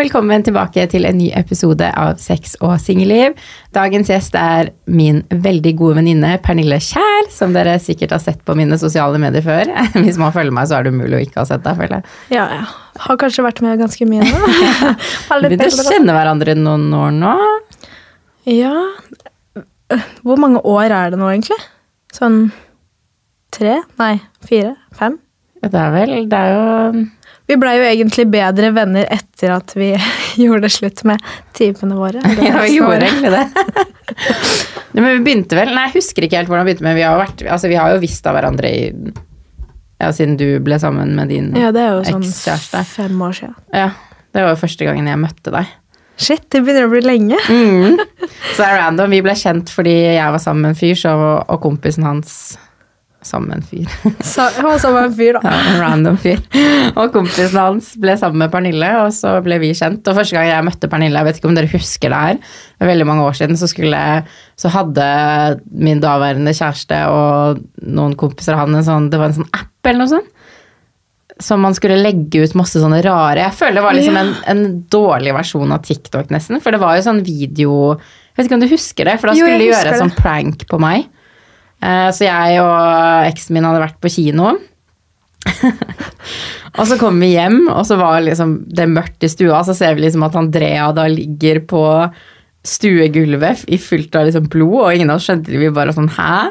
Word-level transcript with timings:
Velkommen 0.00 0.40
tilbake 0.40 0.86
til 0.88 1.04
en 1.04 1.18
ny 1.18 1.26
episode 1.36 1.84
av 1.84 2.14
Sex 2.22 2.54
og 2.64 2.78
singelliv. 2.80 3.34
Dagens 3.76 4.08
gjest 4.08 4.36
er 4.38 4.70
min 4.88 5.18
veldig 5.28 5.74
gode 5.76 5.98
venninne 5.98 6.30
Pernille 6.40 6.78
Kjær, 6.80 7.28
som 7.34 7.52
dere 7.52 7.74
sikkert 7.84 8.14
har 8.14 8.22
sett 8.22 8.40
på 8.46 8.54
mine 8.56 8.78
sosiale 8.80 9.20
medier 9.20 9.44
før. 9.44 9.68
Hvis 10.06 10.16
man 10.22 10.32
følger 10.32 10.56
meg, 10.56 10.70
så 10.70 10.78
er 10.78 10.86
det 10.86 10.94
umulig 10.94 11.18
å 11.18 11.20
ikke 11.26 11.42
ha 11.42 11.44
sett 11.50 11.66
deg, 11.66 11.76
føler 11.82 11.98
jeg. 11.98 12.14
Ja, 12.38 12.46
ja. 12.62 12.64
Har 13.04 13.20
kanskje 13.20 13.44
vært 13.44 13.60
med 13.66 13.82
ganske 13.82 14.08
mye 14.08 14.24
nå. 14.24 14.40
Vi 15.42 15.52
begynner 15.52 15.84
å 15.84 15.86
kjenne 15.90 16.16
hverandre 16.16 16.56
noen 16.56 16.88
år 16.96 17.14
nå. 17.20 17.36
Ja 18.48 18.72
Hvor 20.24 20.40
mange 20.40 20.64
år 20.64 20.96
er 20.96 21.12
det 21.12 21.20
nå, 21.20 21.28
egentlig? 21.28 21.60
Sånn 22.16 22.46
tre? 23.52 23.82
Nei, 24.00 24.14
fire? 24.48 24.78
Fem? 24.96 25.20
Det 25.60 25.76
er 25.76 25.92
vel 25.92 26.30
Det 26.32 26.40
er 26.40 26.54
jo 26.56 27.08
Vi 27.50 27.56
blei 27.58 27.72
jo 27.80 27.86
egentlig 27.88 28.28
bedre 28.30 28.68
venner 28.70 29.08
etter 29.10 29.56
at 29.56 29.72
vi 29.74 29.88
gjorde 30.44 30.68
det 30.68 30.72
slutt 30.74 31.02
med 31.08 31.24
typene 31.56 31.96
våre. 31.98 32.22
Ja, 32.46 32.60
vi 32.62 32.76
gjorde 32.76 33.08
egentlig 33.08 33.32
det. 33.34 33.86
Men 34.94 35.08
vi 35.08 35.24
begynte 35.24 35.58
vel 35.58 35.72
Nei, 35.74 35.88
jeg 35.88 35.96
husker 35.98 36.26
ikke 36.26 36.38
helt 36.38 36.50
hvordan 36.50 36.66
vi 36.66 36.72
begynte, 36.72 36.86
men 36.86 36.96
vi 36.98 37.04
har, 37.06 37.14
vært, 37.18 37.42
altså, 37.46 37.68
vi 37.70 37.76
har 37.78 37.92
jo 37.94 38.00
visst 38.02 38.24
av 38.26 38.34
hverandre 38.34 38.70
i 38.74 38.80
Ja, 40.02 40.08
siden 40.14 40.34
du 40.40 40.46
ble 40.66 40.80
sammen 40.82 41.12
med 41.14 41.30
din 41.30 41.52
Ja, 41.54 41.70
det 41.74 41.84
er 41.84 41.92
jo 41.94 42.06
sånn 42.08 42.86
fem 42.90 43.22
år 43.22 43.36
siden. 43.38 43.54
Ja, 43.74 43.92
det 44.34 44.42
var 44.42 44.56
jo 44.56 44.62
første 44.64 44.88
gangen 44.88 45.06
jeg 45.06 45.20
møtte 45.22 45.54
deg. 45.54 45.70
Shit, 46.20 46.48
det 46.52 46.64
begynner 46.66 46.88
å 46.88 46.92
bli 46.92 47.00
lenge. 47.06 47.38
Mm. 47.48 48.00
Så 48.50 48.58
det 48.58 48.66
er 48.66 48.76
random. 48.82 49.14
Vi 49.14 49.22
ble 49.24 49.34
kjent 49.38 49.70
fordi 49.72 49.94
jeg 50.18 50.34
var 50.34 50.42
sammen 50.42 50.66
med 50.66 50.74
en 50.74 50.80
fyr, 50.82 50.98
så, 50.98 51.14
og 51.40 51.62
kompisen 51.62 52.04
hans 52.04 52.34
Med 53.20 53.58
en 53.58 53.62
fyr. 53.62 53.84
Så, 54.24 54.46
han 54.56 54.64
var 54.64 54.78
sammen 54.80 55.02
med 55.02 55.10
en 55.10 55.16
fyr, 55.18 55.36
da. 55.36 55.40
Ja, 55.44 55.56
en 55.74 55.80
random 55.82 56.16
fyr. 56.22 56.38
Og 56.96 57.10
kompisen 57.12 57.58
hans 57.60 57.90
ble 58.00 58.14
sammen 58.16 58.40
med 58.40 58.52
Pernille, 58.52 58.88
og 59.02 59.12
så 59.12 59.34
ble 59.44 59.58
vi 59.60 59.74
kjent. 59.76 60.00
Og 60.08 60.16
første 60.16 60.38
gang 60.38 60.48
jeg 60.48 60.64
møtte 60.64 60.88
Pernille, 60.88 61.20
jeg 61.20 61.28
vet 61.28 61.40
ikke 61.40 61.50
om 61.50 61.58
dere 61.58 61.68
husker 61.74 62.14
det 62.14 62.20
her, 62.24 62.40
er 62.80 62.90
veldig 62.90 63.06
mange 63.10 63.26
år 63.28 63.36
siden, 63.36 63.60
så, 63.60 63.68
skulle, 63.68 64.00
så 64.56 64.72
hadde 64.72 65.04
min 65.68 66.00
daværende 66.00 66.54
kjæreste 66.56 67.02
og 67.12 67.60
noen 67.84 68.16
kompiser 68.20 68.56
av 68.56 68.64
han 68.64 68.80
en 68.80 68.88
sånn, 68.88 69.10
det 69.12 69.20
var 69.20 69.34
en 69.34 69.42
sånn 69.42 69.52
app 69.52 69.90
eller 69.90 70.00
noe 70.00 70.14
sånt. 70.16 70.32
Som 71.40 71.62
man 71.64 71.76
skulle 71.76 72.00
legge 72.00 72.42
ut 72.44 72.52
masse 72.58 72.76
sånne 72.82 72.98
rare 73.00 73.46
Jeg 73.46 73.56
føler 73.56 73.78
det 73.78 73.84
var 73.86 73.94
liksom 73.96 74.16
en, 74.20 74.32
en 74.52 74.58
dårlig 74.92 75.32
versjon 75.32 75.72
av 75.72 75.80
TikTok, 75.86 76.28
nesten. 76.34 76.60
For 76.60 76.76
det 76.76 76.80
var 76.82 76.98
jo 76.98 77.06
sånn 77.06 77.22
video 77.24 77.76
Jeg 77.94 78.36
vet 78.36 78.50
ikke 78.50 78.58
om 78.58 78.64
du 78.64 78.68
husker 78.68 79.08
det? 79.08 79.14
For 79.22 79.30
da 79.30 79.36
skulle 79.38 79.62
de 79.62 79.70
gjøre 79.70 79.94
det. 79.94 80.00
sånn 80.02 80.12
prank 80.18 80.66
på 80.68 80.80
meg. 80.82 81.06
Eh, 81.82 82.08
Så 82.14 82.26
jeg 82.26 82.60
og 82.62 83.28
eksen 83.30 83.56
min 83.56 83.66
hadde 83.68 83.82
vært 83.84 84.00
på 84.02 84.12
kino. 84.12 84.56
og 86.78 86.82
så 86.86 86.98
kom 87.00 87.20
vi 87.22 87.32
hjem, 87.34 87.62
og 87.72 87.84
så 87.88 87.96
var 88.00 88.20
liksom 88.24 88.58
det 88.68 88.88
mørkt 88.90 89.24
i 89.24 89.30
stua. 89.32 89.62
Så 89.66 89.76
ser 89.78 89.96
vi 89.96 90.04
liksom 90.06 90.26
at 90.26 90.36
Andrea 90.38 90.90
da 90.96 91.06
ligger 91.10 91.62
på 91.70 91.84
stuegulvet 92.66 93.64
i 93.72 93.78
fullt 93.80 94.16
av 94.20 94.28
liksom 94.28 94.50
blod, 94.52 94.82
og 94.82 94.92
ingen 94.94 95.10
av 95.12 95.20
oss 95.20 95.30
skjønte 95.30 95.52
det. 95.52 95.62
Vi 95.62 95.72
bare 95.74 95.96
sånn 95.96 96.12
Hæ? 96.12 96.50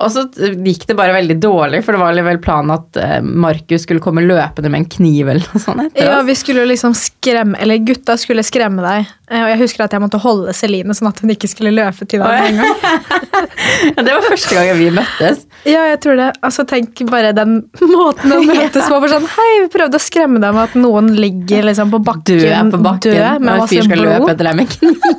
Og 0.00 0.08
så 0.08 0.22
gikk 0.64 0.86
det 0.88 0.96
bare 0.96 1.12
veldig 1.12 1.36
dårlig, 1.42 1.82
for 1.84 1.92
det 1.92 2.00
var 2.00 2.20
vel 2.24 2.38
planen 2.40 2.72
at 2.72 2.96
eh, 2.96 3.18
Markus 3.20 3.84
skulle 3.84 4.00
komme 4.02 4.24
løpende 4.24 4.70
med 4.72 4.84
en 4.84 4.90
kniv 4.94 5.28
eller 5.28 5.44
noe 5.44 5.60
sånt 5.60 5.82
etter 5.84 6.08
Ja, 6.08 6.22
vi 6.24 6.36
skulle 6.40 6.64
liksom 6.70 6.94
skremme 6.96 7.58
Eller 7.60 7.82
gutta 7.84 8.16
skulle 8.20 8.44
skremme 8.46 8.80
deg. 8.80 9.10
Eh, 9.30 9.38
Og 9.44 9.48
jeg 9.52 9.58
husker 9.60 9.84
at 9.86 9.92
jeg 9.94 10.02
måtte 10.02 10.18
holde 10.18 10.52
Celine 10.58 10.94
sånn 10.96 11.08
at 11.12 11.20
hun 11.22 11.30
ikke 11.30 11.46
skulle 11.50 11.70
løpe 11.74 12.06
til 12.10 12.18
deg 12.22 12.28
med 12.28 12.48
en 12.50 12.56
gang. 12.60 12.76
Ja, 13.96 14.02
det 14.04 14.12
var 14.12 14.24
første 14.26 14.56
gangen 14.56 14.78
vi 14.80 14.88
møttes. 14.94 15.44
Ja, 15.68 15.82
jeg 15.90 15.98
tror 16.00 16.16
det. 16.16 16.26
Altså, 16.46 16.64
tenk 16.68 17.00
bare 17.12 17.30
den 17.36 17.58
måten 17.84 18.32
å 18.32 18.40
møtes 18.48 18.86
på. 18.88 18.96
For 18.96 19.12
sånn, 19.12 19.26
hei, 19.36 19.48
vi 19.66 19.70
prøvde 19.74 19.98
å 20.00 20.02
skremme 20.02 20.40
deg 20.42 20.54
med 20.56 20.62
at 20.70 20.76
noen 20.80 21.10
ligger 21.20 21.66
liksom 21.68 21.92
på 21.92 22.00
bakken, 22.06 22.40
Død 22.40 22.74
på 22.74 22.80
bakken, 22.86 23.16
død 23.18 23.48
og 23.50 23.50
en 23.54 23.70
fyr 23.70 23.84
skal 23.88 24.04
løpe 24.06 24.30
etter 24.34 24.48
deg 24.50 24.56
med 24.60 24.72
kniv. 24.72 25.10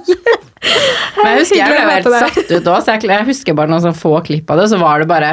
Men 1.22 1.28
jeg 1.32 1.42
husker 1.42 1.58
jeg 1.58 1.74
ble 1.74 1.84
helt 1.90 2.10
satt 2.14 2.52
ut 2.52 2.68
òg, 2.74 2.80
så 2.86 2.96
jeg, 2.96 3.06
jeg 3.10 3.28
husker 3.32 3.56
bare 3.58 3.72
noen 3.72 3.82
sånn 3.86 3.98
få 3.98 4.16
klipp 4.26 4.50
av 4.54 4.62
det. 4.62 4.68
Så 4.74 4.78
var 4.82 5.02
det 5.02 5.08
bare 5.10 5.32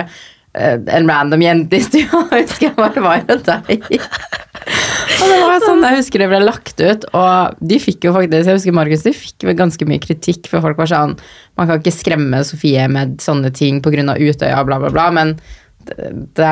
en 0.54 1.08
random 1.10 1.42
jente 1.42 1.78
i 1.78 1.84
stua. 1.84 2.24
Jeg 2.32 2.48
husker 2.48 2.68
jeg 2.68 2.76
bare 2.78 3.04
var 3.04 3.20
jo 3.22 3.36
deg. 3.46 3.68
Og 5.18 5.30
det 5.30 5.38
var 5.44 5.62
sånn, 5.62 5.84
Jeg 5.86 6.00
husker 6.00 6.22
det 6.22 6.28
ble 6.30 6.40
lagt 6.42 6.80
ut, 6.80 7.06
og 7.16 7.60
de 7.70 7.78
fikk 7.80 8.08
jo 8.08 8.12
faktisk 8.16 8.50
Jeg 8.50 8.58
husker 8.58 8.76
Markus, 8.76 9.04
de 9.06 9.14
fikk 9.16 9.46
ganske 9.58 9.88
mye 9.88 10.02
kritikk, 10.02 10.50
for 10.50 10.64
folk 10.64 10.80
var 10.80 10.90
sånn 10.90 11.14
Man 11.58 11.70
kan 11.70 11.80
ikke 11.80 11.94
skremme 11.94 12.42
Sofie 12.46 12.84
med 12.92 13.16
sånne 13.24 13.52
ting 13.54 13.80
pga. 13.84 14.18
Utøya, 14.18 14.60
bla, 14.66 14.80
bla, 14.82 14.92
bla. 14.92 15.08
Men 15.14 15.36
det, 15.88 16.48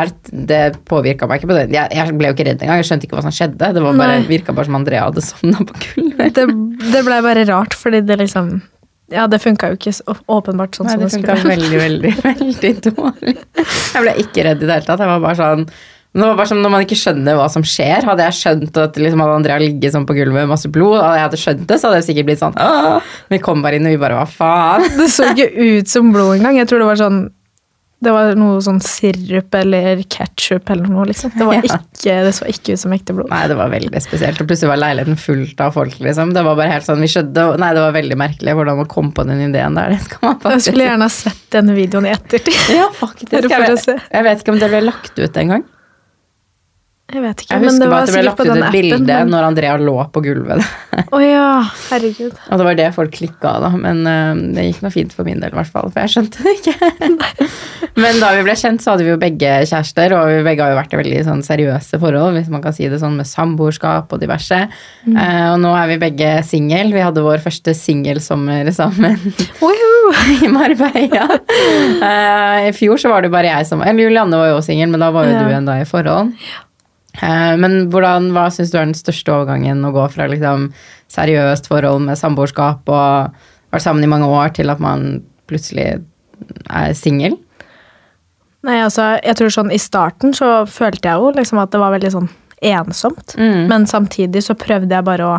det, 0.48 0.60
påvirka 0.88 1.28
meg 1.28 1.40
ikke 1.40 1.50
på 1.50 1.56
det. 1.58 1.66
Jeg, 1.74 1.92
jeg 1.92 2.14
ble 2.16 2.30
jo 2.30 2.36
ikke 2.36 2.46
redd 2.48 2.62
engang. 2.62 2.80
Jeg 2.80 2.88
skjønte 2.88 3.08
ikke 3.08 3.18
hva 3.18 3.26
som 3.26 3.34
skjedde. 3.34 3.72
Det 3.76 3.82
var 3.84 3.98
bare, 3.98 4.22
virka 4.28 4.54
bare 4.56 4.68
som 4.68 4.78
Andrea 4.78 5.04
hadde 5.08 5.24
sovna 5.28 5.66
på 5.66 5.76
gulvet. 5.82 6.38
Det, 6.38 6.46
det 6.94 7.04
ble 7.06 7.20
bare 7.26 7.44
rart, 7.50 7.76
fordi 7.76 8.02
det 8.06 8.20
liksom 8.22 8.56
Ja, 9.12 9.26
det 9.30 9.38
funka 9.38 9.68
jo 9.70 9.76
ikke 9.78 9.92
åpenbart 10.26 10.74
sånn 10.74 10.88
Nei, 10.88 10.94
som 10.96 11.02
det 11.02 11.10
det 11.10 11.16
funka 11.18 11.36
skulle. 11.36 11.52
veldig, 11.54 11.78
veldig, 11.82 12.14
veldig 12.30 12.72
dårlig. 12.88 13.36
Jeg 13.60 14.02
ble 14.02 14.14
ikke 14.24 14.46
redd 14.48 14.64
i 14.64 14.66
det 14.66 14.78
hele 14.80 14.88
tatt. 14.88 15.04
Jeg 15.04 15.12
var 15.12 15.22
bare 15.28 15.38
sånn 15.42 15.68
det 16.16 16.24
var 16.24 16.36
bare 16.38 16.48
som 16.48 16.62
Når 16.64 16.70
man 16.72 16.80
ikke 16.86 16.96
skjønner 16.96 17.34
hva 17.36 17.44
som 17.52 17.64
skjer 17.66 18.06
Hadde 18.08 18.24
jeg 18.24 18.36
skjønt 18.38 18.78
at 18.80 18.94
liksom, 18.96 19.20
hadde 19.20 19.34
Andrea 19.36 19.58
ligget 19.60 19.92
sånn 19.92 20.06
på 20.08 20.14
gulvet 20.16 20.32
med 20.32 20.48
masse 20.48 20.70
blod, 20.72 20.94
hadde 20.96 21.18
jeg 21.18 21.24
hadde 21.26 21.40
skjønt 21.42 21.66
det, 21.68 21.76
så 21.76 21.90
hadde 21.90 21.98
jeg 22.00 22.06
sikkert 22.06 22.28
blitt 22.30 22.40
sånn 22.40 22.56
Åh! 22.56 23.10
Vi 23.34 23.38
kom 23.44 23.60
bare 23.60 23.76
inn, 23.76 23.84
og 23.84 23.92
vi 23.92 24.00
bare 24.00 24.16
Hva 24.16 24.24
faen? 24.30 24.86
Det 24.96 25.10
så 25.12 25.28
ikke 25.34 25.50
ut 25.52 25.92
som 25.92 26.08
blod 26.14 26.38
engang. 26.38 26.56
Jeg 26.56 26.70
tror 26.70 26.80
det 26.80 26.88
var 26.88 27.00
sånn 27.02 27.18
det 28.04 28.12
var 28.12 28.34
noe 28.36 28.58
sånn 28.60 28.76
sirup 28.84 29.54
eller 29.56 30.02
ketsjup 30.04 30.68
eller 30.74 30.90
noe. 30.92 31.06
liksom. 31.08 31.32
Det, 31.32 31.46
var 31.48 31.54
Ja. 31.64 31.78
ikke, 31.80 32.16
det 32.26 32.32
så 32.36 32.48
ikke 32.50 32.74
ut 32.76 32.82
som 32.82 32.92
ekte 32.92 33.14
blod. 33.16 33.30
Nei, 33.32 33.42
det 33.48 33.56
var 33.56 33.70
veldig 33.72 34.02
spesielt. 34.04 34.40
Og 34.42 34.50
plutselig 34.50 34.68
var 34.74 34.82
leiligheten 34.82 35.16
fullt 35.20 35.62
av 35.64 35.72
folk, 35.74 35.96
liksom. 36.04 36.34
Det 36.36 36.42
var 36.46 36.58
bare 36.60 36.74
helt 36.74 36.86
sånn, 36.86 37.00
vi 37.00 37.08
skjønte, 37.10 37.46
Nei, 37.62 37.70
det 37.74 37.84
var 37.86 37.94
veldig 37.96 38.18
merkelig 38.20 38.56
hvordan 38.58 38.82
man 38.82 38.90
kom 38.92 39.08
på 39.16 39.24
den 39.26 39.40
ideen 39.48 39.78
der. 39.80 39.94
Det 39.96 40.02
skal 40.04 40.26
man 40.28 40.58
Jeg 40.58 40.66
skulle 40.68 40.90
gjerne 40.90 41.08
ha 41.08 41.14
sett 41.16 41.40
denne 41.56 41.78
videoen 41.78 42.06
i 42.10 42.12
ettertid. 42.12 42.60
Ja, 42.76 42.90
faktisk. 42.94 43.32
Jeg 43.32 43.48
vet, 43.48 43.88
jeg 44.12 44.28
vet 44.28 44.44
ikke 44.44 44.54
om 44.54 44.60
det 44.60 44.70
ble 44.74 44.84
lagt 44.90 45.16
ut 45.18 45.40
engang. 45.40 45.64
Jeg 47.06 47.22
vet 47.22 47.42
ikke, 47.44 47.54
Jeg 47.54 47.62
men 47.62 47.76
det 47.78 47.86
var 47.86 48.02
at 48.02 48.08
det 48.10 48.14
ble 48.16 48.22
lagt 48.26 48.40
ut 48.42 48.48
et 48.50 48.72
bilde 48.74 48.98
men- 49.06 49.28
når 49.30 49.44
Andrea 49.46 49.76
lå 49.78 49.92
på 50.10 50.22
gulvet. 50.24 50.64
oh 51.14 51.22
ja, 51.22 51.62
herregud. 51.92 52.32
Og 52.50 52.58
det 52.58 52.66
var 52.66 52.74
det 52.80 52.88
folk 52.96 53.12
klikka 53.14 53.52
av, 53.52 53.62
da. 53.62 53.70
Men 53.78 54.00
uh, 54.02 54.34
det 54.56 54.64
gikk 54.72 54.80
nå 54.82 54.90
fint 54.90 55.14
for 55.14 55.22
min 55.28 55.38
del, 55.38 55.54
i 55.54 55.58
hvert 55.60 55.70
fall. 55.70 55.86
For 55.94 56.02
jeg 56.02 56.16
skjønte 56.16 56.42
det 56.42 56.56
ikke. 56.58 56.90
Men 58.02 58.18
da 58.20 58.32
vi 58.34 58.42
ble 58.48 58.56
kjent, 58.58 58.82
så 58.82 58.92
hadde 58.92 59.06
vi 59.06 59.12
jo 59.12 59.20
begge 59.22 59.52
kjærester, 59.70 60.16
og 60.18 60.32
vi 60.34 60.42
begge 60.48 60.66
har 60.66 60.74
jo 60.74 60.80
vært 60.80 60.96
i 60.96 61.00
veldig 61.00 61.22
sånn 61.30 61.44
seriøse 61.46 62.00
forhold, 62.02 62.34
hvis 62.40 62.50
man 62.52 62.64
kan 62.66 62.74
si 62.76 62.90
det 62.90 62.98
sånn, 63.00 63.14
med 63.22 63.30
samboerskap 63.30 64.10
og 64.12 64.20
diverse. 64.20 64.58
Eh, 65.06 65.46
og 65.52 65.62
nå 65.62 65.72
er 65.78 65.94
vi 65.94 66.00
begge 66.02 66.34
singel. 66.44 66.90
Vi 66.92 67.06
hadde 67.06 67.22
vår 67.24 67.38
første 67.46 67.72
singelsommer 67.78 68.68
sammen 68.74 69.16
i 70.42 70.50
Marbella. 70.52 71.24
Uh, 72.02 72.66
I 72.66 72.74
fjor 72.76 72.98
så 73.00 73.14
var 73.14 73.24
det 73.24 73.30
bare 73.32 73.48
jeg 73.54 73.66
som 73.70 73.80
Eller 73.86 74.06
Julianne 74.06 74.38
var 74.42 74.52
jo 74.52 74.60
singel, 74.64 74.90
men 74.92 75.02
da 75.02 75.08
var 75.14 75.30
jo 75.30 75.34
Ja. 75.38 75.46
du 75.46 75.54
enda 75.62 75.78
i 75.80 75.86
forhold. 75.88 76.34
Eh, 76.34 76.62
Men 77.22 77.86
hvordan, 77.92 78.30
hva 78.34 78.48
syns 78.52 78.72
du 78.72 78.76
er 78.76 78.84
den 78.88 78.98
største 78.98 79.32
overgangen 79.32 79.84
å 79.86 79.92
gå 79.94 80.02
fra 80.12 80.26
liksom 80.28 80.66
seriøst 81.12 81.70
forhold 81.70 82.02
med 82.04 82.18
samboerskap 82.20 82.88
og 82.92 83.38
vært 83.72 83.84
sammen 83.84 84.04
i 84.04 84.10
mange 84.10 84.28
år, 84.28 84.50
til 84.56 84.72
at 84.72 84.82
man 84.82 85.22
plutselig 85.48 85.86
er 86.68 86.96
singel? 86.98 87.38
Nei, 88.66 88.80
altså, 88.82 89.14
jeg 89.22 89.38
tror 89.38 89.52
sånn 89.54 89.72
I 89.74 89.80
starten 89.80 90.34
så 90.36 90.50
følte 90.68 91.08
jeg 91.08 91.22
jo 91.22 91.30
liksom 91.36 91.60
at 91.62 91.72
det 91.72 91.80
var 91.82 91.94
veldig 91.94 92.12
sånn 92.16 92.28
ensomt. 92.66 93.36
Mm. 93.38 93.66
Men 93.70 93.86
samtidig 93.86 94.42
så 94.46 94.56
prøvde 94.58 94.94
jeg 94.94 95.06
bare 95.06 95.28
å 95.28 95.36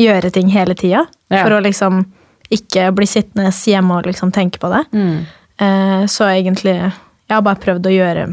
gjøre 0.00 0.30
ting 0.32 0.50
hele 0.52 0.76
tida. 0.78 1.04
Ja. 1.32 1.42
For 1.42 1.58
å 1.58 1.62
liksom 1.64 2.04
ikke 2.52 2.90
bli 2.96 3.08
sittende 3.08 3.52
hjemme 3.52 3.98
og 3.98 4.08
liksom 4.08 4.32
tenke 4.34 4.60
på 4.62 4.70
det. 4.72 4.82
Mm. 4.92 5.18
Eh, 5.62 6.02
så 6.10 6.28
egentlig 6.32 6.76
Jeg 6.76 7.36
har 7.36 7.44
bare 7.44 7.60
prøvd 7.62 7.86
å 7.86 7.92
gjøre 7.92 8.24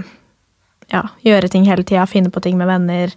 ja, 0.92 1.06
gjøre 1.26 1.50
ting 1.52 1.66
hele 1.70 1.86
tida, 1.88 2.08
finne 2.10 2.32
på 2.34 2.42
ting 2.44 2.58
med 2.60 2.70
venner. 2.70 3.14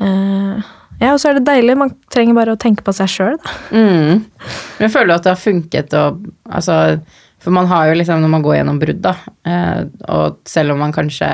Uh, 0.00 0.62
ja, 1.00 1.12
og 1.12 1.20
så 1.20 1.30
er 1.30 1.38
det 1.38 1.46
deilig. 1.48 1.76
Man 1.78 1.92
trenger 2.12 2.36
bare 2.36 2.56
å 2.56 2.60
tenke 2.60 2.84
på 2.86 2.94
seg 2.96 3.10
sjøl. 3.12 3.36
Mm. 3.70 4.24
Men 4.24 4.86
jeg 4.86 4.94
føler 4.94 5.16
at 5.16 5.26
det 5.26 5.34
har 5.34 5.40
funket 5.40 5.96
og 5.98 6.24
altså, 6.48 6.98
For 7.42 7.54
man 7.54 7.68
har 7.70 7.90
jo 7.90 7.98
liksom, 8.00 8.22
når 8.22 8.32
man 8.32 8.44
går 8.44 8.58
gjennom 8.58 8.80
brudd, 8.80 9.04
da, 9.04 9.14
uh, 9.48 9.84
og 10.16 10.40
selv 10.48 10.74
om 10.74 10.82
man 10.82 10.94
kanskje 10.94 11.28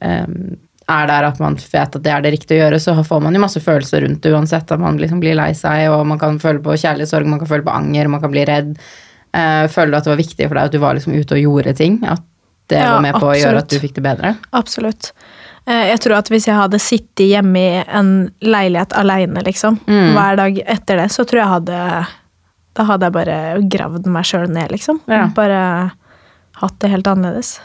um, 0.00 0.56
er 0.90 1.06
der 1.06 1.26
at 1.28 1.38
man 1.38 1.54
vet 1.60 1.96
at 1.96 2.02
det 2.02 2.10
er 2.10 2.24
det 2.24 2.32
riktige 2.34 2.56
å 2.56 2.64
gjøre, 2.64 2.80
så 2.82 2.96
får 3.06 3.20
man 3.22 3.36
jo 3.36 3.42
masse 3.42 3.62
følelser 3.62 4.02
rundt 4.02 4.24
det 4.24 4.32
uansett. 4.34 4.72
At 4.72 4.82
man 4.82 4.98
liksom 4.98 5.20
blir 5.22 5.38
lei 5.38 5.52
seg, 5.54 5.86
og 5.92 6.02
man 6.08 6.18
kan 6.18 6.40
føle 6.42 6.62
på 6.64 6.74
kjærlighetssorg, 6.74 7.28
man 7.30 7.42
kan 7.42 7.52
føle 7.52 7.66
på 7.66 7.76
anger, 7.76 8.10
man 8.10 8.24
kan 8.24 8.32
bli 8.32 8.46
redd. 8.48 8.74
Uh, 9.30 9.68
føler 9.70 9.92
du 9.92 10.00
at 10.00 10.08
det 10.08 10.14
var 10.16 10.24
viktig 10.24 10.48
for 10.48 10.58
deg 10.58 10.66
at 10.66 10.74
du 10.74 10.80
var 10.82 10.96
liksom 10.98 11.14
ute 11.14 11.36
og 11.36 11.44
gjorde 11.44 11.76
ting? 11.78 12.00
At 12.10 12.24
det 12.70 12.78
Ja, 12.80 12.94
var 12.96 13.02
med 13.04 13.14
på 13.18 13.28
å 13.30 13.36
gjøre 13.36 13.58
at 13.64 13.68
du 13.72 13.78
fikk 13.82 13.94
det 13.98 14.02
bedre? 14.06 14.32
Absolutt. 14.56 15.10
Eh, 15.66 15.90
jeg 15.90 16.00
tror 16.00 16.16
at 16.18 16.28
hvis 16.32 16.46
jeg 16.48 16.56
hadde 16.56 16.78
sittet 16.80 17.26
hjemme 17.28 17.60
i 17.60 17.84
en 17.86 18.30
leilighet 18.42 18.94
aleine 18.96 19.42
liksom, 19.44 19.78
Mm. 19.86 20.14
hver 20.16 20.36
dag 20.40 20.58
etter 20.66 20.96
det, 21.02 21.08
så 21.12 21.24
tror 21.26 21.42
jeg 21.42 21.48
hadde 21.54 22.06
Da 22.72 22.84
hadde 22.86 23.02
jeg 23.08 23.12
bare 23.12 23.36
gravd 23.68 24.06
meg 24.06 24.24
sjøl 24.24 24.48
ned, 24.48 24.70
liksom. 24.70 25.00
Ja. 25.10 25.26
Bare 25.34 25.90
hatt 26.60 26.78
det 26.78 26.90
helt 26.92 27.04
annerledes. 27.10 27.58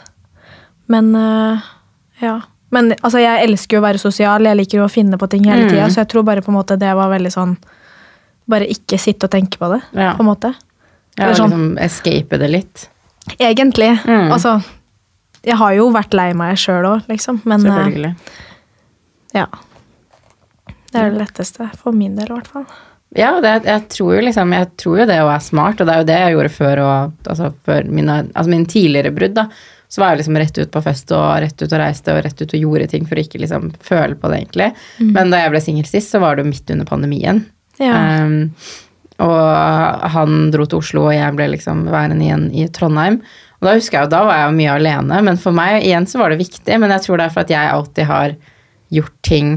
Men 0.88 1.14
eh, 1.14 1.60
ja. 2.20 2.40
Men 2.74 2.90
altså, 3.02 3.20
jeg 3.22 3.46
elsker 3.48 3.76
jo 3.78 3.80
å 3.80 3.86
være 3.86 3.98
sosial, 4.02 4.42
jeg 4.44 4.56
liker 4.58 4.78
jo 4.80 4.84
å 4.88 4.90
finne 4.92 5.16
på 5.16 5.28
ting 5.30 5.44
hele 5.46 5.70
Mm. 5.70 5.90
så 5.90 6.02
jeg 6.02 6.08
tror 6.08 6.24
bare 6.24 6.42
på 6.42 6.48
en 6.50 6.58
måte 6.58 6.76
det 6.78 6.92
var 6.94 7.08
veldig 7.08 7.32
sånn 7.32 7.56
Bare 8.48 8.66
ikke 8.70 8.98
sitte 8.98 9.24
og 9.26 9.30
tenke 9.30 9.58
på 9.58 9.72
det, 9.72 9.80
Ja. 9.94 10.12
på 10.14 10.20
en 10.20 10.26
måte. 10.26 10.54
Ja, 11.18 11.24
Eller 11.24 11.34
sånn. 11.34 11.50
liksom 11.50 11.78
escape 11.78 12.38
det 12.38 12.50
litt. 12.50 12.88
Egentlig. 13.40 13.98
Mm. 14.04 14.30
Altså 14.32 14.62
Jeg 15.46 15.60
har 15.60 15.76
jo 15.76 15.86
vært 15.94 16.16
lei 16.16 16.30
meg 16.36 16.58
sjøl 16.58 16.88
òg, 16.88 17.06
liksom, 17.10 17.40
men 17.46 17.62
eh, 17.62 17.70
Selvfølgelig. 17.70 18.12
ja. 19.36 19.46
Det 20.90 21.00
er 21.02 21.10
det 21.12 21.20
letteste. 21.20 21.66
For 21.78 21.94
min 21.94 22.14
del, 22.16 22.30
i 22.30 22.34
hvert 22.34 22.50
fall. 22.50 22.66
Ja, 23.16 23.36
det, 23.40 23.52
jeg, 23.64 23.86
tror 23.92 24.16
jo 24.16 24.24
liksom, 24.26 24.52
jeg 24.56 24.68
tror 24.80 25.00
jo 25.02 25.06
det 25.08 25.16
å 25.22 25.28
være 25.28 25.44
smart, 25.44 25.80
og 25.80 25.88
det 25.88 25.94
er 25.94 26.02
jo 26.02 26.08
det 26.08 26.18
jeg 26.18 26.36
gjorde 26.36 26.52
før, 26.56 26.82
og, 26.84 27.16
altså, 27.30 27.50
før 27.66 27.90
mine, 27.98 28.20
altså 28.32 28.52
mine 28.52 28.70
tidligere 28.70 29.12
brudd. 29.14 29.36
da, 29.36 29.46
Så 29.88 30.02
var 30.02 30.12
jeg 30.12 30.22
liksom 30.22 30.40
rett 30.42 30.58
ut 30.58 30.72
på 30.74 30.82
fest 30.84 31.12
og 31.14 31.26
rett 31.44 31.62
ut 31.62 31.68
og 31.68 31.80
reiste 31.82 32.16
og 32.16 32.24
rett 32.26 32.42
ut 32.42 32.56
og 32.56 32.64
gjorde 32.64 32.88
ting 32.92 33.06
for 33.06 33.18
å 33.18 33.24
ikke 33.26 33.42
liksom 33.44 33.70
føle 33.86 34.18
på 34.18 34.32
det, 34.32 34.40
egentlig. 34.42 34.72
Men 35.14 35.32
da 35.32 35.44
jeg 35.44 35.54
ble 35.54 35.62
singel 35.64 35.88
sist, 35.90 36.12
så 36.12 36.22
var 36.22 36.36
det 36.36 36.44
jo 36.44 36.50
midt 36.50 36.74
under 36.74 36.88
pandemien. 36.88 37.44
Ja. 37.82 37.94
Um, 38.24 38.50
og 39.22 40.10
han 40.12 40.50
dro 40.52 40.66
til 40.68 40.82
Oslo, 40.82 41.06
og 41.08 41.16
jeg 41.16 41.36
ble 41.38 41.48
liksom 41.54 41.86
værende 41.92 42.26
igjen 42.26 42.48
i 42.52 42.66
Trondheim. 42.68 43.22
Og 43.66 43.72
da 43.72 43.80
husker 43.80 43.98
jeg 43.98 44.06
jo, 44.06 44.10
da 44.12 44.20
var 44.28 44.36
jeg 44.38 44.46
jo 44.46 44.58
mye 44.60 44.74
alene, 44.78 45.16
men 45.26 45.38
for 45.42 45.56
meg 45.56 45.80
igjen 45.80 46.04
så 46.06 46.20
var 46.20 46.30
det 46.30 46.38
viktig. 46.38 46.76
Men 46.78 46.92
jeg 46.94 47.02
tror 47.02 47.18
det 47.18 47.24
er 47.26 47.32
for 47.34 47.42
at 47.42 47.50
jeg 47.50 47.72
alltid 47.72 48.06
har 48.06 48.36
gjort 48.94 49.16
ting 49.26 49.56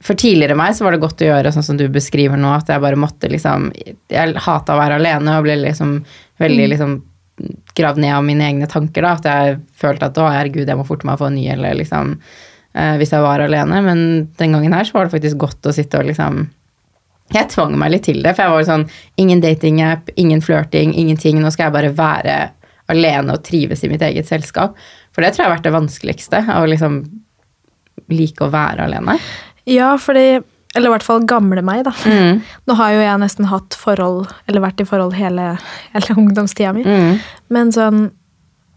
For 0.00 0.14
tidligere 0.14 0.54
meg 0.54 0.76
så 0.78 0.84
var 0.86 0.94
det 0.94 1.00
godt 1.02 1.24
å 1.24 1.26
gjøre 1.26 1.50
sånn 1.50 1.64
som 1.66 1.78
du 1.80 1.88
beskriver 1.90 2.38
nå, 2.38 2.52
at 2.54 2.70
jeg 2.70 2.80
bare 2.80 3.00
måtte 3.00 3.26
liksom 3.32 3.72
Jeg 3.74 4.36
hata 4.46 4.76
å 4.76 4.78
være 4.78 5.00
alene 5.00 5.34
og 5.34 5.48
ble 5.48 5.56
liksom 5.64 5.96
veldig 6.38 6.68
liksom 6.70 6.94
gravd 7.74 7.98
ned 8.04 8.14
av 8.14 8.22
mine 8.22 8.46
egne 8.46 8.68
tanker, 8.70 9.02
da. 9.02 9.16
At 9.18 9.26
jeg 9.26 9.58
følte 9.82 10.06
at 10.06 10.22
å, 10.22 10.28
herregud, 10.30 10.68
jeg 10.68 10.78
må 10.78 10.86
forte 10.86 11.08
meg 11.08 11.18
å 11.18 11.24
få 11.24 11.30
en 11.32 11.36
ny, 11.40 11.48
eller 11.50 11.74
liksom 11.80 12.14
eh, 12.14 12.94
Hvis 13.00 13.10
jeg 13.16 13.26
var 13.26 13.42
alene. 13.42 13.82
Men 13.82 14.06
den 14.38 14.54
gangen 14.54 14.76
her 14.76 14.86
så 14.86 15.00
var 15.00 15.08
det 15.08 15.16
faktisk 15.16 15.42
godt 15.42 15.66
å 15.66 15.74
sitte 15.74 15.98
og 15.98 16.06
liksom 16.12 16.46
jeg 17.30 17.46
tvang 17.52 17.76
meg 17.78 17.92
litt 17.92 18.08
til 18.08 18.24
det, 18.24 18.32
for 18.34 18.42
jeg 18.46 18.54
var 18.54 18.64
sånn 18.66 18.88
Ingen 19.22 19.42
datingapp, 19.42 20.08
ingen 20.18 20.40
flørting, 20.42 20.94
ingenting. 20.94 21.42
Nå 21.42 21.50
skal 21.54 21.68
jeg 21.68 21.76
bare 21.76 21.92
være 21.98 22.38
alene 22.90 23.36
og 23.36 23.44
trives 23.46 23.84
i 23.84 23.90
mitt 23.90 24.02
eget 24.04 24.28
selskap. 24.28 24.78
For 25.14 25.24
det 25.24 25.34
tror 25.34 25.44
jeg 25.44 25.50
har 25.50 25.56
vært 25.56 25.68
det 25.68 25.74
vanskeligste. 25.76 26.42
Å 26.54 26.62
liksom 26.70 27.02
like 28.10 28.44
å 28.44 28.50
være 28.52 28.88
alene. 28.88 29.18
Ja, 29.68 29.94
fordi 30.00 30.40
Eller 30.70 30.86
i 30.86 30.92
hvert 30.92 31.02
fall 31.02 31.24
gamle 31.26 31.64
meg, 31.66 31.80
da. 31.82 31.90
Mm. 32.06 32.42
Nå 32.70 32.74
har 32.78 32.92
jo 32.94 33.00
jeg 33.02 33.18
nesten 33.18 33.48
hatt 33.50 33.74
forhold, 33.74 34.28
eller 34.46 34.62
vært 34.62 34.84
i 34.84 34.86
forhold 34.86 35.16
hele, 35.18 35.56
hele 35.90 36.14
ungdomstida 36.22 36.70
mi. 36.76 36.84
Mm. 36.86 37.16
Men 37.50 37.72
sånn 37.74 38.10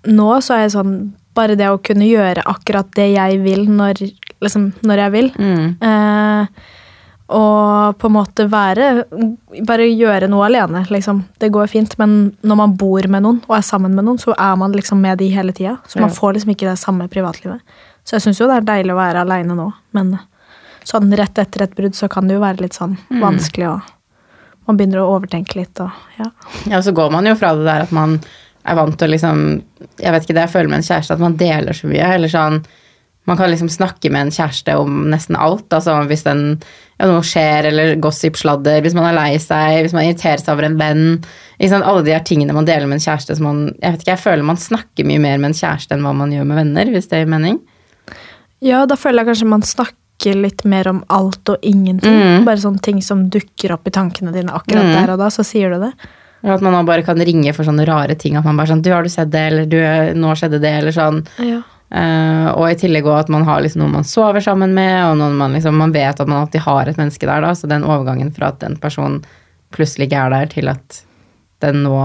Nå 0.04 0.26
så 0.44 0.58
er 0.58 0.66
jeg 0.66 0.74
sånn 0.74 0.96
Bare 1.38 1.56
det 1.56 1.70
å 1.72 1.78
kunne 1.80 2.10
gjøre 2.10 2.44
akkurat 2.50 2.90
det 2.98 3.12
jeg 3.14 3.38
vil 3.46 3.64
når, 3.70 4.02
liksom, 4.44 4.68
når 4.86 5.04
jeg 5.06 5.14
vil. 5.14 5.30
Mm. 5.38 5.70
Eh, 5.82 6.74
og 7.32 7.98
på 7.98 8.10
en 8.10 8.14
måte 8.18 8.46
være 8.52 8.88
Bare 9.64 9.86
gjøre 9.88 10.28
noe 10.28 10.44
alene, 10.50 10.84
liksom. 10.92 11.22
Det 11.40 11.50
går 11.56 11.70
fint. 11.72 11.96
Men 11.98 12.34
når 12.44 12.60
man 12.60 12.76
bor 12.78 13.08
med 13.08 13.24
noen 13.24 13.40
og 13.48 13.56
er 13.58 13.64
sammen 13.66 13.96
med 13.96 14.06
noen, 14.06 14.20
så 14.20 14.36
er 14.36 14.58
man 14.60 14.76
liksom 14.76 15.00
med 15.02 15.22
de 15.22 15.30
hele 15.32 15.56
tida. 15.56 15.78
Så 15.88 16.02
man 16.04 16.12
får 16.14 16.36
liksom 16.36 16.52
ikke 16.54 16.68
det 16.68 16.78
samme 16.82 17.08
privatlivet. 17.08 17.64
Så 18.04 18.18
jeg 18.18 18.26
syns 18.26 18.42
jo 18.42 18.50
det 18.52 18.60
er 18.60 18.68
deilig 18.68 18.94
å 18.94 19.00
være 19.00 19.24
aleine 19.24 19.56
nå, 19.56 19.70
men 19.96 20.18
sånn 20.84 21.14
rett 21.16 21.40
etter 21.40 21.64
et 21.64 21.76
brudd 21.78 21.96
så 21.96 22.10
kan 22.12 22.28
det 22.28 22.36
jo 22.36 22.44
være 22.44 22.66
litt 22.66 22.76
sånn 22.76 22.98
vanskelig 23.22 23.70
og 23.72 23.92
Man 24.64 24.78
begynner 24.80 25.02
å 25.02 25.18
overtenke 25.18 25.58
litt 25.60 25.80
og 25.84 25.92
ja. 26.16 26.30
Ja, 26.72 26.78
så 26.84 26.94
går 26.96 27.10
man 27.12 27.26
jo 27.28 27.34
fra 27.36 27.50
det 27.56 27.66
der 27.68 27.84
at 27.84 27.92
man 27.92 28.14
er 28.64 28.78
vant 28.80 28.96
til 28.96 29.10
å 29.10 29.12
liksom 29.12 29.42
Jeg 30.00 30.14
vet 30.16 30.24
ikke 30.24 30.36
det 30.38 30.46
jeg 30.46 30.54
føler 30.54 30.72
med 30.72 30.80
en 30.80 30.86
kjæreste, 30.88 31.18
at 31.18 31.24
man 31.24 31.36
deler 31.40 31.76
så 31.76 31.90
mye. 31.92 32.12
Eller 32.16 32.32
sånn 32.32 32.62
Man 33.26 33.38
kan 33.40 33.50
liksom 33.50 33.70
snakke 33.72 34.10
med 34.12 34.22
en 34.28 34.32
kjæreste 34.36 34.74
om 34.78 35.06
nesten 35.12 35.38
alt. 35.40 35.70
Altså 35.72 35.94
hvis 36.10 36.26
den, 36.26 36.42
ja, 37.00 37.08
noe 37.08 37.22
skjer, 37.24 37.70
eller 37.70 37.94
gossip, 38.04 38.36
sladder, 38.36 38.82
hvis 38.84 38.94
man 38.98 39.06
er 39.08 39.16
lei 39.16 39.38
seg, 39.40 39.78
hvis 39.86 39.94
man 39.96 40.04
irriterer 40.10 40.42
seg 40.44 40.52
over 40.58 40.68
en 40.68 40.76
venn. 40.78 41.24
liksom? 41.62 41.86
Alle 41.88 42.04
de 42.04 42.12
her 42.12 42.20
tingene 42.28 42.52
man 42.54 42.66
deler 42.68 42.86
med 42.90 43.00
en 43.00 43.06
kjæreste 43.06 43.38
som 43.40 43.46
man 43.48 43.62
Jeg 43.82 43.92
vet 43.94 44.02
ikke, 44.04 44.12
jeg 44.18 44.24
føler 44.26 44.44
man 44.44 44.60
snakker 44.60 45.08
mye 45.08 45.22
mer 45.24 45.38
med 45.40 45.54
en 45.54 45.60
kjæreste 45.62 45.96
enn 45.96 46.04
hva 46.04 46.12
man 46.20 46.32
gjør 46.36 46.50
med 46.52 46.60
venner, 46.60 46.92
hvis 46.92 47.08
det 47.08 47.24
gir 47.24 47.32
mening. 47.32 47.62
ja, 48.64 48.86
da 48.88 48.96
føler 49.00 49.24
jeg 49.24 49.32
kanskje 49.34 49.48
man 49.52 49.64
snakker 49.68 50.38
litt 50.40 50.64
mer 50.70 50.88
om 50.88 51.02
alt 51.12 51.50
og 51.52 51.64
ingenting. 51.68 52.14
Mm. 52.16 52.46
Bare 52.48 52.60
sånne 52.62 52.80
ting 52.86 53.02
som 53.04 53.26
dukker 53.32 53.74
opp 53.76 53.88
i 53.88 53.92
tankene 53.92 54.32
dine 54.36 54.52
akkurat 54.56 54.84
Mm. 54.86 54.94
der 55.00 55.12
og 55.16 55.20
da, 55.20 55.28
så 55.34 55.44
sier 55.44 55.72
du 55.74 55.80
det. 55.82 55.94
Eller 56.44 56.56
at 56.56 56.62
man 56.62 56.86
bare 56.86 57.04
kan 57.04 57.18
ringe 57.20 57.54
for 57.56 57.64
sånne 57.64 57.86
rare 57.88 58.16
ting. 58.20 58.36
At 58.36 58.44
man 58.44 58.58
bare 58.58 58.68
sånn 58.68 58.82
Du, 58.84 58.92
har 58.92 59.04
du 59.04 59.10
sett 59.10 59.32
det? 59.32 59.40
Eller 59.52 59.66
du, 59.66 59.78
nå 60.20 60.32
skjedde 60.36 60.60
det? 60.62 60.72
Eller 60.80 60.92
sånn. 60.92 61.26
Ja. 61.40 61.62
Eh, 61.94 62.48
og 62.56 62.66
i 62.72 62.78
tillegg 62.80 63.06
også 63.06 63.28
at 63.28 63.32
man 63.36 63.44
har 63.46 63.62
liksom 63.62 63.84
noen 63.84 63.98
man 64.00 64.08
sover 64.08 64.42
sammen 64.42 64.74
med, 64.74 64.96
og 65.12 65.18
noen 65.20 65.36
man 65.38 65.54
liksom 65.54 65.78
Man 65.78 65.94
vet 65.94 66.20
at 66.20 66.30
man 66.30 66.42
alltid 66.42 66.66
har 66.66 66.90
et 66.90 66.98
menneske 66.98 67.30
der, 67.30 67.46
da. 67.46 67.54
Så 67.54 67.70
den 67.70 67.86
overgangen 67.86 68.34
fra 68.34 68.50
at 68.50 68.62
den 68.64 68.80
personen 68.82 69.22
plutselig 69.74 70.10
ikke 70.10 70.24
er 70.26 70.34
der, 70.34 70.50
til 70.50 70.72
at 70.74 71.04
den 71.64 71.84
nå 71.86 71.98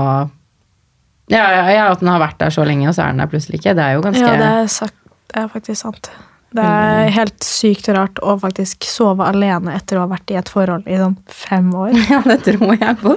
ja, 1.29 1.45
ja, 1.53 1.65
ja, 1.69 1.83
at 1.93 2.01
den 2.01 2.09
har 2.09 2.23
vært 2.23 2.39
der 2.41 2.53
så 2.53 2.65
lenge, 2.65 2.87
og 2.89 2.95
så 2.97 3.05
er 3.05 3.13
den 3.13 3.21
der 3.21 3.29
plutselig 3.29 3.59
ikke. 3.61 3.75
Det 3.77 3.85
er 3.85 3.99
jo 3.99 4.05
ganske 4.07 4.25
Ja, 4.25 4.37
det 4.41 4.49
er, 4.49 4.71
sagt, 4.73 4.97
det 5.29 5.43
er 5.43 5.51
faktisk 5.53 5.81
sant. 5.83 6.09
Det 6.57 6.65
er 6.65 7.11
helt 7.13 7.45
sykt 7.45 7.91
rart 7.93 8.21
å 8.25 8.39
faktisk 8.41 8.87
sove 8.89 9.27
alene 9.29 9.75
etter 9.77 9.99
å 9.99 10.07
ha 10.07 10.09
vært 10.15 10.33
i 10.33 10.39
et 10.41 10.49
forhold 10.49 10.87
i 10.89 10.97
sånn 10.97 11.19
fem 11.29 11.69
år. 11.77 11.93
Ja, 12.13 12.23
det 12.25 12.39
tror 12.47 12.73
jeg 12.73 12.95
på. 13.03 13.17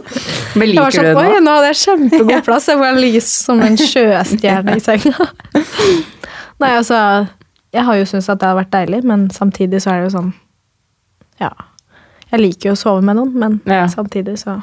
Men 0.59 0.73
liker 0.73 0.97
sånn, 0.97 1.07
du 1.07 1.13
det 1.13 1.21
Oi, 1.21 1.29
nå? 1.37 1.43
nå 1.45 1.53
hadde 1.55 1.69
jeg 1.69 1.79
kjempegod 1.85 2.43
plass. 2.49 2.67
Jeg 2.67 2.81
får 2.81 2.99
ligge 2.99 3.23
som 3.23 3.63
en 3.63 3.79
sjøstjerne 3.79 4.75
i 4.75 4.83
senga. 4.83 5.29
Nei, 6.61 6.71
altså 6.77 7.27
Jeg 7.73 7.85
har 7.87 7.95
jo 7.95 8.05
syntes 8.05 8.29
at 8.29 8.39
det 8.41 8.47
har 8.49 8.57
vært 8.59 8.71
deilig, 8.73 9.03
men 9.07 9.29
samtidig 9.33 9.79
så 9.81 9.93
er 9.93 10.01
det 10.01 10.11
jo 10.11 10.17
sånn 10.19 10.33
Ja. 11.41 11.49
Jeg 12.31 12.39
liker 12.39 12.69
jo 12.69 12.75
å 12.75 12.79
sove 12.79 13.01
med 13.03 13.15
noen, 13.17 13.33
men 13.33 13.61
Ja. 13.65 13.85
samtidig 13.87 14.37
så 14.39 14.61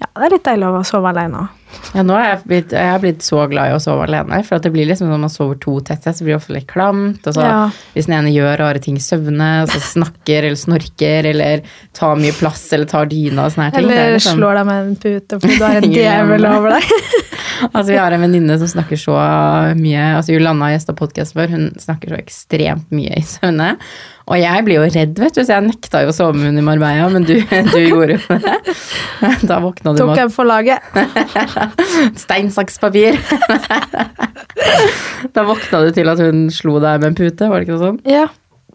Ja, 0.00 0.06
det 0.14 0.24
er 0.26 0.30
litt 0.36 0.44
deilig 0.44 0.66
å 0.68 0.84
sove 0.86 1.08
alene 1.10 1.38
òg. 1.44 1.48
Ja, 1.94 2.02
nå 2.04 2.14
er 2.16 2.24
jeg, 2.30 2.38
blitt, 2.48 2.72
jeg 2.76 2.88
er 2.94 3.00
blitt 3.02 3.24
så 3.24 3.42
glad 3.50 3.70
i 3.70 3.74
å 3.76 3.80
sove 3.80 4.04
alene. 4.06 4.38
For 4.44 4.60
det 4.64 4.70
blir 4.74 4.88
liksom 4.88 5.08
når 5.08 5.20
man 5.24 5.32
sover 5.32 5.58
to 5.60 5.78
tette, 5.84 6.12
så 6.16 6.24
blir 6.24 6.34
det 6.34 6.40
ofte 6.42 6.54
litt 6.56 6.66
klamt. 6.70 7.26
Og 7.28 7.34
så 7.36 7.44
Ja. 7.44 7.70
hvis 7.94 8.06
den 8.08 8.16
ene 8.18 8.32
gjør 8.34 8.58
rare 8.60 8.78
ting 8.84 8.96
søvne, 9.00 9.62
og 9.64 9.68
så 9.72 9.80
snakker 9.80 10.44
eller 10.48 10.56
snorker 10.60 11.28
eller 11.32 11.62
tar 11.96 12.16
mye 12.16 12.32
plass 12.36 12.66
eller 12.72 12.86
tar 12.86 13.06
dyna 13.06 13.46
og 13.46 13.52
sånne 13.52 13.70
her 13.70 13.76
ting. 13.78 13.90
er 13.90 13.92
Eller 13.92 14.16
liksom- 14.18 14.38
slår 14.38 14.54
deg 14.60 14.66
med 14.66 14.86
en 14.86 14.96
pute 14.96 15.40
fordi 15.40 15.58
du 15.58 15.64
har 15.64 15.76
en 15.76 15.92
djevel 15.98 16.46
over 16.46 16.70
deg. 16.78 16.82
Altså, 17.58 17.88
vi 17.90 17.96
har 17.98 18.12
en 18.14 18.20
venninne 18.22 18.54
som 18.60 18.68
snakker 18.70 18.94
så 18.94 19.14
mye 19.74 20.02
Altså, 20.14 20.30
Jolanna 20.30 20.68
gjesta 20.70 20.94
podkasten 20.94 21.34
vår, 21.40 21.48
hun 21.50 21.64
snakker 21.80 22.12
så 22.12 22.18
ekstremt 22.20 22.86
mye 22.94 23.16
i 23.18 23.22
søvne. 23.26 23.72
Og 24.28 24.36
jeg 24.38 24.62
blir 24.64 24.76
jo 24.76 24.84
redd, 24.84 25.18
vet 25.18 25.34
du, 25.34 25.40
så 25.42 25.56
jeg 25.56 25.64
nekta 25.66 26.02
jo 26.04 26.12
å 26.12 26.14
sove 26.14 26.36
med 26.36 26.52
henne 26.52 26.60
i 26.60 26.66
Marbella, 26.68 27.08
men 27.10 27.24
du, 27.24 27.34
du 27.72 27.78
gjorde 27.80 28.20
jo 28.20 28.38
det. 28.38 28.58
Da 29.48 29.58
våkna 29.64 29.94
du 29.96 30.02
Tok 30.04 30.12
med 30.12 30.18
en 30.26 30.30
for 30.30 30.44
laget. 30.46 30.78
stein, 32.24 32.52
saks, 32.54 32.78
papir. 32.82 33.18
Da 35.34 35.42
våkna 35.46 35.80
du 35.84 35.92
til 35.94 36.08
at 36.10 36.20
hun 36.22 36.46
slo 36.54 36.76
deg 36.82 37.00
med 37.00 37.10
en 37.10 37.16
pute, 37.18 37.48
var 37.48 37.58
det 37.58 37.66
ikke 37.66 37.76
noe 37.76 37.86
sånt? 37.86 38.08
Ja. 38.08 38.26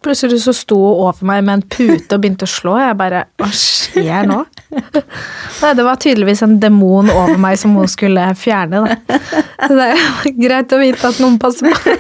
Plutselig 0.04 0.42
så 0.44 0.52
sto 0.56 0.76
hun 0.76 1.04
over 1.06 1.28
meg 1.28 1.44
med 1.48 1.54
en 1.56 1.64
pute 1.64 2.18
og 2.18 2.24
begynte 2.24 2.48
å 2.48 2.52
slå. 2.52 2.74
Jeg 2.82 2.98
bare 3.00 3.22
Hva 3.40 3.48
skjer 3.56 4.28
nå? 4.28 4.42
Nei, 4.74 5.72
det 5.78 5.86
var 5.88 6.02
tydeligvis 6.02 6.44
en 6.44 6.58
demon 6.60 7.12
over 7.14 7.40
meg 7.40 7.56
som 7.62 7.76
hun 7.80 7.88
skulle 7.92 8.26
fjerne. 8.40 8.84
Da. 8.84 9.20
Så 9.64 9.78
det 9.80 9.88
er 9.94 10.34
greit 10.42 10.76
å 10.76 10.82
vite 10.82 11.14
at 11.14 11.22
noen 11.24 11.40
passer 11.40 11.72
på. 11.72 11.96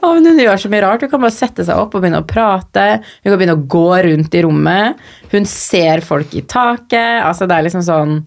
Å, 0.00 0.10
men 0.14 0.28
hun 0.28 0.40
gjør 0.42 0.60
så 0.60 0.70
mye 0.70 0.82
rart. 0.84 1.02
Hun 1.02 1.10
kan 1.12 1.22
bare 1.22 1.34
sette 1.34 1.64
seg 1.66 1.80
opp 1.80 1.96
og 1.96 2.04
begynne 2.04 2.20
å 2.22 2.28
prate. 2.28 2.86
Hun 3.24 3.32
kan 3.32 3.38
begynne 3.40 3.56
å 3.58 3.64
gå 3.74 3.88
rundt 4.06 4.36
i 4.36 4.44
rommet. 4.46 5.00
Hun 5.32 5.48
ser 5.48 6.04
folk 6.06 6.34
i 6.38 6.44
taket. 6.46 7.24
Altså, 7.24 7.48
det 7.50 7.56
er 7.56 7.66
liksom 7.66 7.84
sånn 7.86 8.20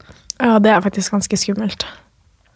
Ja, 0.43 0.59
det 0.59 0.73
er 0.73 0.83
faktisk 0.83 1.15
ganske 1.15 1.39
skummelt. 1.39 1.87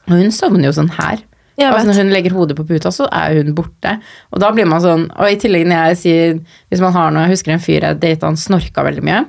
Og 0.07 0.19
hun 0.19 0.31
sovner 0.35 0.69
jo 0.69 0.75
sånn 0.75 0.91
her. 0.97 1.23
Altså, 1.57 1.87
når 1.89 2.03
hun 2.03 2.13
legger 2.13 2.35
hodet 2.37 2.57
på 2.59 2.67
puta, 2.69 2.91
så 2.93 3.07
er 3.09 3.39
hun 3.39 3.55
borte. 3.57 3.95
Og 4.29 4.41
da 4.43 4.51
blir 4.53 4.67
man 4.69 4.83
sånn 4.83 5.07
Og 5.09 5.31
i 5.31 5.39
tillegg 5.41 5.63
når 5.65 5.87
jeg 5.89 5.97
sier 6.03 6.35
Hvis 6.69 6.83
man 6.83 6.93
har 6.93 7.09
noe 7.09 7.23
Jeg 7.25 7.33
husker 7.33 7.55
en 7.55 7.63
fyr 7.63 7.87
jeg 7.87 7.97
data, 7.97 8.29
han 8.29 8.37
snorka 8.37 8.83
veldig 8.85 9.01
mye. 9.07 9.23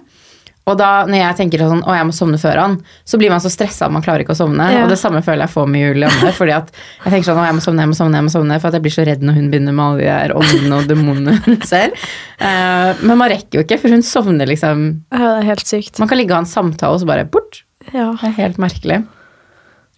Og 0.68 0.76
da 0.76 1.06
når 1.08 1.22
jeg 1.22 1.36
tenker 1.38 1.62
sånn 1.64 1.80
Å, 1.80 1.94
jeg 1.96 2.08
må 2.08 2.14
sovne 2.14 2.40
før 2.40 2.60
han, 2.60 2.74
så 3.08 3.20
blir 3.20 3.32
man 3.32 3.40
så 3.40 3.48
stressa 3.52 3.86
at 3.86 3.94
man 3.94 4.04
klarer 4.04 4.24
ikke 4.24 4.34
å 4.36 4.40
sovne. 4.42 4.66
Ja. 4.74 4.82
Og 4.84 4.92
det 4.92 4.98
samme 5.00 5.22
føler 5.24 5.46
jeg 5.46 5.54
får 5.54 5.70
med 5.72 5.84
Julianne. 5.86 6.32
fordi 6.36 6.54
at 6.58 6.68
jeg 6.74 7.14
tenker 7.14 7.30
sånn 7.30 7.40
Å, 7.40 7.46
jeg 7.48 7.56
må 7.56 7.64
sovne, 7.64 7.86
jeg 7.86 7.92
må 7.92 7.96
sovne, 7.96 8.20
jeg 8.20 8.26
må 8.26 8.34
sovne. 8.34 8.58
For 8.60 8.68
at 8.68 8.76
jeg 8.76 8.84
blir 8.84 8.96
så 8.98 9.06
redd 9.08 9.24
når 9.24 9.38
hun 9.38 9.48
begynner 9.54 9.78
med 9.78 9.84
alle 9.86 10.02
de 10.02 10.10
der 10.10 10.36
åndene 10.36 10.82
og 10.82 10.90
demonene 10.90 11.38
hun 11.46 11.56
ser. 11.68 11.96
Uh, 12.42 12.92
men 13.00 13.14
man 13.14 13.32
rekker 13.32 13.60
jo 13.60 13.64
ikke, 13.64 13.80
for 13.80 13.96
hun 13.96 14.04
sovner 14.04 14.52
liksom 14.52 14.84
Ja, 15.14 15.22
det 15.24 15.32
er 15.38 15.48
helt 15.54 15.72
sykt. 15.72 15.96
Man 16.02 16.12
kan 16.12 16.20
ligge 16.20 16.36
og 16.36 16.42
ha 16.42 16.44
en 16.44 16.52
samtale, 16.52 16.92
og 16.92 17.00
så 17.00 17.08
bare 17.08 17.24
bort. 17.32 17.62
Ja. 17.95 18.11
Det 18.21 18.28
er 18.30 18.37
helt 18.42 18.59
merkelig. 18.62 19.00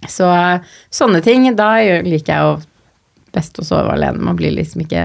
Så 0.08 0.26
sånne 0.94 1.20
ting, 1.24 1.44
da 1.58 1.74
liker 2.06 2.32
jeg 2.32 2.44
jo 2.46 2.52
best 3.34 3.58
å 3.60 3.64
sove 3.66 3.92
alene. 3.92 4.22
Man 4.24 4.36
blir 4.38 4.54
liksom 4.56 4.82
ikke 4.86 5.04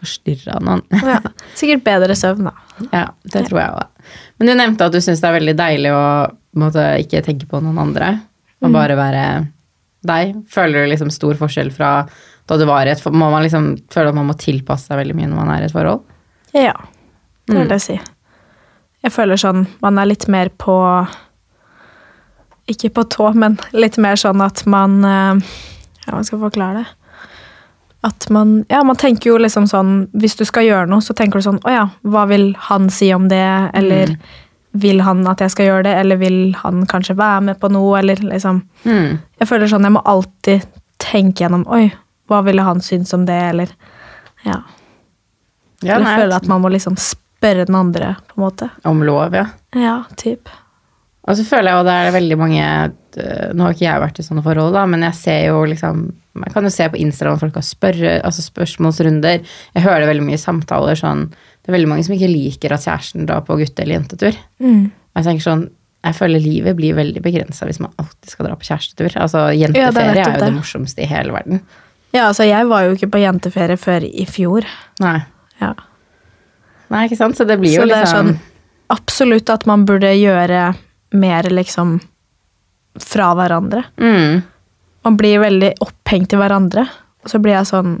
forstyrra 0.00 0.56
av 0.56 0.62
noen. 0.64 0.82
ja. 1.04 1.18
Sikkert 1.58 1.82
bedre 1.84 2.14
søvn, 2.16 2.46
da. 2.48 2.54
ja, 3.02 3.06
det 3.34 3.46
tror 3.48 3.60
jeg 3.60 3.74
òg. 3.82 4.10
Men 4.38 4.48
du 4.48 4.54
nevnte 4.56 4.86
at 4.88 4.94
du 4.94 5.00
syns 5.04 5.20
det 5.20 5.28
er 5.28 5.36
veldig 5.40 5.56
deilig 5.58 5.90
å 5.92 6.04
måtte, 6.60 6.84
ikke 7.02 7.20
tenke 7.26 7.48
på 7.50 7.60
noen 7.62 7.78
andre. 7.82 8.12
Og 8.64 8.72
bare 8.74 8.96
være 8.98 9.24
deg. 10.08 10.34
Føler 10.52 10.84
du 10.86 10.90
liksom 10.94 11.10
stor 11.12 11.36
forskjell 11.40 11.70
fra 11.74 11.90
da 12.48 12.56
du 12.58 12.64
var 12.68 12.88
i 12.88 12.92
et 12.94 13.00
forhold? 13.02 13.20
Må 13.20 13.28
man 13.32 13.44
liksom 13.44 13.66
føle 13.92 14.10
at 14.12 14.16
man 14.16 14.26
må 14.30 14.34
tilpasse 14.40 14.88
seg 14.88 14.98
veldig 15.02 15.14
mye 15.18 15.28
når 15.30 15.38
man 15.42 15.52
er 15.54 15.64
i 15.64 15.68
et 15.68 15.74
forhold? 15.76 16.06
Ja, 16.56 16.74
det 17.46 17.54
Mm. 17.56 17.60
vil 17.64 17.72
jeg 17.76 17.82
si. 17.82 17.94
Jeg 19.02 19.12
føler 19.12 19.38
sånn 19.40 19.64
Man 19.82 19.98
er 19.98 20.06
litt 20.06 20.26
mer 20.28 20.48
på 20.60 20.74
Ikke 22.70 22.90
på 22.94 23.02
tå, 23.10 23.32
men 23.34 23.58
litt 23.74 23.98
mer 23.98 24.16
sånn 24.20 24.40
at 24.44 24.64
man 24.70 25.00
eh, 25.04 25.40
Ja, 26.06 26.14
hva 26.14 26.22
skal 26.24 26.38
jeg 26.38 26.44
forklare 26.46 26.82
det? 26.82 26.88
At 28.06 28.28
man 28.32 28.64
Ja, 28.70 28.82
man 28.86 28.96
tenker 28.96 29.32
jo 29.34 29.38
liksom 29.42 29.66
sånn 29.68 30.06
Hvis 30.16 30.36
du 30.38 30.44
skal 30.48 30.64
gjøre 30.68 30.86
noe, 30.88 31.02
så 31.04 31.12
tenker 31.18 31.40
du 31.42 31.48
sånn 31.48 31.58
Å 31.66 31.74
ja, 31.74 31.82
hva 32.06 32.26
vil 32.30 32.52
han 32.70 32.88
si 32.94 33.10
om 33.14 33.28
det? 33.32 33.42
Eller 33.74 34.14
Mm. 34.14 34.16
vil 34.80 35.00
han 35.02 35.26
at 35.26 35.40
jeg 35.42 35.50
skal 35.50 35.66
gjøre 35.66 35.82
det? 35.88 35.94
Eller 35.98 36.16
vil 36.16 36.52
han 36.62 36.84
kanskje 36.86 37.16
være 37.18 37.40
med 37.42 37.58
på 37.60 37.68
noe? 37.74 37.98
Eller 37.98 38.16
liksom 38.22 38.62
Mm. 38.84 39.18
Jeg 39.40 39.48
føler 39.48 39.66
sånn 39.68 39.82
Jeg 39.82 39.92
må 39.98 40.02
alltid 40.06 40.62
tenke 40.98 41.42
gjennom 41.44 41.66
Oi, 41.68 41.90
hva 42.30 42.42
ville 42.46 42.62
han 42.62 42.80
synes 42.80 43.12
om 43.14 43.26
det? 43.26 43.40
Eller 43.50 43.68
Ja. 44.46 44.60
Ja, 45.82 45.96
Eller 45.96 46.04
nei, 46.04 46.16
føle 46.20 46.36
at 46.36 46.46
man 46.48 46.60
må 46.62 46.70
liksom 46.70 46.96
spørre 46.96 47.64
den 47.66 47.74
andre, 47.74 48.16
på 48.28 48.36
en 48.36 48.44
måte. 48.44 48.70
Om 48.84 49.02
lov, 49.02 49.32
ja. 49.34 49.46
Ja, 49.74 50.04
typ. 50.16 50.48
Og 51.28 51.36
så 51.36 51.44
føler 51.44 51.68
jeg 51.68 51.78
jo 51.80 51.86
det 51.86 51.94
er 51.94 52.14
veldig 52.14 52.36
mange 52.40 52.62
øh, 52.64 53.48
Nå 53.52 53.66
har 53.66 53.74
ikke 53.74 53.84
jeg 53.84 54.02
vært 54.04 54.20
i 54.22 54.24
sånne 54.24 54.44
forhold, 54.44 54.72
da, 54.72 54.86
men 54.88 55.04
jeg 55.04 55.18
ser 55.18 55.40
jo 55.50 55.58
liksom 55.68 56.06
Jeg 56.40 56.54
kan 56.54 56.64
jo 56.64 56.72
se 56.72 56.86
på 56.88 57.00
Instagram 57.02 57.42
folk 57.42 57.58
har 57.58 57.66
spørre, 57.66 58.14
altså 58.24 58.44
spørsmålsrunder. 58.46 59.42
Jeg 59.76 59.84
hører 59.84 60.08
veldig 60.08 60.24
mye 60.30 60.40
samtaler 60.40 60.96
sånn 60.98 61.26
Det 61.34 61.68
er 61.68 61.76
veldig 61.76 61.90
mange 61.92 62.06
som 62.06 62.16
ikke 62.16 62.32
liker 62.32 62.72
at 62.72 62.86
kjæresten 62.86 63.28
drar 63.28 63.44
på 63.44 63.58
gutte- 63.60 63.84
eller 63.84 63.98
jentetur. 63.98 64.40
Mm. 64.62 64.88
Jeg 65.18 65.28
tenker 65.28 65.46
sånn 65.48 65.68
jeg 66.00 66.16
føler 66.16 66.40
livet 66.40 66.76
blir 66.78 66.94
veldig 66.96 67.20
begrensa 67.20 67.66
hvis 67.68 67.80
man 67.82 67.92
alltid 68.00 68.32
skal 68.32 68.46
dra 68.48 68.54
på 68.56 68.64
kjærestetur. 68.70 69.18
Altså, 69.20 69.50
Ja, 69.52 69.68
er 69.68 69.74
Jenteferie 69.84 70.22
er, 70.24 70.30
jo 70.38 70.46
det 70.46 70.54
morsomste 70.56 71.04
i 71.04 71.08
hele 71.10 71.34
verden. 71.34 71.60
Ja, 72.14 72.30
altså 72.30 72.46
jeg 72.48 72.68
var 72.70 72.86
jo 72.86 72.94
ikke 72.96 73.10
på 73.12 73.20
jenteferie 73.20 73.76
før 73.78 74.06
i 74.08 74.24
fjor. 74.24 74.64
Nei. 75.04 75.18
Ja. 75.60 75.74
Nei, 76.90 77.04
ikke 77.06 77.18
sant? 77.20 77.36
Så 77.36 77.44
det 77.46 77.58
blir 77.60 77.74
jo 77.74 77.84
Så 77.84 77.90
det 77.90 77.98
er 77.98 78.06
liksom 78.06 78.30
sånn 78.32 78.38
absolutt 78.90 79.52
at 79.52 79.66
man 79.68 79.84
burde 79.86 80.08
gjøre 80.16 80.70
mer 81.10 81.50
liksom 81.50 81.98
fra 83.00 83.34
hverandre. 83.34 83.84
mm, 83.96 84.40
Man 85.02 85.16
blir 85.16 85.38
veldig 85.38 85.74
opphengt 85.80 86.32
i 86.32 86.36
hverandre. 86.36 86.86
Og 87.24 87.30
så 87.30 87.38
blir 87.38 87.58
jeg 87.58 87.68
sånn 87.68 87.98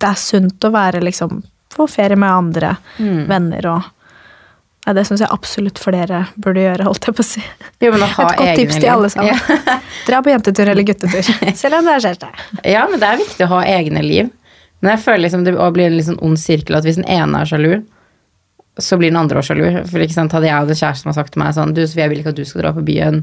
Det 0.00 0.08
er 0.08 0.18
sunt 0.20 0.64
å 0.64 0.70
være 0.72 1.00
liksom 1.04 1.42
på 1.76 1.86
ferie 1.88 2.16
med 2.16 2.32
andre 2.32 2.76
mm. 2.98 3.26
venner 3.28 3.68
og 3.68 3.92
Nei, 4.86 4.92
det 4.94 5.02
syns 5.08 5.18
jeg 5.24 5.34
absolutt 5.34 5.80
flere 5.82 6.20
burde 6.38 6.62
gjøre, 6.62 6.84
holdt 6.86 7.08
jeg 7.08 7.14
på 7.18 7.22
å 7.24 7.26
si. 7.26 7.40
Jo, 7.82 7.88
men 7.90 8.04
å 8.04 8.06
ha 8.06 8.26
Et 8.30 8.36
godt 8.38 8.60
tips 8.60 8.76
til 8.76 8.90
alle 8.92 9.08
sammen. 9.10 9.32
Ja. 9.34 9.78
Dra 10.06 10.20
på 10.22 10.30
jentetur 10.30 10.70
eller 10.70 10.86
guttetur. 10.86 11.26
Selv 11.58 11.80
om 11.80 11.88
det 11.88 11.96
er 11.96 12.04
kjæreste. 12.04 12.28
Ja, 12.62 12.84
men 12.86 13.02
det 13.02 13.08
er 13.08 13.18
viktig 13.18 13.48
å 13.48 13.50
ha 13.56 13.64
egne 13.66 14.04
liv. 14.06 14.28
Men 14.78 14.92
jeg 14.92 15.02
føler 15.08 15.24
liksom 15.24 15.42
det 15.42 15.56
blir 15.56 15.88
en 15.88 15.98
sånn 16.06 16.20
ond 16.22 16.38
sirkel 16.38 16.78
at 16.78 16.86
hvis 16.86 17.00
den 17.00 17.08
ene 17.10 17.40
er 17.42 17.50
sjalu, 17.50 17.72
så 18.78 18.98
blir 19.00 19.08
den 19.10 19.16
andre 19.20 19.38
også 19.40 19.54
sjalu. 19.54 19.84
For 19.88 19.98
ikke 20.04 20.12
sant, 20.18 20.32
Hadde 20.36 20.48
jeg 20.50 20.56
en 20.56 20.68
kjæreste 20.68 21.02
som 21.04 21.10
har 21.12 21.16
sagt 21.22 21.32
til 21.32 21.40
meg 21.42 21.54
sånn 21.56 21.72
Du, 21.74 21.80
Sofie, 21.86 22.02
jeg 22.04 22.10
vil 22.12 22.18
ikke 22.20 22.32
at 22.34 22.40
du 22.40 22.44
skal 22.44 22.62
dra 22.62 22.72
på 22.76 22.84
byen 22.84 23.22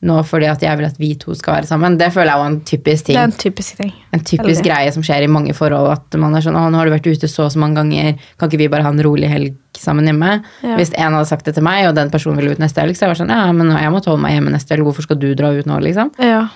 nå 0.00 0.14
fordi 0.24 0.46
at 0.48 0.62
jeg 0.64 0.78
vil 0.78 0.86
at 0.88 0.96
vi 0.96 1.10
to 1.20 1.34
skal 1.36 1.58
være 1.58 1.68
sammen. 1.68 1.98
Det 2.00 2.06
føler 2.14 2.30
jeg 2.32 2.40
var 2.40 2.46
en 2.48 2.60
typisk 2.64 3.04
ting. 3.04 3.16
Det 3.18 3.20
er 3.20 3.26
en 3.28 3.34
typisk 3.42 3.76
ting. 3.76 3.90
En 4.16 4.22
typisk 4.24 4.62
Eller. 4.62 4.64
greie 4.70 4.92
som 4.94 5.02
skjer 5.04 5.26
i 5.26 5.28
mange 5.28 5.52
forhold. 5.52 5.90
At 5.92 6.16
man 6.16 6.32
er 6.38 6.40
sånn 6.40 6.56
Å, 6.56 6.62
nå 6.72 6.78
har 6.80 6.88
du 6.88 6.92
vært 6.94 7.08
ute 7.10 7.28
så 7.28 7.44
og 7.44 7.52
så 7.52 7.60
mange 7.60 7.76
ganger. 7.82 8.16
Kan 8.40 8.48
ikke 8.48 8.62
vi 8.62 8.68
bare 8.72 8.86
ha 8.86 8.88
en 8.94 9.02
rolig 9.04 9.28
helg 9.28 9.58
sammen 9.76 10.08
hjemme? 10.08 10.30
Ja. 10.64 10.78
Hvis 10.80 10.94
en 10.96 11.12
hadde 11.18 11.28
sagt 11.28 11.44
det 11.44 11.52
til 11.58 11.66
meg, 11.68 11.84
og 11.90 11.94
den 12.00 12.08
personen 12.14 12.40
ville 12.40 12.56
ut 12.56 12.62
neste 12.64 12.80
helg, 12.80 12.96
så 12.96 13.04
jeg 13.04 13.12
var 13.12 13.20
sånn 13.20 13.28
Ja, 13.36 13.52
men 13.52 13.74
jeg 13.76 13.92
må 13.92 14.00
holde 14.00 14.22
meg 14.24 14.32
hjemme 14.38 14.54
neste 14.56 14.72
helg. 14.72 14.88
Hvorfor 14.88 15.04
skal 15.04 15.20
du 15.20 15.28
dra 15.36 15.52
ut 15.52 15.68
nå, 15.68 15.76
liksom? 15.84 16.14
Ja. 16.16 16.46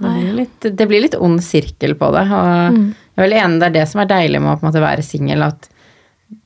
Det 0.00 0.08
blir, 0.16 0.32
litt, 0.32 0.66
det 0.80 0.86
blir 0.88 1.02
litt 1.04 1.14
ond 1.20 1.42
sirkel 1.44 1.94
på 2.00 2.10
det. 2.14 2.22
Og 2.26 2.74
Mm. 2.74 2.86
jeg 2.90 3.20
er 3.20 3.22
veldig 3.28 3.40
enig, 3.44 3.60
det 3.60 3.66
er 3.68 3.76
det 3.78 3.88
som 3.88 4.00
er 4.00 4.06
deilig 4.10 4.40
med 4.42 4.50
å 4.58 4.66
måte 4.66 4.80
være 4.82 5.02
singel. 5.04 5.42
At 5.46 5.68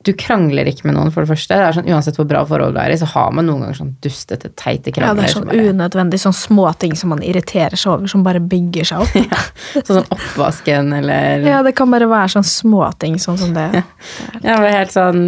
du 0.05 0.13
krangler 0.17 0.69
ikke 0.69 0.87
med 0.89 0.95
noen, 0.97 1.11
for 1.13 1.25
det 1.25 1.31
første. 1.35 1.57
Det 1.57 1.65
er 1.65 1.75
sånn, 1.77 1.89
Uansett 1.93 2.17
hvor 2.17 2.27
bra 2.29 2.43
forhold 2.49 2.73
du 2.77 2.79
er 2.81 2.93
i, 2.93 2.97
så 3.01 3.05
har 3.11 3.33
man 3.37 3.45
noen 3.49 3.61
ganger 3.65 3.77
sånn 3.79 3.91
dustete, 4.05 4.49
teite 4.57 4.93
krangler. 4.93 5.09
ja, 5.09 5.15
det 5.15 5.25
er 5.29 5.33
sånn 5.35 5.47
bare- 5.49 5.65
unødvendig 5.73 6.21
sånn 6.23 6.37
småting 6.37 6.95
som 6.97 7.11
man 7.13 7.21
irriterer 7.25 7.77
seg 7.77 7.93
over, 7.93 8.07
som 8.09 8.23
bare 8.25 8.41
bygger 8.41 8.85
seg 8.85 9.05
opp. 9.05 9.41
Sånn 9.89 10.05
oppvasken 10.15 10.93
eller 10.99 11.45
Ja, 11.49 11.63
det 11.67 11.75
kan 11.77 11.91
bare 11.93 12.09
være 12.09 12.33
sånn 12.37 12.45
småting 12.49 13.17
sånn 13.21 13.39
som 13.41 13.53
det. 13.57 13.69
Ja, 14.47 14.57
det 14.61 14.69
er 14.71 14.79
helt 14.79 14.93
sånn 14.95 15.23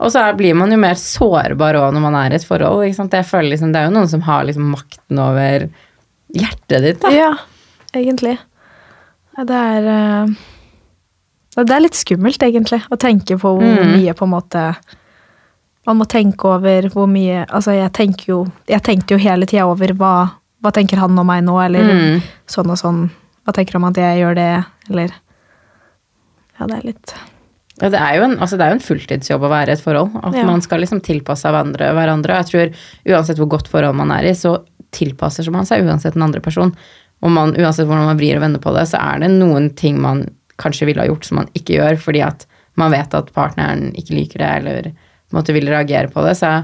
Og 0.00 0.08
så 0.12 0.22
er- 0.30 0.36
blir 0.38 0.54
man 0.56 0.70
jo 0.72 0.78
mer 0.80 0.94
sårbar 0.96 1.76
òg 1.76 1.92
når 1.92 2.00
man 2.06 2.14
er 2.22 2.32
i 2.32 2.38
et 2.40 2.44
forhold. 2.48 2.84
Ikke 2.86 2.96
sant? 3.02 3.12
Jeg 3.12 3.26
føler 3.28 3.50
liksom, 3.52 3.72
Det 3.72 3.80
er 3.82 3.88
jo 3.90 3.96
noen 3.98 4.08
som 4.08 4.22
har 4.24 4.44
liksom 4.48 4.70
makten 4.72 5.18
over 5.20 5.68
hjertet 6.32 6.80
ditt. 6.86 7.00
da. 7.02 7.10
Ja, 7.12 7.34
egentlig. 7.92 8.38
Det 9.40 9.56
er 9.56 9.86
eh, 9.90 10.32
Det 11.56 11.70
er 11.74 11.80
litt 11.82 11.94
skummelt, 11.98 12.38
egentlig, 12.46 12.80
å 12.90 12.96
tenke 12.96 13.36
på 13.38 13.50
hvor 13.58 13.60
Mm. 13.62 13.96
mye 13.96 14.14
på 14.14 14.22
en 14.24 14.30
måte 14.30 14.76
Man 15.86 15.96
må 15.98 16.04
tenke 16.06 16.44
over 16.44 16.82
hvor 16.92 17.08
mye 17.08 17.46
Altså, 17.48 17.72
jeg 17.74 17.92
tenker 17.92 18.24
jo 18.28 18.46
Jeg 18.68 18.82
tenkte 18.82 19.10
jo 19.16 19.18
hele 19.18 19.46
tida 19.46 19.66
over 19.66 19.88
hva, 19.94 20.30
hva 20.62 20.70
tenker 20.72 20.96
han 20.98 21.18
om 21.18 21.26
meg 21.26 21.42
nå, 21.44 21.56
eller 21.64 21.80
Mm. 21.82 22.22
sånn 22.46 22.70
og 22.70 22.76
sånn. 22.78 23.10
Hva 23.46 23.52
tenker 23.52 23.72
han 23.72 23.82
om 23.84 23.88
at 23.90 23.96
jeg 23.96 24.20
gjør 24.22 24.34
det, 24.36 24.64
eller 24.90 25.10
Ja, 26.60 26.66
det 26.66 26.76
er 26.78 26.86
litt 26.86 27.14
Ja, 27.82 27.88
det 27.88 27.98
er 28.00 28.16
jo 28.16 28.22
en, 28.24 28.36
altså 28.38 28.58
det 28.58 28.60
er 28.60 28.68
jo 28.70 28.76
en 28.76 28.86
fulltidsjobb 28.86 29.40
å 29.40 29.48
være 29.48 29.68
i 29.68 29.72
et 29.72 29.80
forhold. 29.80 30.10
At 30.22 30.34
Ja. 30.34 30.44
man 30.44 30.60
skal 30.60 30.80
liksom 30.80 31.00
tilpasse 31.00 31.42
seg 31.42 31.52
hverandre. 31.54 31.94
hverandre. 31.96 32.44
Jeg 32.44 32.46
tror 32.46 32.74
uansett 33.16 33.36
hvor 33.38 33.48
godt 33.48 33.68
forhold 33.68 33.94
man 33.96 34.10
er 34.12 34.24
i, 34.28 34.32
så 34.34 34.62
tilpasser 34.92 35.50
man 35.50 35.64
seg 35.64 35.82
uansett 35.86 36.12
den 36.12 36.22
andre 36.22 36.40
person. 36.42 36.76
Og 37.22 37.30
man, 37.30 37.54
uansett 37.54 37.86
hvordan 37.86 38.04
man 38.06 38.18
vrir 38.18 38.36
og 38.36 38.42
vender 38.42 38.60
på 38.60 38.74
det, 38.76 38.86
så 38.86 38.98
er 39.00 39.20
det 39.20 39.30
noen 39.30 39.74
ting 39.74 39.98
man 40.00 40.28
kanskje 40.60 40.88
ville 40.88 41.02
ha 41.02 41.08
gjort 41.08 41.26
som 41.26 41.40
man 41.40 41.50
ikke 41.56 41.78
gjør, 41.78 41.98
fordi 42.00 42.22
at 42.26 42.46
man 42.78 42.92
vet 42.94 43.14
at 43.16 43.32
partneren 43.34 43.90
ikke 43.98 44.16
liker 44.16 44.42
det, 44.42 44.50
eller 44.60 44.90
på 44.90 45.34
en 45.34 45.40
måte 45.40 45.54
vil 45.56 45.68
reagere 45.70 46.10
på 46.12 46.24
det. 46.26 46.36
Så 46.38 46.54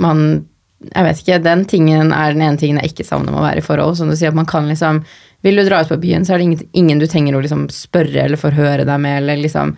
man 0.00 0.46
Jeg 0.80 1.04
vet 1.04 1.18
ikke, 1.20 1.42
den 1.44 1.64
tingen 1.68 2.12
er 2.16 2.32
den 2.32 2.40
ene 2.40 2.56
tingen 2.56 2.78
jeg 2.80 2.94
ikke 2.94 3.04
savner 3.04 3.34
med 3.34 3.42
å 3.42 3.44
være 3.44 3.60
i 3.60 3.64
forhold. 3.64 3.98
Som 3.98 4.08
du 4.08 4.14
sier, 4.16 4.32
at 4.32 4.38
man 4.38 4.48
kan 4.48 4.68
liksom 4.68 5.02
Vil 5.44 5.56
du 5.56 5.64
dra 5.64 5.82
ut 5.82 5.88
på 5.88 5.98
byen, 6.00 6.24
så 6.24 6.34
er 6.34 6.38
det 6.38 6.44
ingen, 6.44 6.62
ingen 6.72 6.98
du 7.00 7.06
trenger 7.06 7.36
å 7.36 7.40
liksom 7.40 7.66
spørre 7.72 8.24
eller 8.24 8.40
forhøre 8.40 8.84
deg 8.88 9.00
med, 9.00 9.22
eller 9.22 9.40
liksom 9.40 9.76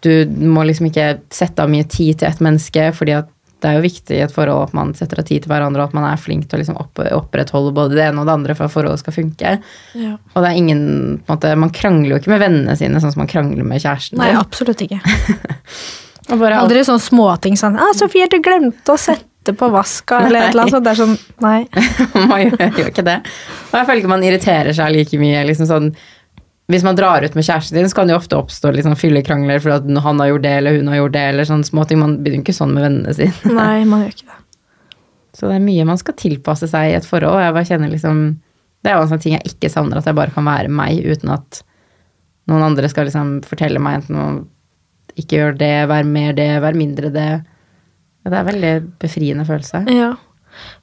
Du 0.00 0.24
må 0.48 0.64
liksom 0.64 0.88
ikke 0.88 1.20
sette 1.28 1.62
av 1.62 1.68
mye 1.68 1.84
tid 1.84 2.20
til 2.20 2.28
et 2.28 2.40
menneske, 2.40 2.86
fordi 2.96 3.18
at 3.18 3.28
det 3.60 3.70
er 3.70 3.78
jo 3.78 3.84
viktig 3.84 4.16
i 4.16 4.22
et 4.24 4.34
forhold 4.34 4.70
at 4.70 4.76
man 4.76 4.92
setter 4.96 5.20
av 5.20 5.26
tid 5.28 5.44
til 5.44 5.52
hverandre, 5.52 5.82
og 5.84 5.90
at 5.90 5.96
man 5.96 6.06
er 6.08 6.20
flink 6.20 6.48
til 6.48 6.58
å 6.58 6.60
liksom 6.62 6.78
opp, 6.80 7.00
opprettholde 7.16 7.72
både 7.76 7.98
det 7.98 8.06
ene 8.08 8.22
og 8.22 8.28
det 8.28 8.36
andre 8.36 8.56
for 8.58 8.66
at 8.66 8.74
forholdet 8.74 9.02
skal 9.02 9.16
funke. 9.16 9.56
ja. 10.00 10.12
Og 10.34 10.44
det 10.44 10.50
er 10.50 10.60
ingen 10.60 10.84
på 11.24 11.32
en 11.32 11.36
måte, 11.36 11.56
Man 11.60 11.72
krangler 11.74 12.14
jo 12.14 12.20
ikke 12.20 12.32
med 12.32 12.42
vennene 12.44 12.76
sine 12.78 13.00
sånn 13.02 13.12
som 13.14 13.20
man 13.24 13.30
krangler 13.30 13.66
med 13.66 13.82
kjæresten 13.82 14.20
Nei, 14.20 14.30
absolutt 14.38 14.80
ikke. 14.84 15.00
Og 16.30 16.38
bare 16.38 16.60
Aldri 16.60 16.84
sånne 16.86 17.02
småting 17.02 17.58
sånn 17.58 17.78
ah, 17.80 17.90
'Sofie, 17.96 18.28
du 18.30 18.38
glemte 18.44 18.94
å 18.94 19.00
sette 19.00 19.54
på 19.56 19.70
vaska', 19.72 20.20
eller 20.28 20.46
et 20.46 20.54
eller 20.54 20.68
annet 20.68 20.76
sånt. 20.76 20.86
Det 20.86 20.92
er 20.92 21.00
sånn 21.00 21.16
Nei. 21.42 21.60
man 22.30 22.44
gjør 22.44 22.80
jo 22.84 22.88
ikke 22.92 23.06
det. 23.06 23.18
Og 23.70 23.76
jeg 23.78 23.88
føler 23.88 24.02
ikke 24.02 24.14
man 24.14 24.26
irriterer 24.26 24.76
seg 24.76 24.94
like 24.94 25.20
mye. 25.20 25.42
Liksom 25.48 25.68
sånn, 25.70 25.90
hvis 26.70 26.84
man 26.86 26.98
drar 26.98 27.24
ut 27.24 27.34
med 27.34 27.46
kjæresten 27.46 27.78
din, 27.78 27.88
så 27.90 27.98
kan 27.98 28.08
det 28.08 28.14
jo 28.14 28.20
ofte 28.20 28.38
oppstå 28.38 28.70
liksom 28.74 28.94
fyllekrangler 28.98 29.62
for 29.62 29.74
at 29.74 29.88
han 30.04 30.22
har 30.22 30.30
gjort 30.30 30.44
det, 30.44 30.52
eller 30.60 30.76
hun 30.78 30.90
har 30.92 31.00
gjort 31.00 31.16
det, 31.16 31.24
eller 31.32 31.48
sånne 31.48 31.66
småting. 31.66 31.98
Man 32.02 32.18
begynner 32.20 32.44
ikke 32.44 32.56
sånn 32.56 32.74
med 32.76 32.86
vennene 32.86 33.16
sine. 33.16 33.54
Nei, 33.60 33.82
man 33.88 34.04
gjør 34.04 34.14
ikke 34.14 34.28
det. 34.28 34.38
Så 35.38 35.48
det 35.48 35.56
er 35.56 35.64
mye 35.64 35.86
man 35.88 36.00
skal 36.00 36.16
tilpasse 36.18 36.68
seg 36.70 36.90
i 36.90 36.94
et 36.98 37.06
forhold. 37.06 37.40
Jeg 37.42 37.56
bare 37.56 37.68
kjenner 37.68 37.92
liksom, 37.92 38.22
Det 38.82 38.90
er 38.90 38.96
jo 38.96 39.04
en 39.04 39.10
sånn 39.12 39.22
ting 39.22 39.36
jeg 39.36 39.52
ikke 39.52 39.70
savner, 39.72 40.00
at 40.00 40.08
jeg 40.08 40.18
bare 40.18 40.34
kan 40.34 40.46
være 40.48 40.72
meg 40.72 41.04
uten 41.04 41.32
at 41.34 41.60
noen 42.50 42.64
andre 42.66 42.88
skal 42.90 43.06
liksom 43.06 43.38
fortelle 43.46 43.82
meg 43.82 44.00
enten 44.00 44.18
å 44.18 44.28
ikke 45.20 45.36
gjøre 45.36 45.58
det, 45.60 45.74
være 45.90 46.08
mer 46.08 46.34
det, 46.38 46.48
være 46.64 46.78
mindre 46.78 47.10
det. 47.14 47.30
Det 48.24 48.30
er 48.32 48.40
en 48.40 48.48
veldig 48.50 48.74
befriende 49.02 49.46
følelse. 49.48 49.82
Ja. 49.92 50.14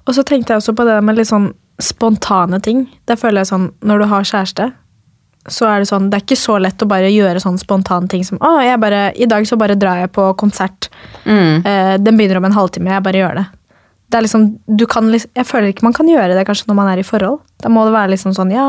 Og 0.08 0.16
så 0.16 0.24
tenkte 0.28 0.54
jeg 0.54 0.62
også 0.62 0.76
på 0.78 0.86
det 0.88 0.98
med 1.06 1.18
litt 1.18 1.30
sånn 1.30 1.52
spontane 1.84 2.60
ting. 2.64 2.86
Det 3.10 3.18
føler 3.20 3.44
jeg 3.44 3.52
sånn, 3.52 3.68
når 3.86 4.04
du 4.04 4.08
har 4.14 4.30
kjæreste, 4.30 4.70
så 5.48 5.68
er 5.70 5.82
det 5.82 5.90
sånn, 5.90 6.10
det 6.12 6.20
er 6.20 6.26
ikke 6.26 6.40
så 6.40 6.58
lett 6.60 6.84
å 6.84 6.90
bare 6.90 7.12
gjøre 7.12 7.42
sånne 7.44 7.62
spontane 7.62 8.10
ting 8.12 8.26
som 8.28 8.40
å, 8.44 8.58
jeg 8.64 8.80
bare, 8.84 9.12
i 9.16 9.28
dag 9.30 9.48
så 9.48 9.58
bare 9.60 9.78
drar 9.80 10.02
jeg 10.04 10.12
på 10.16 10.26
konsert. 10.40 10.90
Mm. 11.24 11.64
Uh, 11.64 11.96
den 12.02 12.20
begynner 12.20 12.42
om 12.42 12.50
en 12.50 12.58
halvtime, 12.58 12.92
jeg 12.94 13.06
bare 13.06 13.22
gjør 13.24 13.40
det. 13.42 13.46
Det 14.08 14.20
er 14.20 14.24
liksom, 14.24 14.48
du 14.68 14.86
kan 14.88 15.10
liksom, 15.12 15.32
jeg 15.36 15.48
føler 15.48 15.72
ikke 15.72 15.88
man 15.88 15.96
kan 15.96 16.08
gjøre 16.12 16.36
det 16.36 16.46
kanskje 16.48 16.70
når 16.70 16.80
man 16.80 16.92
er 16.92 17.02
i 17.02 17.08
forhold. 17.08 17.40
Da 17.64 17.72
må 17.72 17.84
det 17.88 17.96
være 17.96 18.14
liksom 18.14 18.36
sånn, 18.36 18.54
ja, 18.56 18.68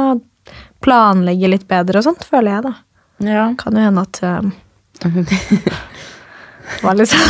planlegge 0.85 1.51
litt 1.51 1.67
bedre 1.71 2.01
og 2.01 2.07
sånt, 2.07 2.27
føler 2.27 2.57
jeg 2.57 2.67
da. 2.69 2.75
Ja. 3.27 3.45
Kan 3.59 3.79
jo 3.79 3.83
hende 3.83 4.03
at 4.07 4.23
uh, 4.27 4.43
liksom 6.95 7.23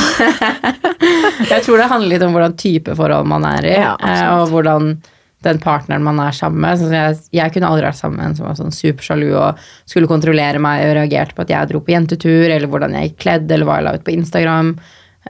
Jeg 1.48 1.62
tror 1.64 1.78
det 1.78 1.88
handler 1.88 2.10
litt 2.12 2.24
om 2.26 2.34
hvordan 2.36 2.56
type 2.60 2.96
forhold 2.98 3.28
man 3.30 3.46
er 3.48 3.68
i, 3.68 3.76
Ja, 3.78 3.94
eh, 3.96 4.26
og 4.36 4.52
hvordan 4.52 4.98
den 5.46 5.60
partneren 5.62 6.02
man 6.02 6.18
er 6.22 6.34
sammen 6.34 6.60
med. 6.64 6.80
Sånn 6.80 6.94
jeg, 6.94 7.18
jeg 7.36 7.54
kunne 7.54 7.70
aldri 7.70 7.86
vært 7.86 8.00
sammen 8.00 8.18
med 8.18 8.30
en 8.30 8.38
som 8.38 8.48
var 8.48 8.58
sånn 8.58 8.74
supersjalu 8.74 9.28
og 9.30 9.60
skulle 9.88 10.10
kontrollere 10.10 10.62
meg 10.62 10.86
og 10.86 10.96
reagerte 10.98 11.36
på 11.36 11.44
at 11.44 11.52
jeg 11.54 11.70
dro 11.70 11.82
på 11.84 11.94
jentetur, 11.94 12.48
eller 12.48 12.70
hvordan 12.70 12.96
jeg 12.98 13.10
gikk 13.10 13.20
kledd, 13.26 13.52
eller 13.54 13.68
hva 13.68 13.78
jeg 13.78 13.86
la 13.86 13.94
ut 13.98 14.06
på 14.06 14.14
Instagram. 14.16 14.72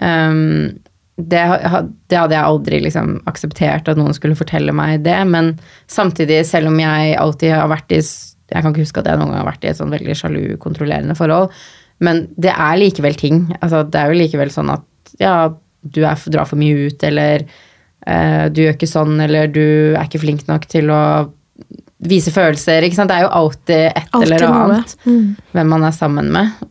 Um, 0.00 0.79
det, 1.19 1.43
det 2.09 2.19
hadde 2.21 2.37
jeg 2.37 2.47
aldri 2.47 2.81
liksom 2.85 3.17
akseptert 3.29 3.91
at 3.91 3.99
noen 3.99 4.15
skulle 4.17 4.38
fortelle 4.38 4.73
meg 4.77 5.03
det, 5.05 5.19
men 5.29 5.57
samtidig, 5.91 6.45
selv 6.47 6.71
om 6.71 6.79
jeg 6.81 7.17
alltid 7.19 7.57
har 7.59 7.71
vært 7.73 7.97
i 7.97 8.03
Jeg 8.49 8.65
kan 8.65 8.73
ikke 8.73 8.87
huske 8.87 9.03
at 9.03 9.09
jeg 9.11 9.21
noen 9.21 9.35
gang 9.35 9.43
har 9.43 9.50
vært 9.50 9.65
i 9.67 9.69
et 9.69 9.77
sånn 9.77 9.93
veldig 9.93 10.15
sjalu, 10.17 10.43
kontrollerende 10.62 11.17
forhold. 11.19 11.53
Men 12.00 12.23
det 12.41 12.55
er 12.55 12.79
likevel 12.81 13.19
ting. 13.19 13.43
Altså, 13.59 13.83
det 13.85 13.99
er 14.00 14.09
jo 14.09 14.21
likevel 14.23 14.53
sånn 14.55 14.71
at 14.73 15.12
ja, 15.21 15.50
du 15.83 16.00
er, 16.00 16.23
drar 16.33 16.49
for 16.49 16.57
mye 16.57 16.88
ut, 16.88 17.05
eller 17.05 17.45
du 18.07 18.62
gjør 18.62 18.76
ikke 18.76 18.88
sånn, 18.88 19.19
eller 19.21 19.50
du 19.52 19.95
er 19.95 20.05
ikke 20.07 20.23
flink 20.23 20.47
nok 20.49 20.67
til 20.71 20.90
å 20.95 21.02
vise 21.99 22.33
følelser. 22.33 22.87
Ikke 22.87 22.99
sant? 22.99 23.11
Det 23.11 23.19
er 23.19 23.26
jo 23.26 23.33
alltid 23.40 23.87
et 23.88 24.12
Alltid 24.14 24.28
eller 24.28 24.45
annet 24.49 24.93
annet 25.07 25.55
hvem 25.57 25.73
man 25.75 25.87
er 25.88 25.97
sammen 25.97 26.31
med. 26.35 26.69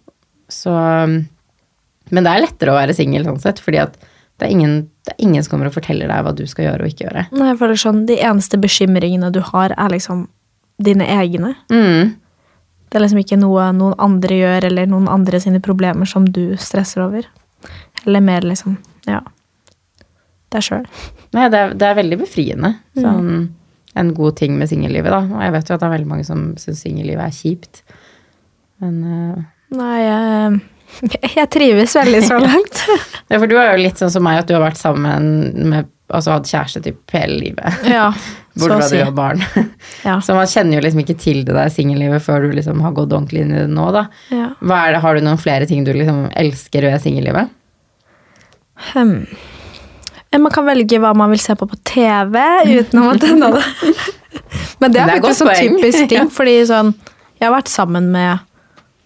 Så 0.47 0.71
Men 0.71 2.23
det 2.23 2.31
er 2.31 2.45
lettere 2.45 2.71
å 2.71 2.77
være 2.77 2.95
singel 2.95 3.25
sånn 3.27 3.41
sett, 3.43 3.59
fordi 3.59 3.81
at 3.83 3.97
det 4.37 4.45
er, 4.45 4.53
ingen, 4.53 4.75
det 5.03 5.15
er 5.15 5.23
ingen 5.25 5.43
som 5.43 5.55
kommer 5.55 5.67
og 5.71 5.75
forteller 5.75 6.07
deg 6.11 6.23
hva 6.23 6.31
du 6.37 6.43
skal 6.47 6.67
gjøre 6.67 6.85
og 6.85 6.93
ikke 6.93 7.07
gjøre. 7.07 7.23
Nei, 7.35 7.53
for 7.57 7.67
det 7.67 7.75
er 7.75 7.81
sånn, 7.81 8.03
De 8.05 8.19
eneste 8.21 8.59
bekymringene 8.61 9.31
du 9.33 9.41
har, 9.43 9.73
er 9.73 9.91
liksom 9.91 10.27
dine 10.77 11.07
egne. 11.09 11.55
Mm. 11.73 12.13
Det 12.87 12.99
er 12.99 13.03
liksom 13.03 13.23
ikke 13.23 13.39
noe 13.41 13.65
noen 13.75 13.97
andre 13.99 14.37
gjør, 14.37 14.67
eller 14.69 14.87
noen 14.87 15.09
andre 15.11 15.41
sine 15.43 15.59
problemer 15.63 16.07
som 16.07 16.29
du 16.31 16.53
stresser 16.61 17.03
over. 17.07 17.27
Eller 18.05 18.23
mer 18.23 18.45
liksom 18.45 18.77
Ja. 19.07 19.23
Deg 20.53 20.63
sjøl. 20.63 20.85
Nei, 21.35 21.49
det 21.51 21.59
er, 21.59 21.73
det 21.75 21.87
er 21.89 21.97
veldig 21.97 22.19
befriende. 22.21 22.73
Sånn, 22.95 23.49
en 23.97 24.13
god 24.15 24.37
ting 24.39 24.55
med 24.59 24.69
singellivet, 24.71 25.11
da. 25.11 25.23
Og 25.25 25.43
jeg 25.43 25.53
vet 25.57 25.69
jo 25.69 25.75
at 25.75 25.83
det 25.83 25.89
er 25.89 25.95
veldig 25.97 26.09
mange 26.13 26.27
som 26.27 26.47
syns 26.61 26.83
singellivet 26.85 27.25
er 27.25 27.35
kjipt. 27.35 27.83
Men 28.83 28.97
uh... 29.03 29.45
Nei, 29.77 29.97
jeg, 29.99 30.59
jeg 31.39 31.51
trives 31.51 31.95
veldig 31.97 32.23
så 32.23 32.39
langt. 32.45 32.81
ja, 33.27 33.37
For 33.37 33.49
du 33.49 33.57
er 33.59 33.73
jo 33.73 33.83
litt 33.83 33.99
sånn 33.99 34.13
som 34.13 34.23
meg, 34.27 34.43
at 34.43 34.49
du 34.49 34.55
har 34.57 34.65
vært 34.69 34.81
sammen 34.81 35.31
med 35.73 35.93
Altså 36.07 36.37
hatt 36.37 36.47
kjæreste 36.47 36.79
typ 36.85 37.11
hele 37.11 37.33
livet. 37.35 37.81
ja, 37.83 38.05
Bortsett 38.55 38.77
fra 38.77 38.85
si. 38.87 38.95
du 38.95 39.03
har 39.03 39.15
barn. 39.17 39.41
Ja. 40.05 40.13
Så 40.23 40.37
man 40.37 40.47
kjenner 40.47 40.77
jo 40.77 40.83
liksom 40.85 41.01
ikke 41.01 41.17
til 41.19 41.41
det 41.43 41.51
der 41.57 41.67
singellivet 41.73 42.23
før 42.23 42.45
du 42.45 42.53
liksom 42.55 42.79
har 42.79 42.93
gått 42.95 43.11
ordentlig 43.11 43.41
inn 43.43 43.51
i 43.51 43.57
det 43.59 43.73
nå, 43.73 43.89
da. 43.91 44.05
Ja. 44.31 44.45
Det, 44.55 45.01
har 45.03 45.19
du 45.19 45.25
noen 45.25 45.41
flere 45.41 45.67
ting 45.67 45.83
du 45.83 45.91
liksom 45.91 46.29
elsker 46.31 46.87
ved 46.87 47.03
singellivet? 47.03 47.51
Hmm. 48.93 49.17
Eh, 50.31 50.39
Man 50.39 50.51
kan 50.53 50.67
velge 50.67 50.99
hva 51.01 51.13
man 51.17 51.31
vil 51.33 51.41
se 51.41 51.55
på 51.55 51.67
på 51.69 51.79
TV, 51.87 52.39
uten 52.67 53.01
å 53.01 53.07
måtte 53.09 53.33
nå 53.35 53.51
det. 53.55 53.65
Men 54.81 54.93
det 54.93 55.01
er 55.01 55.09
Det 55.09 55.17
er 55.17 55.21
faktisk 55.21 55.41
sånn 55.41 55.55
typisk 55.57 56.09
ting, 56.11 56.29
fordi 56.33 56.59
sånn 56.69 56.93
Jeg 57.39 57.47
har 57.47 57.55
vært 57.55 57.71
sammen 57.71 58.11
med 58.13 58.43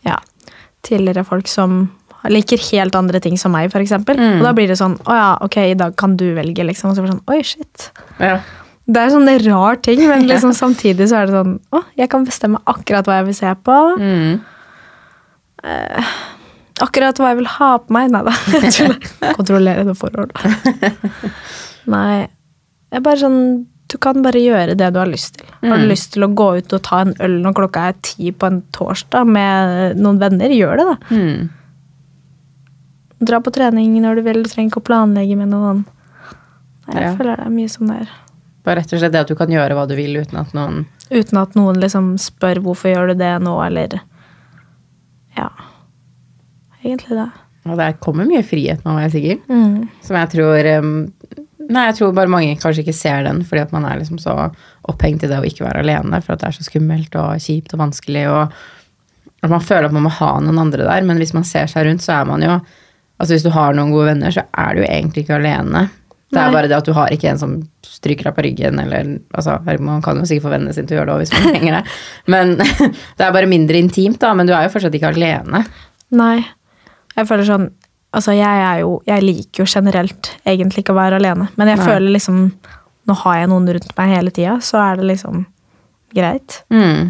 ja, 0.07 0.17
tidligere 0.85 1.23
folk 1.27 1.47
som 1.51 1.83
liker 2.29 2.59
helt 2.69 2.95
andre 2.95 3.19
ting 3.23 3.37
som 3.39 3.53
meg, 3.53 3.71
f.eks. 3.71 3.93
Mm. 4.05 4.39
Og 4.39 4.43
da 4.45 4.51
blir 4.57 4.69
det 4.69 4.77
sånn 4.77 4.97
Å 5.09 5.15
ja, 5.17 5.29
ok, 5.45 5.57
i 5.71 5.77
dag 5.77 5.95
kan 5.97 6.17
du 6.19 6.27
velge, 6.37 6.65
liksom. 6.67 6.91
Og 6.91 6.97
så 6.97 7.05
blir 7.05 7.13
det 7.13 7.17
sånn 7.17 7.33
Oi, 7.33 7.39
shit. 7.45 7.87
Ja. 8.21 8.35
Det 8.91 9.01
er 9.01 9.13
sånne 9.13 9.37
rar 9.45 9.79
ting, 9.81 10.03
men 10.09 10.27
liksom 10.31 10.53
samtidig 10.57 11.09
så 11.09 11.21
er 11.21 11.29
det 11.29 11.37
sånn 11.39 11.55
Å, 11.73 11.83
jeg 11.97 12.11
kan 12.11 12.27
bestemme 12.27 12.61
akkurat 12.69 13.07
hva 13.09 13.21
jeg 13.21 13.29
vil 13.31 13.39
se 13.39 13.55
på. 13.65 13.79
Mm. 14.01 14.41
Akkurat 16.81 17.17
hva 17.21 17.29
jeg 17.31 17.37
vil 17.41 17.49
ha 17.57 17.71
på 17.83 17.93
meg. 17.93 18.11
Nei 18.13 18.21
da. 18.25 18.33
Kontrollere. 18.53 19.33
Kontrollerende 19.37 19.93
forhold. 19.97 20.31
Nei. 21.93 22.27
Jeg 22.91 22.99
er 22.99 23.03
bare 23.05 23.21
sånn 23.21 23.37
Du 23.91 23.97
kan 24.01 24.21
bare 24.23 24.39
gjøre 24.39 24.73
det 24.79 24.87
du 24.95 24.99
har 25.01 25.09
lyst 25.11 25.37
til. 25.39 25.47
Har 25.67 25.81
du 25.81 25.87
lyst 25.89 26.13
til 26.13 26.23
å 26.23 26.29
gå 26.31 26.45
ut 26.61 26.73
og 26.77 26.81
ta 26.87 27.01
en 27.03 27.11
øl 27.23 27.33
når 27.43 27.55
klokka 27.57 27.89
er 27.91 27.97
ti 28.07 28.31
på 28.31 28.47
en 28.47 28.61
torsdag 28.75 29.27
med 29.27 29.97
noen 29.99 30.19
venner, 30.21 30.47
gjør 30.55 30.79
det, 30.79 30.85
da. 30.87 30.95
Mm. 31.11 31.49
Dra 33.27 33.39
på 33.43 33.51
trening 33.53 33.97
når 34.01 34.15
du 34.15 34.21
vil. 34.29 34.39
Du 34.45 34.49
trenger 34.49 34.71
ikke 34.71 34.79
å 34.81 34.87
planlegge 34.87 35.35
med 35.37 35.51
noen. 35.51 35.83
Nei, 36.87 36.95
jeg 36.95 37.03
Ja. 37.03 37.11
føler 37.19 37.35
det 37.41 37.45
er 37.49 37.53
mye 37.57 37.69
som 37.69 37.87
det 37.91 37.97
er. 38.05 38.13
Bare 38.63 38.79
rett 38.79 38.93
og 38.93 38.99
slett 39.01 39.11
det 39.11 39.21
at 39.25 39.27
du 39.27 39.35
kan 39.35 39.51
gjøre 39.51 39.75
hva 39.77 39.87
du 39.89 39.95
vil 39.97 40.15
uten 40.21 40.37
at 40.39 40.53
noen 40.53 40.85
Uten 41.11 41.37
at 41.41 41.55
noen 41.59 41.75
liksom 41.81 42.13
spør 42.21 42.61
hvorfor 42.63 42.93
gjør 42.93 43.11
du 43.11 43.15
det 43.19 43.33
nå, 43.43 43.57
eller 43.65 43.99
Ja. 45.37 45.49
Egentlig 46.83 47.17
det. 47.17 47.29
Og 47.69 47.77
det 47.77 47.91
kommer 48.01 48.25
mye 48.25 48.41
frihet 48.45 48.81
nå 48.85 48.95
er 48.97 49.05
jeg 49.05 49.15
sikker. 49.17 49.41
Mm. 49.51 49.89
Som 50.05 50.17
jeg 50.17 50.31
tror 50.35 50.71
Nei, 51.71 51.85
jeg 51.87 51.95
tror 51.99 52.15
bare 52.17 52.31
mange 52.31 52.57
kanskje 52.59 52.81
ikke 52.83 52.95
ser 52.97 53.21
den, 53.23 53.43
fordi 53.47 53.61
at 53.63 53.71
man 53.71 53.85
er 53.87 53.99
liksom 54.01 54.17
så 54.19 54.33
opphengt 54.89 55.23
i 55.23 55.29
det 55.29 55.37
å 55.39 55.45
ikke 55.45 55.63
være 55.63 55.83
alene, 55.85 56.19
for 56.25 56.33
at 56.33 56.41
det 56.41 56.49
er 56.49 56.55
så 56.57 56.65
skummelt 56.65 57.13
og 57.15 57.37
kjipt 57.39 57.75
og 57.75 57.83
vanskelig, 57.83 58.25
og 58.27 58.55
at 59.45 59.53
man 59.53 59.63
føler 59.63 59.87
at 59.87 59.95
man 59.95 60.05
må 60.07 60.11
ha 60.17 60.31
noen 60.43 60.59
andre 60.61 60.87
der. 60.87 61.05
Men 61.07 61.21
hvis 61.21 61.35
man 61.37 61.45
ser 61.47 61.69
seg 61.71 61.87
rundt, 61.87 62.03
så 62.05 62.19
er 62.19 62.29
man 62.29 62.45
jo 62.45 62.59
Altså 63.21 63.35
hvis 63.35 63.43
du 63.45 63.51
har 63.53 63.75
noen 63.77 63.91
gode 63.93 64.07
venner, 64.07 64.33
så 64.33 64.41
er 64.57 64.73
du 64.73 64.79
jo 64.81 64.85
egentlig 64.87 65.21
ikke 65.21 65.35
alene. 65.35 65.83
Det 66.33 66.39
er 66.39 66.47
Nei. 66.47 66.53
bare 66.55 66.69
det 66.71 66.77
at 66.79 66.87
du 66.87 66.93
har 66.97 67.11
ikke 67.13 67.27
en 67.29 67.37
som 67.37 67.51
stryker 67.85 68.25
deg 68.25 68.33
på 68.33 68.45
ryggen, 68.47 68.79
eller 68.81 69.11
altså, 69.37 69.59
Man 69.77 70.01
kan 70.01 70.17
jo 70.17 70.25
sikkert 70.25 70.47
få 70.47 70.53
vennene 70.55 70.73
sine 70.73 70.89
til 70.89 70.97
å 70.97 70.99
gjøre 71.03 71.11
det 71.11 71.13
òg 71.13 71.21
hvis 71.21 71.33
man 71.35 71.45
trenger 71.51 71.75
det. 71.77 71.81
Men 72.33 72.55
det 73.19 73.27
er 73.27 73.35
bare 73.35 73.51
mindre 73.51 73.77
intimt, 73.77 74.17
da. 74.23 74.31
Men 74.33 74.49
du 74.49 74.55
er 74.57 74.65
jo 74.65 74.73
fortsatt 74.73 74.97
ikke 74.97 75.11
alene. 75.13 75.61
Nei. 76.17 76.39
Jeg 77.17 77.27
føler 77.29 77.47
sånn 77.47 77.71
Altså, 78.11 78.33
jeg 78.35 78.43
er 78.65 78.81
jo 78.81 78.97
Jeg 79.07 79.23
liker 79.23 79.63
jo 79.63 79.69
generelt 79.71 80.33
egentlig 80.43 80.83
ikke 80.83 80.91
å 80.91 80.99
være 80.99 81.21
alene, 81.21 81.47
men 81.55 81.71
jeg 81.71 81.79
Nei. 81.79 81.85
føler 81.87 82.15
liksom 82.17 82.39
Nå 83.07 83.15
har 83.23 83.37
jeg 83.39 83.49
noen 83.49 83.69
rundt 83.77 83.93
meg 83.97 84.11
hele 84.11 84.31
tida, 84.35 84.59
så 84.61 84.77
er 84.77 84.99
det 84.99 85.07
liksom 85.09 85.45
greit. 86.13 86.59
Mm. 86.69 87.09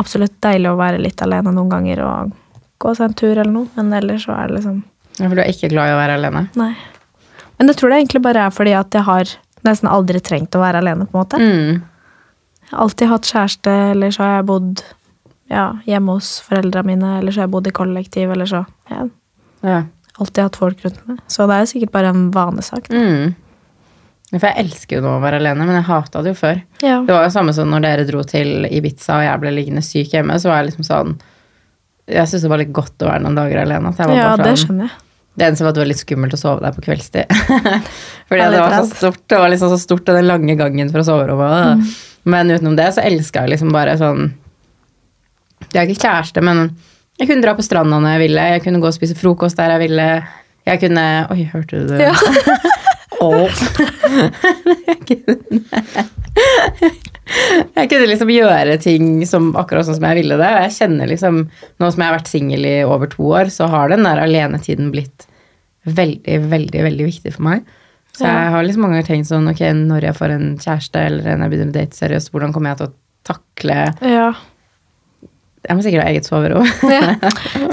Absolutt 0.00 0.38
deilig 0.40 0.70
å 0.70 0.78
være 0.78 1.02
litt 1.02 1.20
alene 1.22 1.52
noen 1.52 1.68
ganger 1.74 2.00
og 2.06 2.32
gå 2.80 2.94
seg 2.96 3.10
en 3.10 3.16
tur 3.20 3.34
eller 3.34 3.52
noe, 3.52 3.68
men 3.76 3.92
ellers 3.98 4.24
så 4.24 4.32
er 4.32 4.48
det 4.48 4.60
liksom 4.60 4.78
Ja, 5.18 5.26
For 5.28 5.36
du 5.36 5.42
er 5.42 5.52
ikke 5.52 5.70
glad 5.74 5.90
i 5.90 5.94
å 5.94 5.98
være 6.00 6.16
alene? 6.16 6.46
Nei. 6.56 6.72
Men 7.58 7.72
jeg 7.72 7.78
tror 7.80 7.92
det 7.92 8.00
egentlig 8.00 8.22
bare 8.24 8.46
er 8.46 8.54
fordi 8.54 8.74
at 8.76 8.96
jeg 8.96 9.06
har 9.06 9.34
nesten 9.66 9.90
aldri 9.90 10.20
trengt 10.24 10.56
å 10.56 10.62
være 10.62 10.80
alene, 10.82 11.06
på 11.08 11.16
en 11.16 11.22
måte. 11.22 11.40
Mm. 11.40 11.82
Jeg 12.66 12.72
har 12.72 12.84
alltid 12.86 13.12
hatt 13.12 13.30
kjæreste, 13.30 13.76
eller 13.92 14.14
så 14.14 14.24
har 14.24 14.34
jeg 14.38 14.48
bodd 14.50 14.82
ja, 15.52 15.66
hjemme 15.86 16.16
hos 16.16 16.36
foreldra 16.44 16.82
mine, 16.86 17.18
eller 17.20 17.32
så 17.32 17.42
har 17.42 17.48
jeg 17.48 17.54
bodd 17.54 17.70
i 17.70 17.74
kollektiv, 17.74 18.32
eller 18.34 18.48
så 18.50 18.64
ja. 18.90 19.06
Ja. 19.62 19.80
alltid 20.18 20.42
hatt 20.42 20.58
folk 20.58 20.84
rundt 20.84 21.02
meg. 21.06 21.20
Så 21.30 21.46
det 21.46 21.58
er 21.58 21.68
sikkert 21.70 21.94
bare 21.94 22.10
en 22.14 22.28
vanesak. 22.34 22.90
Mm. 22.90 23.34
For 24.34 24.48
jeg 24.48 24.64
elsker 24.64 24.98
jo 24.98 25.04
nå 25.04 25.14
å 25.16 25.22
være 25.22 25.38
alene, 25.38 25.64
men 25.68 25.78
jeg 25.78 25.86
hata 25.86 26.22
det 26.24 26.32
jo 26.34 26.38
før. 26.40 26.60
Ja. 26.82 26.98
Det 27.06 27.14
var 27.14 27.28
jo 27.28 27.32
samme 27.36 27.54
som 27.54 27.70
når 27.70 27.84
dere 27.86 28.06
dro 28.08 28.24
til 28.26 28.66
Ibiza 28.66 29.20
og 29.20 29.26
jeg 29.28 29.42
ble 29.44 29.52
liggende 29.54 29.84
syk 29.86 30.16
hjemme, 30.16 30.38
så 30.42 30.50
var 30.50 30.60
jeg 30.60 30.72
liksom 30.72 30.86
sånn 30.88 31.16
Jeg 32.10 32.26
syntes 32.30 32.44
det 32.46 32.50
var 32.50 32.60
litt 32.62 32.74
godt 32.74 33.02
å 33.02 33.10
være 33.10 33.22
noen 33.22 33.38
dager 33.38 33.60
alene. 33.62 33.92
Ja, 33.98 34.06
bare 34.06 34.42
det 34.42 34.50
sånn, 34.56 34.66
skjønner 34.66 34.88
jeg. 34.88 35.04
det 35.38 35.46
eneste 35.46 35.64
var 35.64 35.72
at 35.72 35.78
det 35.78 35.82
var 35.82 35.90
litt 35.90 36.02
skummelt 36.02 36.34
å 36.34 36.38
sove 36.40 36.62
der 36.62 36.74
på 36.74 36.84
kveldstid. 36.84 37.38
Fordi 38.28 38.50
det 38.50 38.60
var 38.64 38.76
så 38.80 38.90
stort. 38.90 39.22
Det 39.30 39.40
var 39.42 39.50
liksom 39.54 39.72
så 39.72 39.78
stort, 39.82 40.10
den 40.10 40.26
lange 40.26 40.58
gangen 40.58 40.90
fra 40.94 41.06
soverommet. 41.06 41.78
Mm. 41.78 41.96
Men 42.34 42.50
utenom 42.50 42.76
det 42.78 42.90
så 42.96 43.06
elska 43.06 43.46
jeg 43.46 43.54
liksom 43.54 43.70
bare 43.74 43.94
sånn 43.98 44.28
Jeg 45.72 45.80
er 45.82 45.88
ikke 45.88 46.04
kjæreste, 46.06 46.42
men 46.44 46.70
jeg 47.16 47.28
kunne 47.30 47.44
dra 47.44 47.54
på 47.56 47.64
stranda 47.64 47.98
når 48.00 48.16
jeg 48.16 48.24
ville. 48.26 48.48
Jeg 48.54 48.64
kunne 48.66 48.80
gå 48.82 48.90
og 48.90 48.96
spise 48.96 49.16
frokost 49.18 49.56
der 49.60 49.72
jeg 49.76 49.86
ville. 49.86 50.08
Jeg 50.66 50.82
kunne 50.82 51.04
Oi, 51.32 51.44
hørte 51.52 51.80
du 51.80 51.94
det? 51.94 52.08
Ja. 52.08 52.14
Jeg, 54.86 54.98
kunne, 55.08 55.34
jeg 57.74 57.88
kunne 57.90 58.06
liksom 58.10 58.30
gjøre 58.30 58.76
ting 58.82 59.06
som, 59.26 59.48
akkurat 59.58 59.86
sånn 59.88 59.96
som 59.98 60.04
jeg 60.06 60.18
ville 60.20 60.36
det. 60.38 60.46
Og 60.46 60.62
jeg 60.66 60.74
kjenner 60.76 61.10
liksom 61.10 61.40
Nå 61.80 61.88
som 61.90 62.02
jeg 62.02 62.06
har 62.10 62.16
vært 62.18 62.30
singel 62.30 62.68
i 62.68 62.74
over 62.86 63.10
to 63.10 63.30
år, 63.40 63.50
så 63.50 63.66
har 63.72 63.90
den 63.90 64.06
der 64.06 64.20
alenetiden 64.22 64.92
blitt 64.94 65.26
veldig, 65.86 66.36
veldig, 66.52 66.84
veldig 66.86 67.08
viktig 67.08 67.32
for 67.34 67.46
meg. 67.48 67.64
Så 68.16 68.24
jeg 68.28 68.52
har 68.54 68.64
liksom 68.64 68.86
mange 68.86 68.98
ganger 68.98 69.08
tenkt 69.10 69.28
sånn 69.28 69.50
Ok, 69.50 69.60
når 69.76 70.06
jeg 70.08 70.18
får 70.20 70.36
en 70.36 70.46
kjæreste 70.62 71.02
eller 71.08 71.26
når 71.36 71.44
jeg 71.46 71.52
begynner 71.54 71.72
å 71.72 71.76
date 71.80 71.98
seriøst, 71.98 72.30
hvordan 72.34 72.54
kommer 72.54 72.72
jeg 72.72 72.80
til 72.82 72.88
å 72.88 72.94
takle 73.32 73.80
Ja. 74.12 74.28
Jeg 75.66 75.76
må 75.76 75.82
sikkert 75.82 76.04
ha 76.04 76.10
eget 76.12 76.28
soverom. 76.28 76.66
Ja. 76.90 77.16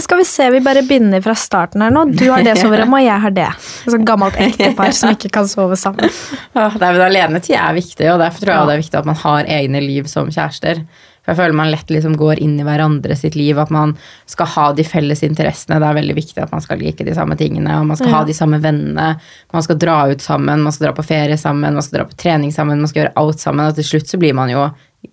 Skal 0.02 0.18
vi 0.22 0.26
se, 0.26 0.50
vi 0.52 0.60
bare 0.66 0.82
begynner 0.88 1.22
fra 1.24 1.36
starten 1.38 1.82
her 1.86 1.94
nå. 1.94 2.06
Du 2.18 2.26
har 2.32 2.44
det 2.46 2.58
soverommet, 2.58 3.04
og 3.04 3.06
jeg 3.06 3.22
har 3.28 3.36
det. 3.38 3.48
Et 3.86 3.94
sånt 3.94 4.08
gammelt 4.10 4.36
ektepar 4.42 4.92
som 4.98 5.14
ikke 5.14 5.30
kan 5.40 5.48
sove 5.52 5.78
sammen. 5.80 6.10
Det 6.54 6.68
er 6.82 6.94
men 6.98 7.02
Alenetid 7.08 7.56
er 7.60 7.74
viktig, 7.78 8.10
og 8.14 8.20
derfor 8.24 8.44
tror 8.46 8.54
jeg 8.54 8.60
Ja. 8.62 8.66
det 8.70 8.74
er 8.78 8.84
viktig 8.86 9.00
at 9.04 9.10
man 9.10 9.20
har 9.24 9.50
egne 9.60 9.82
liv 9.86 10.08
som 10.12 10.30
kjærester. 10.34 10.84
For 11.24 11.32
jeg 11.32 11.38
føler 11.40 11.56
man 11.56 11.70
lett 11.72 11.88
liksom 11.88 12.18
går 12.20 12.42
inn 12.44 12.58
i 12.60 12.64
hverandre 12.68 13.16
sitt 13.16 13.38
liv, 13.40 13.56
at 13.62 13.70
man 13.72 13.94
skal 14.28 14.50
ha 14.58 14.66
de 14.76 14.84
felles 14.84 15.22
interessene. 15.24 15.78
Det 15.80 15.88
er 15.88 15.96
veldig 15.96 16.16
viktig 16.18 16.42
at 16.44 16.52
man 16.52 16.60
skal 16.66 16.82
like 16.84 17.06
de 17.08 17.14
samme 17.16 17.38
tingene, 17.40 17.78
og 17.80 17.86
man 17.88 17.96
skal 17.96 18.10
Ja. 18.12 18.16
ha 18.18 18.24
de 18.28 18.34
samme 18.36 18.60
vennene. 18.60 19.06
Man 19.54 19.64
skal 19.64 19.78
dra 19.80 20.02
ut 20.12 20.20
sammen, 20.26 20.62
man 20.66 20.72
skal 20.76 20.90
dra 20.90 20.94
på 20.98 21.06
ferie 21.08 21.38
sammen, 21.40 21.74
man 21.78 21.82
skal 21.86 22.00
dra 22.02 22.06
på 22.10 22.18
trening 22.20 22.52
sammen, 22.52 22.82
man 22.84 22.92
skal 22.92 23.06
gjøre 23.06 23.14
alt 23.24 23.40
sammen. 23.40 23.70
Og 23.70 23.76
til 23.80 23.88
slutt 23.94 24.12
så 24.12 24.20
blir 24.20 24.34
man 24.36 24.50
jo 24.52 24.70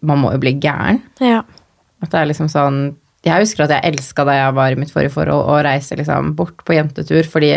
Man 0.07 0.19
må 0.23 0.31
jo 0.31 0.38
bli 0.38 0.53
gæren. 0.55 1.01
Ja. 1.21 1.40
At 2.01 2.11
det 2.13 2.19
er 2.21 2.31
liksom 2.31 2.49
sånn 2.49 2.81
Jeg 3.27 3.43
husker 3.43 3.67
at 3.67 3.75
jeg 3.75 3.93
elska 3.93 4.25
da 4.25 4.33
jeg 4.39 4.57
var 4.57 4.73
i 4.73 4.81
mitt 4.81 4.93
forrige 4.93 5.13
forhold, 5.13 5.45
å 5.45 5.59
reise 5.65 5.99
liksom 5.99 6.33
bort 6.39 6.63
på 6.65 6.73
jentetur, 6.73 7.27
fordi 7.29 7.53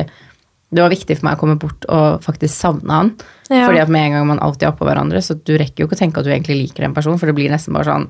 det 0.74 0.82
var 0.82 0.92
viktig 0.92 1.16
for 1.16 1.28
meg 1.28 1.38
å 1.38 1.40
komme 1.40 1.56
bort 1.62 1.86
og 1.88 2.24
faktisk 2.26 2.52
savne 2.52 2.98
han. 2.98 3.12
Ja. 3.48 3.68
Fordi 3.68 3.80
at 3.84 3.92
med 3.94 4.10
en 4.10 4.18
gang 4.18 4.28
man 4.28 4.42
alltid 4.44 4.66
er 4.68 4.74
oppå 4.74 4.88
hverandre, 4.90 5.22
så 5.24 5.38
du 5.38 5.54
rekker 5.56 5.84
jo 5.84 5.88
ikke 5.88 5.96
å 5.96 6.02
tenke 6.02 6.20
at 6.20 6.28
du 6.28 6.34
egentlig 6.34 6.58
liker 6.66 6.84
en 6.84 6.96
person, 6.98 7.16
for 7.22 7.30
det 7.30 7.38
blir 7.38 7.54
nesten 7.54 7.76
bare 7.78 7.92
sånn 7.92 8.10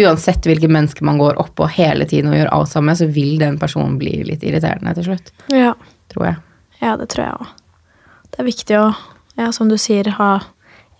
Uansett 0.00 0.46
hvilke 0.48 0.70
mennesker 0.72 1.04
man 1.04 1.18
går 1.20 1.36
oppå 1.36 1.66
hele 1.68 2.06
tiden 2.08 2.30
og 2.30 2.38
gjør 2.38 2.48
alt 2.56 2.70
sammen 2.70 2.96
så 2.96 3.04
vil 3.12 3.34
den 3.36 3.58
personen 3.60 3.98
bli 4.00 4.22
litt 4.24 4.40
irriterende 4.40 4.94
til 4.96 5.10
slutt. 5.10 5.34
ja. 5.52 5.74
Tror 6.12 6.26
jeg. 6.26 6.36
Ja, 6.82 6.96
det 7.00 7.06
tror 7.12 7.22
jeg 7.24 7.36
òg. 7.40 7.50
Det 8.32 8.40
er 8.42 8.46
viktig 8.48 8.76
å, 8.76 8.86
ja, 9.38 9.46
som 9.52 9.68
du 9.70 9.78
sier, 9.80 10.08
ha 10.18 10.30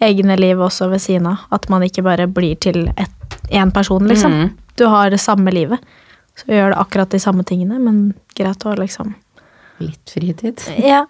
egne 0.02 0.36
liv 0.38 0.60
også 0.60 0.88
ved 0.92 1.02
siden 1.04 1.26
av. 1.28 1.42
At 1.52 1.68
man 1.72 1.84
ikke 1.84 2.04
bare 2.06 2.28
blir 2.30 2.56
til 2.60 2.86
én 3.52 3.72
person, 3.74 4.06
liksom. 4.08 4.32
Mm. 4.32 4.50
Du 4.80 4.86
har 4.90 5.12
det 5.12 5.20
samme 5.22 5.52
livet. 5.54 5.82
Så 6.38 6.48
gjør 6.48 6.72
det 6.72 6.80
akkurat 6.80 7.12
de 7.12 7.20
samme 7.20 7.44
tingene, 7.48 7.78
men 7.82 8.12
greit 8.38 8.64
å 8.64 8.76
liksom 8.78 9.14
Litt 9.82 10.12
fritid. 10.14 10.60
Ja. 10.78 11.06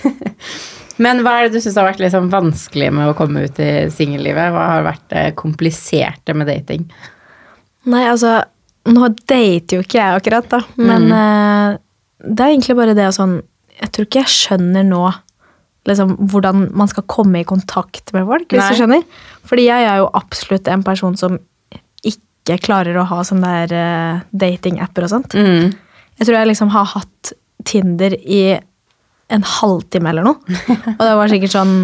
Men 1.02 1.24
hva 1.26 1.34
er 1.36 1.48
det 1.48 1.58
du 1.58 1.64
syns 1.64 1.76
har 1.76 1.88
vært 1.88 2.00
liksom 2.00 2.30
vanskelig 2.32 2.86
med 2.94 3.10
å 3.10 3.16
komme 3.18 3.42
ut 3.44 3.58
i 3.60 3.90
singellivet? 3.92 4.52
Hva 4.54 4.66
har 4.70 4.86
vært 4.86 5.04
det 5.10 5.24
kompliserte 5.36 6.36
med 6.38 6.48
dating? 6.48 6.86
Nei, 7.90 8.04
altså 8.08 8.42
Nå 8.84 9.08
dater 9.24 9.78
jo 9.78 9.80
ikke 9.80 9.96
jeg 9.96 10.16
akkurat, 10.20 10.48
da. 10.52 10.58
Men 10.76 11.06
eh, 11.08 11.76
det 12.20 12.44
er 12.44 12.52
egentlig 12.52 12.76
bare 12.76 12.96
det 12.96 13.06
å 13.08 13.14
sånn 13.16 13.38
Jeg 13.78 13.92
tror 13.96 14.08
ikke 14.08 14.20
jeg 14.22 14.32
skjønner 14.34 14.84
nå 14.84 15.02
liksom, 15.88 16.14
hvordan 16.32 16.66
man 16.76 16.90
skal 16.92 17.06
komme 17.08 17.40
i 17.40 17.48
kontakt 17.48 18.12
med 18.16 18.28
folk, 18.28 18.46
hvis 18.48 18.60
Nei. 18.62 18.68
du 18.70 18.78
skjønner. 18.78 19.02
Fordi 19.48 19.66
jeg 19.66 19.88
er 19.88 19.98
jo 20.00 20.10
absolutt 20.16 20.68
en 20.72 20.84
person 20.86 21.16
som 21.20 21.40
ikke 22.44 22.60
klarer 22.66 22.98
å 23.00 23.06
ha 23.08 23.22
sånne 23.24 23.52
der 23.64 23.74
eh, 23.78 24.24
datingapper 24.36 25.06
og 25.06 25.12
sånt. 25.14 25.36
Mm. 25.36 25.72
Jeg 26.20 26.28
tror 26.28 26.38
jeg 26.38 26.50
liksom 26.52 26.72
har 26.74 26.90
hatt 26.92 27.32
Tinder 27.64 28.12
i 28.12 28.58
en 29.32 29.46
halvtime 29.48 30.10
eller 30.10 30.26
noe. 30.26 30.58
Og 30.98 31.00
det 31.00 31.14
var 31.16 31.32
sikkert 31.32 31.54
sånn 31.54 31.78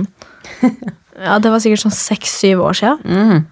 Ja, 1.21 1.39
det 1.41 1.53
var 1.53 1.63
sikkert 1.63 1.83
sånn 1.87 1.95
seks-syv 1.97 2.61
år 2.67 2.77
siden. 2.77 3.01
Mm. 3.09 3.49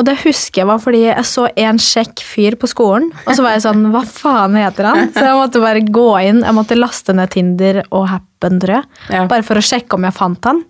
Og 0.00 0.06
det 0.08 0.14
husker 0.22 0.62
jeg 0.62 0.68
var 0.70 0.80
fordi 0.80 1.02
jeg 1.04 1.26
så 1.28 1.44
en 1.60 1.80
kjekk 1.80 2.22
fyr 2.24 2.56
på 2.56 2.70
skolen, 2.70 3.10
og 3.26 3.34
så 3.36 3.44
var 3.44 3.52
jeg 3.52 3.66
sånn 3.66 3.82
Hva 3.92 4.00
faen 4.08 4.56
heter 4.56 4.88
han? 4.88 5.10
Så 5.12 5.26
jeg 5.26 5.36
måtte 5.36 5.60
bare 5.60 5.82
gå 5.84 6.08
inn, 6.24 6.40
jeg 6.46 6.56
måtte 6.56 6.78
laste 6.78 7.12
ned 7.16 7.32
Tinder 7.34 7.82
og 7.90 8.06
Happen, 8.08 8.56
tror 8.62 8.78
jeg. 8.78 8.88
Ja. 9.12 9.26
Bare 9.28 9.44
for 9.44 9.60
å 9.60 9.64
sjekke 9.64 9.98
om 9.98 10.08
jeg 10.08 10.16
fant 10.16 10.48
han. 10.48 10.62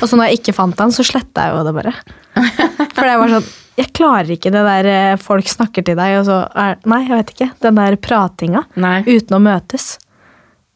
Og 0.00 0.10
så 0.10 0.18
når 0.18 0.32
jeg 0.32 0.40
ikke 0.40 0.56
fant 0.56 0.82
han, 0.82 0.90
så 0.90 1.06
sletta 1.06 1.46
jeg 1.46 1.54
jo 1.54 1.62
det 1.68 1.76
bare. 1.76 1.94
For 2.96 3.06
det 3.06 3.14
var 3.20 3.36
sånn 3.36 3.46
Jeg 3.76 3.90
klarer 3.92 4.30
ikke 4.32 4.50
det 4.54 4.62
der 4.64 4.86
eh, 4.88 5.16
folk 5.20 5.48
snakker 5.52 5.84
til 5.84 5.96
deg, 5.98 6.14
og 6.20 6.24
så 6.28 6.36
er 6.56 6.78
Nei, 6.88 7.02
jeg 7.04 7.12
vet 7.18 7.32
ikke. 7.34 7.48
Den 7.60 7.76
der 7.80 7.96
pratinga 8.00 8.62
Nei. 8.80 9.02
uten 9.04 9.36
å 9.36 9.40
møtes. 9.44 9.98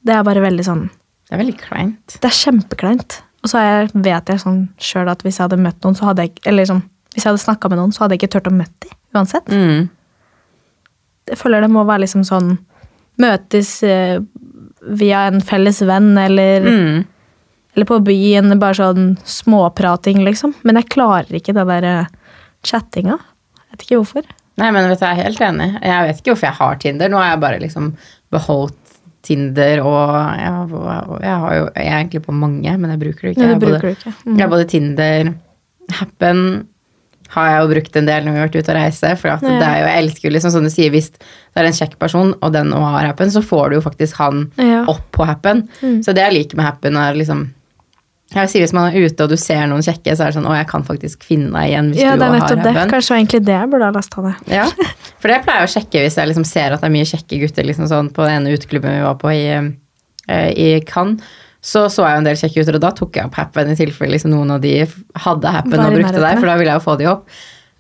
Det 0.05 0.13
er 0.17 0.25
bare 0.27 0.41
veldig 0.45 0.65
sånn 0.67 0.83
Det 0.91 1.37
er 1.37 1.41
veldig 1.43 1.59
kleint. 1.61 2.17
Det 2.21 2.29
er 2.29 2.37
kjempekleint. 2.37 3.21
Og 3.45 3.49
så 3.53 3.63
jeg, 3.65 3.91
vet 3.95 4.29
jeg 4.29 4.43
sånn 4.43 4.61
sjøl 4.77 5.09
at 5.09 5.23
hvis 5.25 5.39
jeg 5.41 5.47
hadde 5.49 5.61
møtt 5.65 5.81
noen, 5.85 5.97
så 5.97 6.11
hadde 6.11 6.27
jeg 6.27 6.43
Eller 6.51 6.69
sånn, 6.69 6.83
hvis 7.15 7.25
jeg 7.25 7.31
hadde 7.33 7.43
snakka 7.47 7.71
med 7.73 7.81
noen, 7.81 7.93
så 7.97 8.05
hadde 8.05 8.17
jeg 8.19 8.23
ikke 8.25 8.35
turt 8.37 8.51
å 8.53 8.57
møte 8.57 8.85
dem 8.89 8.97
uansett. 9.17 9.49
Mm. 9.49 9.89
Jeg 11.31 11.39
føler 11.41 11.65
det 11.65 11.71
må 11.73 11.85
være 11.89 12.05
liksom 12.05 12.25
sånn 12.29 12.53
Møtes 13.21 13.73
eh, 13.85 14.21
via 14.97 15.27
en 15.29 15.41
felles 15.45 15.81
venn, 15.85 16.13
eller, 16.19 16.61
Mm. 16.65 17.01
eller 17.77 17.87
på 17.89 17.99
byen. 18.07 18.55
Bare 18.59 18.75
sånn 18.79 19.11
småprating, 19.29 20.23
liksom. 20.25 20.55
Men 20.65 20.77
jeg 20.81 20.89
klarer 20.95 21.37
ikke 21.37 21.53
det 21.53 21.67
der 21.69 21.85
eh, 21.91 22.07
chattinga. 22.67 23.17
Jeg 23.19 23.73
vet 23.77 23.85
ikke 23.87 24.01
hvorfor. 24.03 24.29
Nei, 24.61 24.71
men 24.75 24.89
vet 24.91 25.01
du, 25.01 25.05
jeg 25.07 25.17
er 25.19 25.23
helt 25.31 25.41
enig. 25.47 25.69
Jeg 25.83 26.07
vet 26.09 26.19
ikke 26.21 26.33
hvorfor 26.35 26.49
jeg 26.51 26.59
har 26.61 26.81
Tinder. 26.83 27.09
Nå 27.13 27.17
har 27.23 27.31
jeg 27.35 27.41
bare 27.41 27.61
liksom 27.63 27.93
beholdt 28.35 28.77
Tinder, 29.23 29.83
og 29.85 30.11
jeg, 30.41 30.81
jeg 31.21 31.37
har 31.45 31.55
jo 31.59 31.65
jeg 31.77 31.87
er 31.87 31.97
egentlig 31.99 32.23
på 32.25 32.33
mange, 32.33 32.73
men 32.81 32.91
jeg 32.95 33.01
bruker 33.03 33.21
det 33.29 33.33
ikke. 33.35 33.43
Nei, 33.45 33.51
Jeg 33.53 33.61
du 33.61 33.67
har 33.67 33.79
både, 33.81 33.95
ikke. 33.97 34.13
Mm. 34.25 34.35
Jeg 34.37 34.45
har 34.47 34.53
både 34.55 34.69
Tinder, 34.73 35.33
Happen 36.01 36.43
har 37.31 37.47
jeg 37.51 37.61
jo 37.63 37.69
brukt 37.71 37.97
en 38.01 38.07
del 38.09 38.25
når 38.27 38.33
vi 38.35 38.41
har 38.41 38.49
vært 38.49 38.57
ute 38.59 38.73
og 38.73 38.79
reise. 38.81 39.11
For 39.21 39.29
at 39.31 39.43
Ja. 39.45 39.53
det 39.61 39.67
er 39.69 39.77
jo, 39.81 39.87
jeg 39.87 40.03
elsker 40.05 40.25
jo 40.29 40.33
liksom 40.35 40.51
sånn 40.57 40.65
du 40.67 40.71
sier, 40.73 40.91
hvis 40.91 41.11
det 41.13 41.61
er 41.63 41.69
en 41.69 41.77
kjekk 41.77 41.99
person, 42.01 42.33
og 42.43 42.53
den 42.57 42.73
også 42.75 42.91
har 42.97 43.07
Happen, 43.07 43.31
så 43.31 43.43
får 43.45 43.71
du 43.71 43.77
jo 43.77 43.83
faktisk 43.87 44.17
han 44.19 44.51
Ja. 44.59 44.85
opp 44.91 45.05
på 45.13 45.27
Happen. 45.29 45.69
Mm. 45.81 46.01
Så 46.03 46.15
det 46.17 46.25
jeg 46.25 46.35
liker 46.35 46.57
med 46.57 46.65
Happen, 46.67 46.97
er 46.97 47.15
liksom 47.15 47.51
jeg 48.31 48.45
vil 48.45 48.51
si 48.53 48.61
Hvis 48.63 48.75
man 48.77 48.89
er 48.89 49.07
ute 49.07 49.27
og 49.27 49.33
du 49.33 49.37
ser 49.41 49.67
noen 49.71 49.83
kjekke, 49.83 50.15
så 50.15 50.25
er 50.25 50.31
det 50.31 50.39
sånn 50.39 50.47
Å, 50.47 50.55
jeg 50.61 50.69
kan 50.71 50.87
faktisk 50.87 51.27
finne 51.27 51.51
deg 51.51 51.73
igjen 51.73 51.91
hvis 51.91 52.03
Ja, 52.03 52.15
du 52.15 52.23
det 52.23 52.29
også 52.29 52.39
har 52.39 52.41
nettopp 52.41 52.65
det. 52.67 52.87
Kanskje 52.95 53.13
det 53.13 53.19
egentlig 53.19 53.43
det 53.49 53.57
jeg 53.57 53.71
burde 53.73 53.91
ha 53.91 53.95
lasta 53.97 54.25
ned. 54.27 54.49
Ja, 54.55 54.67
for 55.21 55.33
det 55.33 55.39
pleier 55.47 55.65
jeg 55.65 55.71
å 55.71 55.75
sjekke 55.75 56.05
hvis 56.07 56.19
jeg 56.21 56.31
liksom 56.31 56.49
ser 56.49 56.77
at 56.77 56.85
det 56.85 56.91
er 56.91 56.95
mye 56.95 57.11
kjekke 57.11 57.41
gutter 57.45 57.67
liksom 57.67 57.91
sånn, 57.91 58.11
på 58.15 58.27
den 58.27 58.41
ene 58.41 58.57
uteklubben 58.57 58.99
vi 58.99 59.07
var 59.07 59.17
på 59.21 59.33
i, 59.35 59.47
eh, 59.57 60.51
i 60.55 60.69
Cannes. 60.87 61.39
Så 61.61 61.83
så 61.93 62.07
jeg 62.07 62.17
jo 62.17 62.21
en 62.23 62.29
del 62.31 62.39
kjekke 62.41 62.63
gutter, 62.63 62.79
og 62.79 62.85
da 62.87 62.93
tok 62.97 63.19
jeg 63.19 63.29
opp 63.29 63.35
Happen 63.37 63.69
i 63.69 63.77
tilfelle 63.77 64.15
liksom 64.15 64.33
noen 64.33 64.55
av 64.55 64.63
de 64.63 64.79
hadde 65.27 65.51
Happen 65.53 65.83
og 65.83 65.97
brukte 65.99 66.23
deg, 66.23 66.39
for 66.39 66.49
da 66.49 66.55
ville 66.57 66.73
jeg 66.73 66.81
jo 66.81 66.87
få 66.87 66.95
de 66.97 67.09
opp. 67.11 67.27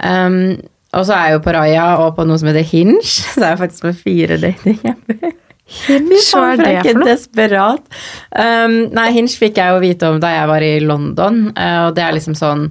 Um, 0.05 0.59
og 0.97 1.07
så 1.07 1.15
er 1.15 1.31
jeg 1.31 1.39
jo 1.39 1.43
på 1.47 1.55
Raya 1.55 1.87
og 2.03 2.17
på 2.19 2.27
noe 2.29 2.41
som 2.41 2.51
heter 2.51 2.67
Hinge, 2.67 2.99
så 3.07 3.39
er 3.39 3.55
jeg 3.55 3.63
faktisk 3.63 3.87
på 3.87 3.95
fire 4.03 4.41
datingapper. 4.43 5.33
Hinge, 5.70 6.18
hva 6.35 6.46
er 6.52 6.59
det 6.59 6.70
for 6.83 6.98
noe? 6.98 7.06
desperat. 7.06 7.98
Um, 8.35 8.76
nei, 8.96 9.09
Hinge 9.14 9.38
fikk 9.38 9.61
jeg 9.61 9.74
jo 9.74 9.83
vite 9.83 10.09
om 10.11 10.18
da 10.22 10.33
jeg 10.35 10.48
var 10.50 10.66
i 10.66 10.72
London, 10.83 11.44
eh, 11.54 11.80
og 11.87 11.94
det 11.94 12.02
er 12.04 12.16
liksom 12.16 12.35
sånn 12.38 12.64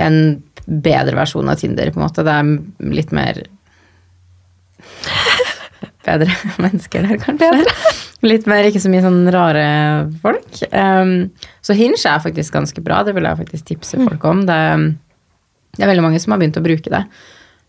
en 0.00 0.20
bedre 0.70 1.16
versjon 1.18 1.50
av 1.50 1.58
Tinder, 1.58 1.90
på 1.90 1.98
en 1.98 2.06
måte. 2.06 2.24
Det 2.26 2.36
er 2.36 2.92
litt 2.94 3.14
mer 3.16 3.42
Bedre 6.06 6.32
mennesker 6.64 7.04
der, 7.04 7.18
kanskje. 7.20 7.74
Litt 8.24 8.46
mer, 8.48 8.64
ikke 8.68 8.80
så 8.80 8.88
mye 8.92 9.02
sånn 9.04 9.26
rare 9.32 9.64
folk. 10.22 10.62
Um, 10.72 11.28
så 11.64 11.76
Hinge 11.76 12.00
er 12.08 12.22
faktisk 12.22 12.54
ganske 12.56 12.84
bra, 12.84 13.02
det 13.04 13.16
vil 13.16 13.28
jeg 13.28 13.40
faktisk 13.42 13.68
tipse 13.68 14.00
folk 14.00 14.24
om. 14.30 14.46
Det, 14.48 14.60
det 15.76 15.84
er 15.84 15.90
veldig 15.92 16.06
mange 16.06 16.22
som 16.22 16.32
har 16.32 16.40
begynt 16.40 16.60
å 16.60 16.64
bruke 16.64 16.92
det. 16.92 17.02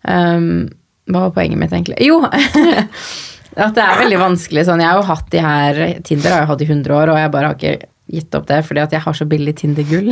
Um, 0.07 0.69
hva 1.12 1.25
var 1.25 1.36
poenget 1.36 1.60
mitt, 1.60 1.75
egentlig? 1.75 1.99
Jo! 2.05 2.21
At 3.56 3.76
det 3.76 3.84
er 3.84 4.00
veldig 4.00 4.20
vanskelig 4.22 4.66
sånn. 4.68 4.84
Jeg 4.84 4.92
har 4.92 5.00
jo 5.00 5.08
hatt 5.10 5.32
de 5.34 5.42
her 5.44 5.80
Tinder 6.08 6.32
har 6.32 6.44
jeg 6.44 6.52
hatt 6.54 6.62
i 6.64 6.70
100 6.70 6.96
år, 6.96 7.12
og 7.12 7.20
jeg 7.20 7.34
bare 7.34 7.50
har 7.52 7.58
ikke 7.58 7.90
gitt 8.12 8.36
opp 8.36 8.48
det 8.50 8.58
fordi 8.68 8.82
at 8.84 8.94
jeg 8.96 9.04
har 9.06 9.16
så 9.16 9.26
billig 9.30 9.54
Tinder-gull. 9.62 10.10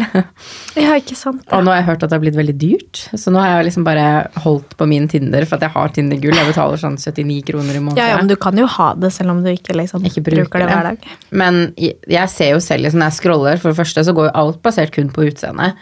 Ja, 0.80 0.94
ikke 0.96 1.18
sant. 1.20 1.44
Og 1.52 1.64
nå 1.66 1.74
har 1.74 1.82
jeg 1.82 1.88
hørt 1.90 2.04
at 2.06 2.12
det 2.12 2.16
har 2.16 2.24
blitt 2.24 2.38
veldig 2.38 2.56
dyrt, 2.62 3.02
så 3.20 3.34
nå 3.34 3.42
har 3.42 3.58
jeg 3.58 3.70
liksom 3.70 3.86
bare 3.88 4.06
holdt 4.46 4.76
på 4.80 4.88
min 4.88 5.10
Tinder 5.12 5.44
for 5.50 5.58
at 5.58 5.66
jeg 5.68 5.76
har 5.76 5.94
Tinder-gull. 5.96 6.38
Jeg 6.38 6.52
betaler 6.52 6.80
sånn 6.80 6.96
79 7.02 7.42
kroner 7.50 7.76
i 7.76 7.84
måneden. 7.84 8.00
Ja, 8.00 8.14
ja, 8.14 8.20
men 8.22 8.32
du 8.32 8.38
kan 8.40 8.60
jo 8.60 8.68
ha 8.78 8.92
det 8.96 9.12
selv 9.16 9.34
om 9.34 9.44
du 9.44 9.52
ikke, 9.52 9.76
liksom, 9.76 10.06
Ikke 10.08 10.24
bruker 10.24 10.46
bruker 10.46 10.64
det 10.64 10.70
hver 10.72 10.92
dag. 10.92 11.08
Men 11.44 11.62
jeg 11.76 12.32
ser 12.32 12.54
jo 12.54 12.64
selv 12.64 12.88
liksom, 12.88 13.04
når 13.04 13.12
jeg 13.12 13.20
scroller, 13.20 13.60
for 13.62 13.74
det 13.74 13.82
første 13.82 14.06
så 14.08 14.16
går 14.16 14.30
jo 14.30 14.36
alt 14.44 14.62
basert 14.66 14.96
kun 14.96 15.12
på 15.16 15.28
utseende. 15.28 15.74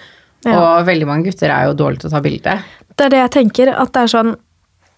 Ja. 0.47 0.57
Og 0.57 0.87
veldig 0.87 1.09
mange 1.09 1.29
gutter 1.29 1.53
er 1.53 1.69
jo 1.69 1.77
dårlige 1.77 2.05
til 2.05 2.11
å 2.11 2.15
ta 2.15 2.23
bilde. 2.25 2.55
Det 2.97 3.05
er 3.05 3.13
det 3.13 3.25
jeg 3.25 3.35
tenker, 3.35 3.73
at 3.77 3.93
det 3.93 4.05
er 4.05 4.09
sånn 4.09 4.31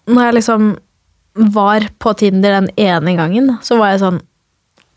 Når 0.08 0.24
jeg 0.24 0.34
liksom 0.38 0.70
var 1.34 1.86
på 2.02 2.14
Tinder 2.18 2.60
den 2.60 2.72
ene 2.80 3.14
gangen, 3.18 3.54
så 3.62 3.78
var 3.80 3.94
jeg 3.94 4.02
sånn 4.02 4.20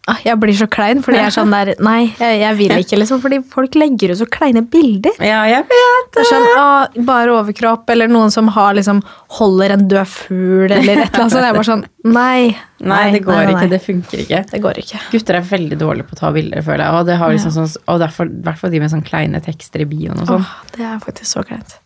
ah, 0.10 0.20
Jeg 0.26 0.40
blir 0.42 0.56
så 0.58 0.68
klein, 0.72 1.04
fordi 1.04 1.20
jeg 1.20 1.30
er 1.30 1.36
sånn 1.36 1.54
der 1.54 1.74
Nei, 1.84 2.00
jeg, 2.18 2.40
jeg 2.42 2.58
vil 2.60 2.74
ikke, 2.76 3.00
liksom. 3.00 3.22
Fordi 3.24 3.40
folk 3.54 3.78
legger 3.80 4.14
ut 4.14 4.20
så 4.20 4.28
kleine 4.32 4.64
bilder. 4.74 5.16
Ja, 5.24 5.44
jeg 5.50 5.68
vet 5.70 6.10
Det 6.16 6.24
er 6.24 6.30
sånn, 6.30 6.48
ah, 6.60 6.98
Bare 7.08 7.36
overkropp, 7.38 7.90
eller 7.94 8.12
noen 8.12 8.34
som 8.34 8.50
har 8.56 8.76
liksom 8.78 9.04
holder 9.38 9.76
en 9.78 9.88
død 9.92 10.12
fugl, 10.12 10.74
eller 10.74 11.06
et 11.06 11.06
eller 11.06 11.24
annet 11.26 11.38
sånt. 11.38 11.48
Jeg 11.48 11.58
bare 11.60 11.70
sånn 11.70 11.86
Nei. 12.04 12.54
Nei, 12.84 13.04
det 13.14 13.22
går 13.24 13.38
nei, 13.38 13.46
nei. 13.48 13.54
ikke. 13.56 13.72
Det 13.72 13.82
funker 13.86 14.26
ikke. 14.26 14.42
Det 14.50 14.60
går 14.66 14.82
ikke. 14.82 14.98
Gutter 15.14 15.38
er 15.40 15.46
veldig 15.54 15.78
dårlige 15.80 16.10
på 16.10 16.18
å 16.18 16.20
ta 16.20 16.34
bilder, 16.36 16.66
føler 16.66 16.84
jeg. 16.84 16.98
Og, 16.98 17.08
det 17.08 17.16
har 17.22 17.32
liksom 17.32 17.54
sånn, 17.56 17.70
og 17.94 18.02
derfor, 18.02 18.34
derfor 18.50 18.74
de 18.74 18.82
med 18.84 18.92
sånn 18.92 19.06
kleine 19.08 19.40
tekster 19.46 19.86
i 19.86 19.88
bioen 19.88 20.20
og 20.20 20.28
sånn. 20.28 20.44
Åh, 20.44 20.74
det 20.76 20.84
er 20.90 21.00
faktisk 21.06 21.30
så 21.30 21.46
kleint. 21.48 21.78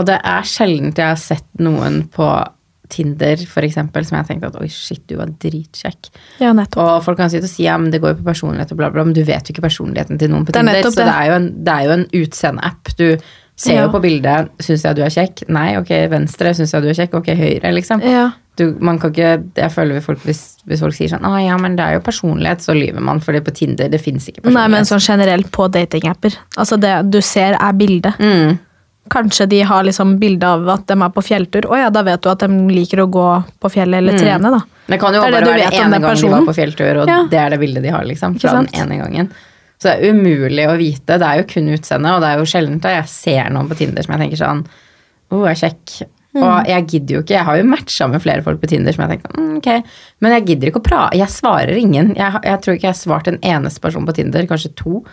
Og 0.00 0.08
det 0.08 0.16
er 0.16 0.48
sjelden 0.48 0.94
jeg 0.96 1.06
har 1.06 1.20
sett 1.20 1.46
noen 1.60 2.06
på 2.14 2.24
Tinder, 2.94 3.42
for 3.50 3.66
eksempel, 3.66 4.06
som 4.08 4.20
jeg 4.20 4.28
tenkte 4.30 4.52
at 4.52 4.58
oi, 4.62 4.68
shit, 4.72 5.02
du 5.10 5.16
var 5.20 5.32
dritkjekk. 5.42 6.10
Ja. 6.40 6.52
Og 6.54 6.92
folk 7.06 7.18
kan 7.20 7.32
sitte 7.32 7.48
og 7.50 7.54
si 7.54 7.66
ja, 7.66 7.74
men 7.80 7.90
det 7.94 8.00
går 8.04 8.14
jo 8.14 8.20
på 8.22 8.28
personlighet 8.30 8.70
og 8.74 8.78
bla, 8.80 8.92
bla, 8.94 9.04
men 9.06 9.16
du 9.16 9.24
vet 9.26 9.48
jo 9.50 9.54
ikke 9.56 9.66
personligheten 9.66 10.20
til 10.22 10.30
noen 10.32 10.46
på 10.46 10.54
er 10.54 10.60
Tinder. 10.62 10.78
nettopp 10.80 10.94
Så 10.94 11.02
det 11.02 11.08
det. 11.10 11.16
er 11.18 11.32
jo 11.32 11.38
en, 11.40 11.48
det 11.66 11.74
er 11.74 11.88
jo 11.90 11.96
en 11.98 12.06
utseendeapp. 12.22 12.94
Du 12.98 13.06
ser 13.56 13.76
Ja. 13.76 13.82
jo 13.84 13.90
på 13.94 14.00
bildet, 14.02 14.48
syns 14.66 14.82
jeg 14.86 14.96
du 14.98 15.02
er 15.06 15.12
kjekk? 15.14 15.44
Nei, 15.54 15.68
ok, 15.78 15.92
venstre, 16.10 16.54
syns 16.58 16.72
jeg 16.74 16.82
du 16.82 16.88
er 16.90 16.96
kjekk? 16.98 17.14
Ok, 17.20 17.28
høyre, 17.38 17.70
liksom. 17.76 18.02
Ja. 18.02 18.32
Du, 18.58 18.68
man 18.86 19.00
kan 19.02 19.10
ikke, 19.10 19.30
jeg 19.58 19.70
føler 19.74 19.96
vi 19.98 20.00
folk, 20.04 20.20
hvis, 20.22 20.40
hvis 20.70 20.78
folk 20.84 20.94
sier 20.94 21.10
sånn 21.10 21.24
Å 21.26 21.32
ja, 21.42 21.56
men 21.58 21.74
det 21.74 21.82
er 21.88 21.96
jo 21.96 22.02
personlighet, 22.06 22.62
så 22.62 22.74
lyver 22.76 23.02
man. 23.02 23.18
For 23.22 23.34
på 23.42 23.50
Tinder 23.54 23.88
det 23.90 23.98
fins 24.02 24.28
ikke 24.30 24.44
personlighet. 24.44 24.70
Nei, 24.70 24.76
men 24.76 24.86
sånn 24.86 25.02
generelt 25.02 25.50
på 25.54 25.66
datingapper. 25.74 26.36
Altså 26.56 26.78
det 26.78 26.92
du 27.10 27.18
ser, 27.20 27.56
er 27.58 27.72
bildet. 27.74 28.14
mm. 28.22 28.58
Kanskje 29.12 29.46
de 29.46 29.62
har 29.68 29.84
liksom 29.84 30.14
bilde 30.18 30.48
av 30.48 30.68
at 30.72 30.86
de 30.88 30.96
er 30.96 31.10
på 31.12 31.22
fjelltur. 31.24 31.66
Å 31.68 31.80
ja, 31.82 31.88
da 31.92 32.02
vet 32.06 32.22
du 32.24 32.30
at 32.32 32.40
de 32.40 32.48
liker 32.72 33.02
å 33.04 33.08
gå 33.12 33.26
på 33.60 33.70
fjellet 33.74 34.00
eller 34.00 34.16
trene, 34.18 34.52
da. 34.54 34.62
Det 34.86 34.98
kan 35.00 35.16
jo 35.16 35.20
Det 35.20 35.32
det 35.32 35.40
bare 35.40 35.50
være 35.50 35.66
om 35.66 35.74
ene 35.80 35.90
den 35.96 36.06
gangen 36.06 36.22
de 36.22 36.30
var 36.32 36.46
på 36.48 36.54
fjelltur, 36.56 37.02
og 37.02 37.08
Ja. 37.08 37.18
det 37.30 37.38
er 37.40 37.50
det 37.50 37.60
bildet 37.60 37.82
de 37.84 37.92
har, 37.92 38.04
liksom. 38.04 38.38
Fra 38.40 38.54
den 38.62 38.68
ene 38.72 38.96
gangen. 39.02 39.28
Så 39.78 39.90
det 39.90 39.94
er 39.98 40.14
umulig 40.14 40.64
å 40.70 40.76
vite. 40.80 41.18
Det 41.18 41.28
er 41.28 41.42
jo 41.42 41.44
kun 41.44 41.68
utseendet, 41.68 42.14
og 42.14 42.20
det 42.24 42.28
er 42.30 42.38
jo 42.40 42.48
sjelden 42.48 42.80
at 42.80 42.90
jeg 42.94 43.08
ser 43.12 43.50
noen 43.52 43.68
på 43.68 43.76
Tinder 43.76 44.02
som 44.02 44.14
jeg 44.14 44.24
tenker 44.24 44.40
sånn 44.40 44.64
Å, 44.64 45.36
oh, 45.36 45.44
er 45.48 45.56
kjekk. 45.56 46.04
Mm. 46.34 46.42
Og 46.42 46.68
jeg 46.68 46.86
gidder 46.90 47.14
jo 47.14 47.22
ikke. 47.22 47.34
Jeg 47.36 47.46
har 47.46 47.56
jo 47.56 47.64
matcha 47.64 48.08
med 48.10 48.22
flere 48.22 48.42
folk 48.42 48.60
på 48.60 48.68
Tinder 48.70 48.94
som 48.94 49.04
jeg 49.04 49.14
tenker 49.14 49.36
mm, 49.38 49.52
ok, 49.60 49.68
men 50.20 50.34
jeg 50.34 50.46
gidder 50.48 50.70
ikke 50.70 50.82
å 50.82 50.88
prate. 50.88 51.18
Jeg 51.18 51.32
svarer 51.32 51.76
ingen. 51.78 52.14
Jeg, 52.18 52.40
jeg 52.44 52.60
tror 52.64 52.74
ikke 52.74 52.88
jeg 52.88 52.94
har 52.94 53.00
svart 53.00 53.30
en 53.30 53.38
eneste 53.40 53.80
person 53.84 54.06
på 54.06 54.16
Tinder, 54.16 54.46
kanskje 54.50 54.72
to. 54.78 55.04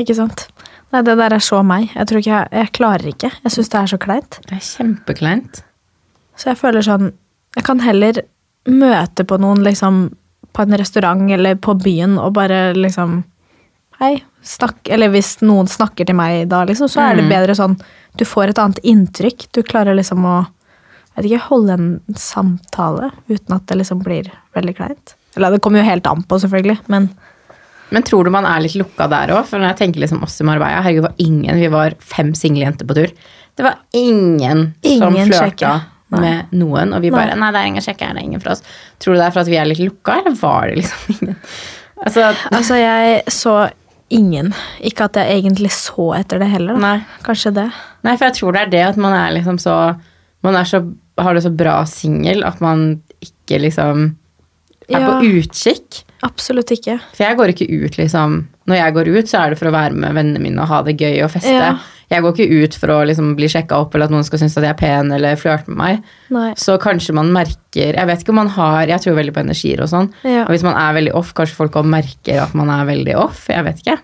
Ikke 0.00 0.16
sant? 0.18 0.48
Nei, 0.92 1.00
det 1.02 1.16
der 1.16 1.32
er 1.32 1.40
så 1.40 1.62
meg. 1.64 1.90
Jeg 1.96 2.06
tror 2.08 2.18
ikke 2.20 2.32
jeg, 2.36 2.48
jeg 2.52 2.72
klarer 2.76 3.08
ikke. 3.08 3.30
Jeg 3.44 3.52
syns 3.54 3.70
det 3.72 3.78
er 3.80 3.90
så 3.94 3.98
kleint. 4.02 4.38
Det 4.48 4.56
er 4.58 4.64
kjempekleint. 4.66 5.62
Så 6.36 6.50
jeg 6.52 6.58
føler 6.60 6.84
sånn 6.84 7.12
Jeg 7.56 7.64
kan 7.66 7.80
heller 7.84 8.22
møte 8.68 9.24
på 9.28 9.36
noen 9.40 9.60
liksom 9.64 10.06
på 10.52 10.62
en 10.62 10.76
restaurant 10.80 11.30
eller 11.32 11.54
på 11.60 11.74
byen 11.80 12.18
og 12.20 12.32
bare 12.36 12.72
liksom 12.76 13.22
hei, 14.00 14.22
snakk, 14.42 14.88
eller 14.88 15.08
hvis 15.12 15.36
noen 15.44 15.68
snakker 15.70 16.06
til 16.08 16.16
meg 16.18 16.48
da, 16.50 16.64
liksom, 16.66 16.88
så 16.90 17.00
er 17.10 17.16
det 17.16 17.24
Mm. 17.24 17.30
bedre 17.30 17.54
sånn 17.54 17.76
Du 18.16 18.24
får 18.24 18.48
et 18.50 18.58
annet 18.58 18.80
inntrykk. 18.84 19.46
Du 19.52 19.62
klarer 19.62 19.94
liksom 19.96 20.24
å 20.24 20.46
jeg 21.16 21.24
vet 21.24 21.30
ikke, 21.30 21.48
holde 21.48 21.72
en 21.72 22.00
samtale 22.16 23.10
uten 23.28 23.54
at 23.54 23.66
det 23.68 23.76
liksom 23.78 24.02
blir 24.02 24.30
veldig 24.56 24.74
kleint. 24.76 25.14
Eller 25.36 25.50
det 25.52 25.60
kommer 25.60 25.80
jo 25.82 25.88
helt 25.90 26.06
an 26.06 26.22
på, 26.24 26.38
selvfølgelig, 26.40 26.78
men 26.88 27.10
Men 27.92 28.02
tror 28.08 28.24
du 28.24 28.30
man 28.34 28.46
er 28.48 28.62
litt 28.64 28.74
lukka 28.80 29.06
der 29.12 29.32
òg? 29.36 29.44
For 29.50 29.60
når 29.60 29.72
jeg 29.74 29.80
tenker 29.82 30.00
liksom 30.04 30.22
oss 30.24 30.38
i 30.40 30.46
Marbella, 30.48 30.80
herregud, 30.82 31.04
var 31.10 31.14
ingen, 31.22 31.58
vi 31.60 31.68
var 31.72 31.94
fem 32.00 32.32
single 32.38 32.64
jenter 32.64 32.88
på 32.88 32.96
tur. 32.98 33.12
Det 33.56 33.66
var 33.66 33.78
ingen, 33.92 34.70
som 34.98 35.16
flørta 35.28 35.72
med 36.12 36.50
noen. 36.56 36.94
Og 36.96 37.04
vi 37.04 37.10
bare 37.12 37.36
Nei, 37.36 37.50
det 37.52 37.60
er 37.60 37.68
ingen 37.70 37.84
sjekke, 37.84 38.08
er 38.08 38.16
det 38.18 38.24
ingen 38.26 38.40
for 38.40 38.54
oss. 38.54 38.64
Tror 39.00 39.14
du 39.16 39.20
det 39.20 39.26
er 39.28 39.34
for 39.36 39.44
at 39.44 39.50
vi 39.52 39.58
er 39.60 39.68
litt 39.68 39.80
lukka, 39.84 40.18
eller 40.22 40.34
var 40.40 40.68
det 40.72 40.80
liksom 40.82 41.12
ingen? 41.20 41.36
Altså, 42.02 42.30
Altså, 42.50 42.78
jeg 42.80 43.22
så 43.32 43.56
ingen. 44.12 44.50
Ikke 44.84 45.06
at 45.08 45.16
jeg 45.20 45.38
egentlig 45.42 45.70
så 45.72 46.10
etter 46.18 46.40
det 46.42 46.48
heller, 46.52 46.74
da. 46.76 46.80
nei. 46.84 47.20
Kanskje 47.24 47.52
det. 47.60 47.68
nei, 48.04 48.16
for 48.16 48.26
jeg 48.28 48.36
tror 48.40 48.56
det 48.56 48.64
er 48.66 48.72
det 48.74 48.82
at 48.90 48.98
man 49.00 49.14
er 49.16 49.36
liksom 49.38 49.60
så 49.62 49.76
Man 50.42 50.56
er 50.58 50.66
så, 50.66 50.80
har 51.22 51.36
det 51.36 51.44
så 51.44 51.52
bra 51.54 51.76
singel 51.86 52.40
at 52.44 52.58
man 52.64 52.80
ikke 53.22 53.60
liksom 53.62 54.08
er 54.90 54.98
Ja. 55.00 55.06
på 55.20 55.28
utkikk. 55.38 56.00
Absolutt 56.22 56.70
ikke. 56.74 56.98
For 57.16 57.26
jeg 57.26 57.38
går 57.38 57.52
ikke 57.52 57.66
ut, 57.66 57.96
liksom 57.98 58.36
Når 58.70 58.78
jeg 58.78 58.94
går 58.94 59.08
ut, 59.10 59.26
så 59.30 59.40
er 59.40 59.50
det 59.52 59.58
for 59.58 59.70
å 59.70 59.74
være 59.74 59.96
med 59.98 60.14
vennene 60.14 60.42
mine 60.42 60.62
og 60.62 60.70
ha 60.70 60.82
det 60.86 60.94
gøy 61.00 61.24
og 61.24 61.32
feste. 61.34 61.50
Ja. 61.50 61.72
Jeg 62.12 62.22
går 62.22 62.34
ikke 62.36 62.60
ut 62.62 62.76
for 62.76 62.92
å 62.92 62.98
liksom 63.08 63.32
bli 63.38 63.48
sjekka 63.50 63.78
opp 63.82 63.94
eller 63.96 64.06
at 64.06 64.12
noen 64.12 64.26
skal 64.26 64.42
synes 64.42 64.54
at 64.58 64.66
jeg 64.66 64.74
er 64.74 64.78
pen 64.78 65.12
eller 65.16 65.38
flørte 65.40 65.72
med 65.72 65.78
meg. 65.80 66.10
Nei. 66.34 66.50
Så 66.60 66.76
kanskje 66.82 67.14
man 67.16 67.32
merker 67.34 67.96
Jeg 67.96 68.08
vet 68.08 68.20
ikke 68.20 68.34
om 68.34 68.40
man 68.42 68.50
har 68.52 68.90
Jeg 68.90 69.00
tror 69.00 69.16
veldig 69.16 69.32
på 69.34 69.42
energier 69.42 69.80
og 69.82 69.88
sånn. 69.90 70.10
Ja. 70.22 70.44
Og 70.44 70.52
hvis 70.52 70.66
man 70.66 70.76
er 70.78 70.94
veldig 70.98 71.14
off, 71.18 71.32
kanskje 71.34 71.58
folk 71.58 71.78
også 71.80 71.94
merker 71.94 72.42
at 72.44 72.54
man 72.58 72.70
er 72.70 72.86
veldig 72.90 73.16
off. 73.18 73.46
Jeg 73.50 73.66
vet 73.66 73.82
ikke. 73.82 73.96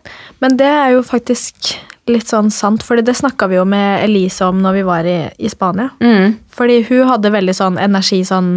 Men 0.42 0.59
det 0.59 0.72
er 0.72 0.96
jo 0.96 1.04
faktisk 1.07 1.76
litt 2.09 2.31
sånn 2.31 2.48
sant, 2.54 2.83
for 2.83 3.00
det 3.04 3.14
snakka 3.18 3.50
vi 3.50 3.59
jo 3.59 3.66
med 3.68 4.02
Elise 4.07 4.46
om 4.48 4.62
når 4.64 4.78
vi 4.78 4.85
var 4.88 5.09
i, 5.09 5.18
i 5.37 5.50
Spania. 5.52 5.90
Mm. 6.00 6.38
Fordi 6.57 6.81
hun 6.88 7.11
hadde 7.11 7.35
veldig 7.35 7.54
sånn 7.59 7.76
energi, 7.83 8.22
sånn 8.24 8.50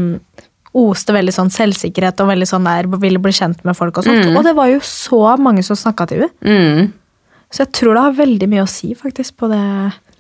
oste 0.78 1.14
veldig 1.16 1.34
sånn 1.36 1.52
selvsikkerhet 1.52 2.22
og 2.24 2.30
veldig 2.32 2.48
sånn 2.48 2.68
der, 2.70 2.88
ville 3.02 3.20
bli 3.20 3.34
kjent 3.36 3.64
med 3.68 3.76
folk 3.76 3.98
og 4.00 4.08
sånt. 4.08 4.26
Mm. 4.30 4.38
Og 4.40 4.46
det 4.48 4.54
var 4.56 4.72
jo 4.72 4.80
så 4.88 5.36
mange 5.42 5.64
som 5.68 5.76
snakka 5.80 6.08
til 6.08 6.26
henne. 6.26 6.34
Mm. 6.48 6.92
Så 7.52 7.66
jeg 7.66 7.74
tror 7.76 7.98
det 7.98 8.04
har 8.06 8.14
veldig 8.22 8.48
mye 8.48 8.64
å 8.64 8.70
si, 8.72 8.94
faktisk, 8.96 9.36
på 9.42 9.50
det. 9.52 9.64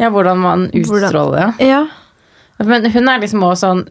Ja, 0.02 0.10
hvordan 0.12 0.42
man 0.44 0.66
utstråler 0.76 1.38
det. 1.56 1.70
Ja. 1.70 1.86
Men 2.60 2.90
hun 2.92 3.08
er 3.10 3.22
liksom 3.24 3.42
også 3.48 3.70
sånn 3.70 3.86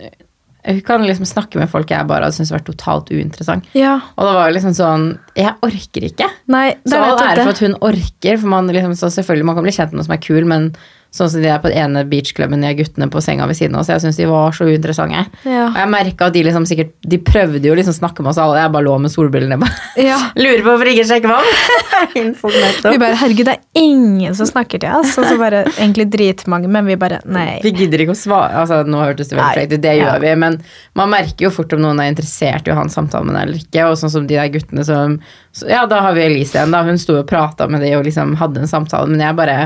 Hun 0.61 0.81
kan 0.85 1.03
liksom 1.09 1.25
snakke 1.27 1.57
med 1.59 1.71
folk 1.73 1.89
jeg 1.91 2.07
bare 2.07 2.27
hadde 2.29 2.37
syntes 2.37 2.53
vært 2.53 2.67
totalt 2.69 3.09
uinteressant. 3.11 3.65
ja. 3.73 3.95
Og 4.15 4.29
det 4.29 4.35
var 4.37 4.53
liksom 4.53 4.75
sånn 4.77 5.07
Jeg 5.35 5.55
orker 5.65 6.05
ikke. 6.11 6.29
Nei, 6.53 6.77
Så 6.85 7.01
all 7.01 7.17
ære 7.17 7.47
for 7.47 7.55
at 7.55 7.63
hun 7.65 7.75
orker, 7.81 8.37
for 8.37 8.53
man 8.53 8.69
liksom, 8.69 8.93
så 8.95 9.09
selvfølgelig 9.09 9.49
man 9.49 9.57
kan 9.57 9.65
bli 9.65 9.73
kjent 9.73 9.95
med 9.95 10.03
noen 10.03 10.11
som 10.11 10.15
er 10.19 10.23
kul, 10.23 10.45
men 10.45 10.69
sånn 11.11 11.31
som 11.33 11.43
de 11.43 11.49
er 11.51 11.59
på 11.59 11.71
den 11.73 11.79
ene 11.83 12.05
beachklubben, 12.07 12.63
de 12.63 12.71
guttene 12.79 13.09
på 13.11 13.19
senga 13.25 13.47
ved 13.51 13.59
siden 13.59 13.75
av 13.75 13.83
oss, 13.83 13.89
jeg 13.91 14.03
syns 14.05 14.19
de 14.21 14.29
var 14.31 14.53
så 14.55 14.69
uinteressante. 14.69 15.25
Ja. 15.43 15.65
Og 15.73 15.79
jeg 15.81 15.91
merka 15.91 16.29
at 16.31 16.37
de 16.37 16.45
liksom 16.47 16.67
sikkert 16.71 16.93
De 17.11 17.19
prøvde 17.19 17.67
jo 17.67 17.75
liksom 17.75 17.97
å 17.97 17.99
snakke 17.99 18.23
med 18.23 18.31
oss 18.31 18.39
alle, 18.39 18.61
jeg 18.63 18.71
bare 18.77 18.87
lå 18.87 18.95
med 19.03 19.11
solbrillene 19.15 19.59
på. 19.59 19.71
Ja. 20.11 20.17
Lurer 20.39 20.63
på 20.63 20.71
hvorfor 20.71 20.89
ikke 20.93 21.07
sjekker 21.09 21.33
meg 21.33 22.15
Vi 22.15 22.99
bare, 23.01 23.17
herregud, 23.21 23.47
det 23.49 23.57
er 23.57 23.81
ingen 23.83 24.35
som 24.39 24.47
snakker 24.49 24.81
til 24.83 24.95
oss. 24.97 25.17
Og 25.21 25.27
så 25.27 25.35
bare 25.41 25.65
egentlig 25.75 26.07
dritmange, 26.13 26.71
men 26.73 26.87
vi 26.89 26.97
bare, 27.01 27.21
nei. 27.29 27.59
Vi 27.65 27.73
gidder 27.77 28.05
ikke 28.05 28.15
å 28.15 28.19
svare. 28.21 28.55
Altså, 28.63 28.81
nå 28.89 29.03
hørtes 29.03 29.31
det 29.31 29.37
veldig 29.39 29.57
frekt 29.59 29.75
ut, 29.75 29.83
det 29.85 29.97
gjør 29.99 30.15
Ja. 30.15 30.19
vi, 30.23 30.33
men 30.41 30.61
man 30.99 31.13
merker 31.13 31.47
jo 31.49 31.53
fort 31.55 31.75
om 31.77 31.83
noen 31.85 32.01
er 32.03 32.11
interessert 32.13 32.69
i 32.69 32.73
å 32.73 32.79
ha 32.79 32.87
en 32.87 32.93
samtale 32.93 33.27
med 33.29 33.37
deg 33.37 33.49
eller 33.49 33.61
ikke. 33.65 33.87
Og 33.91 33.99
sånn 34.01 34.15
som 34.15 34.27
de 34.31 34.39
der 34.39 34.51
guttene 34.55 34.87
som 34.87 35.19
så, 35.53 35.69
Ja, 35.71 35.85
da 35.91 36.01
har 36.07 36.15
vi 36.17 36.25
Elise 36.29 36.59
igjen, 36.61 36.75
da. 36.75 36.83
Hun 36.87 36.99
sto 37.01 37.19
og 37.21 37.29
prata 37.31 37.69
med 37.69 37.83
de 37.85 37.93
og 37.99 38.07
liksom 38.07 38.37
hadde 38.41 38.63
en 38.65 38.71
samtale, 38.71 39.11
men 39.11 39.21
jeg 39.27 39.37
bare 39.39 39.59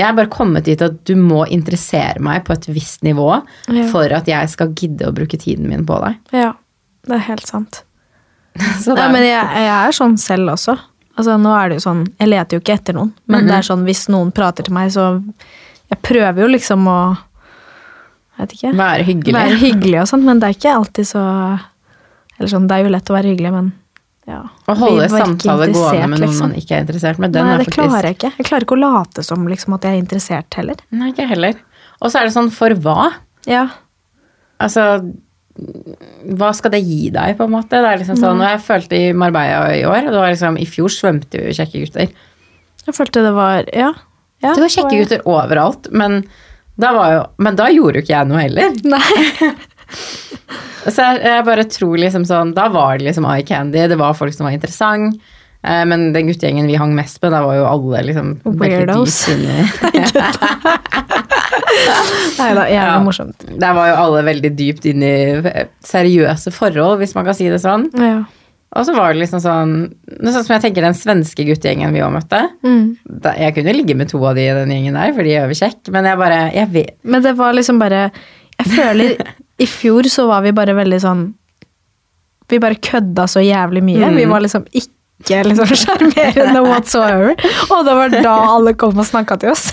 jeg 0.00 0.06
er 0.08 0.16
bare 0.16 0.30
kommet 0.32 0.64
dit 0.66 0.80
at 0.82 0.96
du 1.06 1.12
må 1.20 1.44
interessere 1.52 2.20
meg 2.24 2.42
på 2.46 2.54
et 2.56 2.66
visst 2.72 3.04
nivå 3.06 3.28
Ja. 3.68 3.86
for 3.92 4.10
at 4.16 4.26
jeg 4.30 4.48
skal 4.52 4.72
gidde 4.74 5.08
å 5.08 5.14
bruke 5.14 5.38
tiden 5.40 5.68
min 5.68 5.84
på 5.86 5.98
deg. 6.02 6.16
Ja, 6.32 6.52
det 7.06 7.18
er 7.18 7.26
helt 7.30 7.46
sant. 7.48 7.82
Nei, 8.60 9.08
men 9.12 9.22
jeg, 9.22 9.44
jeg 9.62 9.70
er 9.76 9.94
sånn 9.94 10.16
selv 10.18 10.54
også. 10.56 10.74
Altså, 11.20 11.34
nå 11.38 11.50
er 11.54 11.68
det 11.70 11.76
jo 11.80 11.82
sånn, 11.84 12.04
Jeg 12.18 12.28
leter 12.32 12.56
jo 12.56 12.60
ikke 12.62 12.74
etter 12.78 12.96
noen, 12.96 13.10
men 13.30 13.46
det 13.46 13.54
er 13.58 13.66
sånn, 13.66 13.82
hvis 13.84 14.06
noen 14.10 14.30
prater 14.34 14.64
til 14.66 14.74
meg, 14.74 14.90
så 14.94 15.10
Jeg 15.90 15.98
prøver 16.06 16.42
jo 16.46 16.48
liksom 16.54 16.86
å 16.88 16.98
vet 18.40 18.54
ikke. 18.56 18.72
være 18.78 19.04
hyggelig. 19.04 19.34
Være 19.36 19.58
hyggelig 19.60 20.00
og 20.02 20.08
sånn, 20.10 20.24
men 20.24 20.40
det 20.40 20.48
er 20.48 20.56
ikke 20.56 20.74
alltid 20.78 21.08
så 21.10 21.22
Eller 22.38 22.48
sånn, 22.54 22.66
det 22.70 22.78
er 22.78 22.86
jo 22.86 22.92
lett 22.94 23.10
å 23.12 23.16
være 23.18 23.34
hyggelig, 23.34 23.52
men 23.52 23.72
ja. 24.28 24.40
Å 24.68 24.74
holde 24.76 25.06
samtale 25.10 25.70
gående 25.72 26.08
med 26.12 26.20
noen 26.20 26.28
liksom. 26.28 26.50
man 26.50 26.58
ikke 26.60 26.76
er 26.76 26.84
interessert 26.84 27.20
med, 27.22 27.32
den 27.34 27.46
Nei, 27.46 27.54
er 27.54 27.62
det 27.62 27.68
faktisk 27.70 27.80
klarer 27.80 28.08
jeg 28.10 28.18
ikke. 28.18 28.32
Jeg 28.36 28.48
klarer 28.50 28.66
ikke 28.66 28.76
å 28.76 28.82
late 28.82 29.24
som 29.26 29.48
liksom, 29.48 29.76
at 29.76 29.86
jeg 29.86 29.96
er 29.96 30.02
interessert 30.02 30.58
heller. 30.60 30.82
Nei, 30.92 31.10
ikke 31.14 31.26
heller. 31.30 31.62
Og 32.00 32.12
så 32.12 32.20
er 32.20 32.28
det 32.28 32.34
sånn, 32.36 32.50
for 32.54 32.76
hva? 32.84 33.08
Ja. 33.48 33.64
Altså, 34.60 34.84
hva 36.40 36.50
skal 36.56 36.74
det 36.76 36.82
gi 36.84 37.08
deg, 37.14 37.34
på 37.38 37.48
en 37.48 37.54
måte? 37.54 37.80
Det 37.80 37.94
er 37.94 38.02
liksom 38.02 38.20
sånn, 38.20 38.42
og 38.42 38.52
jeg 38.52 38.62
følte 38.64 39.00
i 39.00 39.08
Marbella 39.16 39.72
i 39.76 39.82
år, 39.88 40.06
og 40.06 40.14
det 40.14 40.20
var 40.22 40.34
liksom, 40.34 40.60
i 40.60 40.68
fjor 40.68 40.92
svømte 40.94 41.42
jo 41.42 41.56
kjekke 41.56 41.82
gutter. 41.84 42.14
Jeg 42.86 42.96
følte 42.96 43.24
det 43.24 43.34
var 43.36 43.66
Ja. 43.76 43.90
ja 44.44 44.54
Det 44.54 44.64
var 44.64 44.72
kjekke 44.76 45.02
gutter 45.02 45.26
overalt, 45.28 45.90
men 45.92 46.22
da, 46.80 46.94
var 46.96 47.12
jo, 47.12 47.24
men 47.44 47.58
da 47.58 47.66
gjorde 47.68 48.00
jo 48.00 48.04
ikke 48.06 48.14
jeg 48.14 48.28
noe 48.30 48.44
heller. 48.44 48.76
Nei. 48.88 49.50
Så 50.86 50.96
jeg, 51.04 51.20
jeg 51.26 51.44
bare 51.44 51.64
tror 51.68 51.98
liksom 52.00 52.24
sånn, 52.28 52.54
da 52.56 52.68
var 52.72 52.96
det 52.98 53.10
liksom 53.10 53.26
eye 53.28 53.44
candy, 53.46 53.82
det 53.90 53.98
var 54.00 54.14
folk 54.16 54.32
som 54.36 54.46
var 54.48 54.54
interessant. 54.56 55.18
Eh, 55.62 55.82
Men 55.84 56.12
den 56.14 56.30
guttegjengen 56.30 56.66
vi 56.70 56.78
hang 56.80 56.94
mest 56.96 57.20
med, 57.22 57.34
da 57.34 57.42
var 57.44 57.58
jo 57.58 57.66
alle 57.68 58.00
liksom 58.08 58.30
Weirdos. 58.60 59.18
Nei 62.40 62.50
da, 62.56 62.64
jævlig 62.64 62.74
Ja. 62.74 62.98
morsomt. 63.04 63.44
Der 63.60 63.72
var 63.76 63.88
jo 63.90 63.96
alle 64.06 64.22
veldig 64.26 64.50
dypt 64.56 64.86
inn 64.88 65.02
i 65.04 65.14
seriøse 65.84 66.52
forhold, 66.54 66.98
hvis 67.02 67.14
man 67.16 67.24
kan 67.28 67.34
si 67.36 67.48
det 67.52 67.60
sånn. 67.62 67.88
Ja. 68.00 68.22
Og 68.78 68.86
så 68.86 68.94
var 68.94 69.12
det 69.12 69.18
liksom 69.24 69.40
sånn 69.42 69.70
Sånn 70.22 70.44
som 70.46 70.52
jeg 70.54 70.62
tenker 70.62 70.84
den 70.86 70.94
svenske 70.94 71.42
guttegjengen 71.48 71.90
vi 71.92 72.02
òg 72.06 72.12
møtte. 72.14 72.38
Mm. 72.62 72.96
Da, 73.24 73.32
jeg 73.34 73.56
kunne 73.56 73.74
ligge 73.74 73.96
med 73.98 74.08
to 74.12 74.20
av 74.24 74.36
de 74.38 74.44
i 74.46 74.52
den 74.54 74.70
gjengen 74.70 74.94
der, 74.94 75.12
for 75.16 75.26
de 75.26 75.32
er 75.34 75.46
overkjekke, 75.48 75.90
men 75.90 76.06
jeg 76.06 76.20
bare 76.20 76.40
Jeg 76.54 76.68
vet 76.76 76.94
Men 77.02 77.22
det 77.26 77.32
var 77.36 77.52
liksom 77.58 77.80
bare 77.82 78.10
Jeg 78.60 78.66
føler 78.76 79.16
I 79.60 79.66
fjor 79.68 80.08
så 80.08 80.24
var 80.30 80.42
vi 80.46 80.54
bare 80.56 80.72
veldig 80.78 81.00
sånn 81.02 81.26
Vi 82.50 82.58
bare 82.62 82.78
kødda 82.82 83.26
så 83.30 83.42
jævlig 83.44 83.82
mye. 83.86 84.08
Mm. 84.10 84.16
Vi 84.18 84.24
var 84.30 84.40
liksom 84.42 84.64
ikke 84.72 85.42
liksom 85.46 85.68
sjarmerende 85.84 86.62
whatsoever. 86.66 87.36
Og 87.70 87.84
det 87.86 87.94
var 87.98 88.14
da 88.24 88.32
alle 88.56 88.72
kom 88.74 88.98
og 88.98 89.06
snakka 89.06 89.36
til 89.42 89.52
oss. 89.52 89.68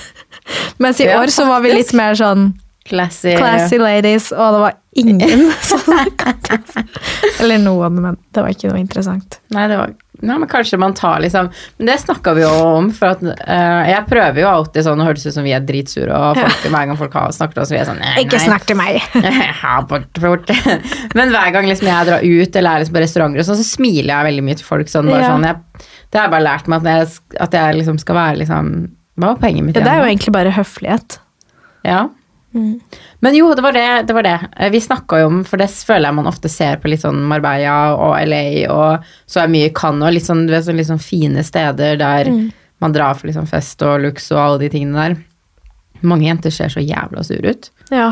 Mens 0.83 0.99
i 1.01 1.07
Ja, 1.07 1.17
år 1.23 1.31
så 1.33 1.47
var 1.49 1.63
vi 1.65 1.71
litt 1.73 1.93
mer 1.97 2.13
sånn 2.19 2.51
Classy. 2.87 3.33
classy 3.35 3.75
ladies, 3.81 4.29
og 4.31 4.53
det 4.55 4.59
var 4.61 4.75
ingen 4.95 5.49
som 5.65 5.81
snakka 5.83 6.35
til 6.45 6.59
oss. 6.61 6.77
Eller 7.41 7.57
noen, 7.59 7.97
men 7.99 8.19
det 8.31 8.43
var 8.45 8.53
ikke 8.53 8.69
noe 8.71 8.79
interessant. 8.79 9.39
Nei, 9.55 9.65
det 9.67 9.79
var 9.81 9.91
Nei, 10.25 10.37
men 10.41 10.49
kanskje 10.49 10.79
man 10.81 10.95
tar 10.97 11.19
liksom 11.21 11.49
Men 11.77 11.89
det 11.91 11.99
snakka 12.01 12.33
vi 12.33 12.41
jo 12.41 12.49
om, 12.49 12.87
for 12.95 13.11
at 13.13 13.21
uh, 13.21 13.83
jeg 13.85 14.05
prøver 14.09 14.41
jo 14.41 14.47
alltid 14.49 14.87
sånn 14.87 14.97
Det 15.01 15.05
høres 15.05 15.25
ut 15.27 15.35
som 15.35 15.45
vi 15.45 15.53
er 15.53 15.61
dritsure, 15.67 16.09
og 16.09 16.39
folk, 16.39 16.63
hver 16.73 16.87
gang 16.89 16.97
folk 16.97 17.13
har 17.19 17.35
snakket 17.35 17.59
til 17.59 17.63
oss, 17.65 17.73
vi 17.75 17.79
er 17.81 17.85
sånn 17.89 18.01
nei, 18.01 18.15
Ikke 18.23 18.39
nei. 18.39 18.47
snakk 18.47 18.65
til 18.69 18.79
meg! 18.79 18.97
Ja. 19.67 19.77
Men 21.17 21.31
hver 21.33 21.51
gang 21.53 21.67
liksom 21.69 21.89
jeg 21.89 22.09
drar 22.09 22.23
ut 22.25 22.55
eller 22.59 22.69
er 22.71 22.83
liksom 22.83 22.97
på 22.97 23.03
restauranter, 23.03 23.45
sånn, 23.45 23.59
så 23.61 23.67
smiler 23.67 24.13
jeg 24.13 24.27
veldig 24.31 24.45
mye 24.47 24.57
til 24.59 24.67
folk. 24.67 24.89
Sånn, 24.91 25.09
bare 25.11 25.25
Ja. 25.25 25.31
sånn, 25.33 25.45
jeg, 25.47 25.87
det 26.11 26.19
har 26.19 26.27
jeg 26.27 26.33
bare 26.35 26.47
lært 26.47 26.69
meg 26.71 26.85
at 26.85 26.91
jeg, 26.93 27.39
at 27.47 27.57
jeg 27.59 27.79
liksom 27.81 27.99
skal 28.01 28.15
være 28.17 28.41
liksom 28.43 28.71
Hva 29.17 29.31
var 29.33 29.41
poenget 29.41 29.65
mitt 29.65 29.77
Ja, 29.79 29.83
det 29.85 29.93
er 29.93 30.01
jo 30.03 30.09
egentlig 30.11 30.33
bare 30.35 30.53
høflighet. 30.55 31.19
Ja. 31.87 32.07
Mm. 32.57 32.99
Men 33.25 33.35
jo, 33.37 33.53
det 33.55 33.63
var 33.65 33.73
det. 33.75 33.85
det, 34.07 34.13
var 34.17 34.25
det. 34.25 34.35
Eh, 34.57 34.69
Vi 34.73 34.81
snakka 34.81 35.19
jo 35.21 35.27
om, 35.31 35.43
for 35.47 35.57
det 35.61 35.69
føler 35.71 36.09
jeg 36.09 36.17
man 36.19 36.27
ofte 36.29 36.49
ser 36.49 36.77
på 36.81 36.89
litt 36.91 37.01
sånn 37.05 37.19
Marbella 37.29 37.77
og 37.95 38.15
LA, 38.27 38.43
og 38.73 39.05
så 39.29 39.43
er 39.43 39.51
mye 39.53 39.69
Cannes 39.77 40.07
og 40.09 40.13
litt 40.17 40.25
sånn, 40.27 40.45
vet, 40.49 40.65
sånn, 40.67 40.77
litt 40.81 40.89
sånn 40.89 41.01
fine 41.03 41.43
steder 41.43 41.97
der 42.01 42.29
Mm. 42.31 42.51
man 42.81 42.93
drar 42.93 43.13
for 43.17 43.27
liksom 43.27 43.47
fest 43.49 43.81
og 43.81 44.01
lux 44.01 44.31
og 44.31 44.37
alle 44.43 44.59
de 44.65 44.69
tingene 44.69 44.93
der. 45.07 45.17
Mange 46.03 46.27
jenter 46.27 46.51
ser 46.53 46.69
så 46.69 46.81
jævla 46.83 47.23
sure 47.25 47.49
ut. 47.55 47.69
Ja. 47.89 48.11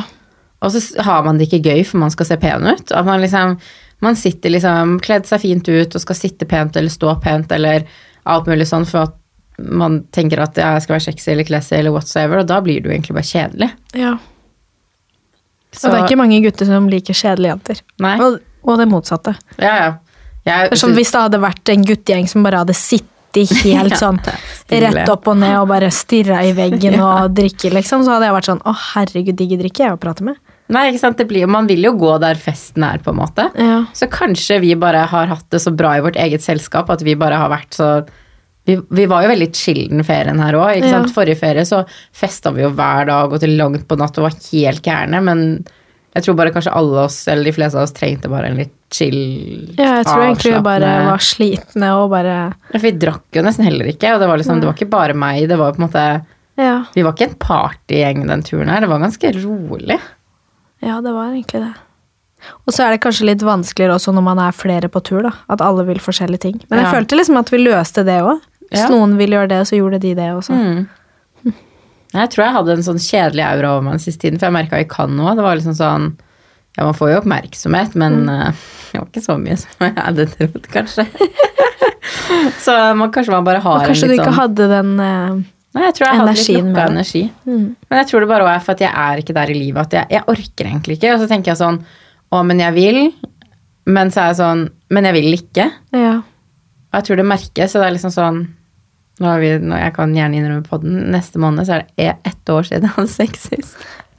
Og 0.61 0.71
så 0.71 0.81
har 1.05 1.23
man 1.23 1.37
det 1.37 1.47
ikke 1.49 1.65
gøy, 1.69 1.83
for 1.85 1.97
man 2.01 2.09
skal 2.09 2.25
se 2.25 2.37
pen 2.37 2.65
ut. 2.65 2.91
At 2.91 3.05
man 3.05 3.21
liksom 3.21 3.59
man 4.01 4.15
sitter 4.15 4.49
liksom 4.51 4.99
kledd 4.99 5.25
seg 5.25 5.39
fint 5.41 5.67
ut 5.69 5.95
og 5.95 6.01
skal 6.01 6.15
sitte 6.17 6.45
pent 6.45 6.75
eller 6.75 6.89
stå 6.91 7.13
pent 7.23 7.51
eller 7.55 7.85
alt 8.25 8.45
mulig 8.49 8.65
sånn 8.67 8.85
for 8.85 9.03
at 9.07 9.13
man 9.57 10.01
tenker 10.11 10.41
at 10.43 10.57
jeg 10.59 10.81
skal 10.83 10.95
være 10.97 11.05
sexy 11.05 11.31
eller 11.31 11.47
classy 11.47 11.75
eller 11.77 11.93
whatsoever, 11.95 12.41
og 12.41 12.47
da 12.49 12.57
blir 12.61 12.81
det 12.81 12.89
jo 12.89 12.95
egentlig 12.97 13.15
bare 13.15 13.29
kjedelig. 13.29 13.69
ja. 13.95 14.17
Så, 15.75 15.89
det 15.91 15.99
er 15.99 16.07
ikke 16.07 16.19
mange 16.19 16.39
gutter 16.43 16.69
som 16.69 16.89
liker 16.91 17.17
kjedelige 17.17 17.53
jenter. 17.53 17.81
Og, 18.15 18.39
og 18.65 18.79
det 18.81 18.87
motsatte. 18.91 19.35
Ja, 19.59 19.75
ja. 19.75 19.91
Jeg, 20.45 20.69
Det 20.69 20.77
er 20.77 20.81
som 20.83 20.93
hvis 20.93 21.11
det 21.13 21.21
hadde 21.23 21.41
vært 21.41 21.69
en 21.73 21.85
guttegjeng 21.87 22.27
som 22.29 22.43
bare 22.45 22.61
hadde 22.61 22.75
sittet 22.77 23.11
helt 23.65 23.95
Ja, 23.95 23.97
sånn 23.99 24.19
rett 24.69 25.09
opp 25.11 25.25
og 25.27 25.39
ned 25.41 25.57
og 25.59 25.67
bare 25.67 25.89
stirra 25.91 26.39
i 26.45 26.53
veggen 26.55 26.99
og 27.07 27.33
drikke, 27.35 27.73
liksom, 27.73 28.05
så 28.05 28.15
hadde 28.15 28.29
jeg 28.29 28.37
vært 28.37 28.51
sånn 28.51 28.61
å 28.63 28.75
herregud, 28.93 29.35
de 29.35 29.47
drikke 29.57 29.73
ikke 29.73 29.87
jeg 29.87 29.97
å 29.97 30.01
prate 30.01 30.27
med. 30.27 30.39
Nei, 30.71 30.87
ikke 30.89 31.01
sant? 31.03 31.19
Det 31.19 31.27
blir, 31.29 31.45
man 31.51 31.67
vil 31.69 31.83
jo 31.85 31.91
gå 31.99 32.15
der 32.23 32.39
festen 32.41 32.85
er, 32.87 33.01
på 33.03 33.11
en 33.13 33.19
måte. 33.19 33.49
Ja. 33.59 33.83
Så 33.93 34.07
kanskje 34.09 34.57
vi 34.63 34.71
bare 34.79 35.03
har 35.11 35.29
hatt 35.29 35.45
det 35.53 35.61
så 35.61 35.73
bra 35.75 35.93
i 35.97 36.01
vårt 36.05 36.17
eget 36.17 36.45
selskap 36.45 36.89
at 36.93 37.03
vi 37.05 37.13
bare 37.19 37.37
har 37.37 37.51
vært 37.53 37.75
så 37.77 37.89
vi, 38.65 38.75
vi 38.97 39.05
var 39.09 39.23
jo 39.25 39.29
veldig 39.29 39.47
chill 39.55 39.83
den 39.91 40.03
ferien 40.07 40.39
her 40.41 40.57
òg. 40.57 40.81
Ja. 40.83 41.03
Forrige 41.13 41.37
ferie 41.37 41.65
så 41.69 41.83
festa 42.15 42.51
vi 42.55 42.63
jo 42.65 42.71
hver 42.73 43.05
dag 43.09 43.33
og 43.35 43.39
til 43.43 43.55
langt 43.59 43.87
på 43.87 43.97
natt 43.99 44.17
og 44.17 44.25
var 44.29 44.37
helt 44.51 44.81
gærne. 44.85 45.21
Men 45.23 45.43
jeg 46.15 46.23
tror 46.25 46.37
bare 46.39 46.53
kanskje 46.55 46.71
alle 46.73 47.03
oss, 47.05 47.19
eller 47.27 47.43
de 47.49 47.51
fleste 47.57 47.77
av 47.77 47.83
oss, 47.85 47.93
trengte 47.93 48.29
bare 48.31 48.47
en 48.47 48.57
litt 48.61 48.73
chill 48.95 49.17
Ja, 49.77 49.97
jeg 49.99 50.05
tror 50.07 50.21
egentlig 50.23 50.53
vi 50.55 50.61
bare 50.63 50.91
var 51.09 51.23
slitne 51.25 51.89
og 51.99 52.09
bare 52.13 52.35
Ja, 52.71 52.79
vi 52.79 52.91
drakk 52.95 53.25
jo 53.35 53.43
nesten 53.43 53.65
heller 53.67 53.89
ikke, 53.91 54.13
og 54.15 54.21
det 54.23 54.29
var 54.31 54.39
liksom, 54.39 54.61
det 54.63 54.69
var 54.69 54.77
ikke 54.79 54.89
bare 54.93 55.17
meg. 55.25 55.43
Det 55.51 55.57
var 55.59 55.73
på 55.75 55.81
en 55.83 55.87
måte 55.89 56.05
Ja, 56.55 56.75
Vi 56.95 57.03
var 57.03 57.13
ikke 57.17 57.27
en 57.33 57.39
partygjeng 57.43 58.23
den 58.29 58.45
turen 58.47 58.71
her, 58.71 58.79
det 58.85 58.89
var 58.93 59.03
ganske 59.03 59.33
rolig. 59.43 59.99
ja 60.85 61.01
det 61.03 61.11
var 61.11 61.33
egentlig 61.33 61.65
det. 61.65 61.73
Og 62.67 62.73
så 62.75 62.85
er 62.85 62.93
det 62.93 63.01
kanskje 63.03 63.25
litt 63.27 63.41
vanskeligere 63.43 63.95
også 63.97 64.13
når 64.13 64.23
man 64.23 64.39
er 64.39 64.51
flere 64.55 64.87
på 64.91 65.01
tur, 65.03 65.23
da. 65.25 65.31
At 65.49 65.61
alle 65.65 65.83
vil 65.87 65.97
forskjellige 66.03 66.43
ting. 66.45 66.59
Men 66.69 66.79
jeg 66.79 66.85
Ja. 66.87 66.91
følte 66.93 67.17
liksom 67.17 67.37
at 67.39 67.49
vi 67.51 67.57
løste 67.63 68.03
det 68.05 68.19
òg. 68.21 68.39
Hvis 68.71 68.81
Ja. 68.81 68.89
noen 68.89 69.17
ville 69.17 69.37
gjøre 69.37 69.49
det, 69.49 69.61
så 69.69 69.77
gjorde 69.77 69.99
de 70.01 70.13
det 70.17 70.29
også. 70.33 70.53
Mm. 70.53 70.87
Jeg 72.15 72.29
tror 72.31 72.45
jeg 72.45 72.53
hadde 72.55 72.71
en 72.77 72.85
sånn 72.85 73.01
kjedelig 73.01 73.43
aura 73.43 73.71
over 73.73 73.81
meg 73.83 73.97
den 73.97 74.03
siste 74.05 74.21
tiden, 74.23 74.39
for 74.39 74.47
jeg 74.47 74.55
merka 74.55 74.77
jeg 74.79 74.87
kan 74.91 75.11
noe. 75.17 75.33
Det 75.35 75.43
var 75.43 75.57
liksom 75.59 75.75
sånn 75.75 76.13
Ja, 76.77 76.83
man 76.83 76.93
får 76.93 77.11
jo 77.13 77.17
oppmerksomhet, 77.21 77.93
men 77.95 78.27
eh, 78.29 78.51
det 78.91 78.99
var 78.99 79.07
ikke 79.07 79.23
så 79.23 79.35
mye 79.39 79.55
som 79.57 79.83
jeg 79.85 79.93
hadde 79.95 80.25
trodd, 80.33 80.65
kanskje. 80.73 81.05
så 82.65 82.95
man, 82.99 83.11
kanskje 83.15 83.31
man 83.31 83.45
bare 83.47 83.61
har 83.63 83.79
en 83.83 83.87
litt 83.87 83.99
sånn 83.99 84.09
kanskje 84.09 84.09
du 84.11 84.15
ikke 84.17 84.25
sånn 84.29 84.39
hadde 84.41 84.67
den 84.73 84.91
eh, 84.99 85.43
Nei, 85.75 85.83
jeg 85.89 85.95
tror 85.97 86.05
jeg 86.07 86.19
hadde 86.21 86.33
litt 86.39 86.49
lukka 86.55 86.83
energi. 86.87 87.21
mm. 87.45 87.63
Men 87.89 87.99
jeg 87.99 88.07
tror 88.07 88.23
det 88.23 88.27
bare 88.31 88.51
er 88.55 88.61
for 88.63 88.71
at 88.77 88.83
jeg 88.85 88.91
er 89.05 89.19
ikke 89.19 89.33
der 89.35 89.49
i 89.51 89.55
livet 89.59 89.81
at 89.81 89.95
jeg, 89.97 90.07
jeg 90.15 90.23
orker 90.31 90.69
egentlig 90.69 90.95
ikke. 90.95 91.09
Og 91.15 91.19
så 91.19 91.27
tenker 91.27 91.51
jeg 91.51 91.59
sånn 91.59 91.79
Å, 92.31 92.43
men 92.47 92.61
jeg 92.63 92.73
vil. 92.77 92.99
Men 93.91 94.11
så 94.11 94.21
er 94.23 94.29
jeg 94.31 94.37
sånn 94.39 94.61
Men 94.95 95.09
jeg 95.09 95.17
vil 95.17 95.35
ikke. 95.35 95.65
Ja. 95.99 96.13
Og 96.95 97.01
jeg 97.01 97.07
tror 97.09 97.19
det 97.19 97.25
merkes, 97.27 97.73
så 97.75 97.81
det 97.81 97.89
er 97.89 97.95
liksom 97.97 98.13
sånn 98.15 98.37
nå 99.19 99.27
har 99.31 99.39
vi, 99.39 99.49
nå, 99.63 99.75
Jeg 99.79 99.93
kan 99.95 100.11
gjerne 100.15 100.35
innrømme 100.35 100.65
på 100.67 100.77
den. 100.81 100.95
Neste 101.11 101.39
måned 101.39 101.67
så 101.67 101.77
er 101.77 101.83
det 101.85 102.03
e- 102.03 102.17
ett 102.31 102.49
år 102.51 102.63
siden 102.67 102.87
jeg 102.87 102.95
hadde 102.97 103.11
sex 103.13 103.45
sist. 103.51 103.75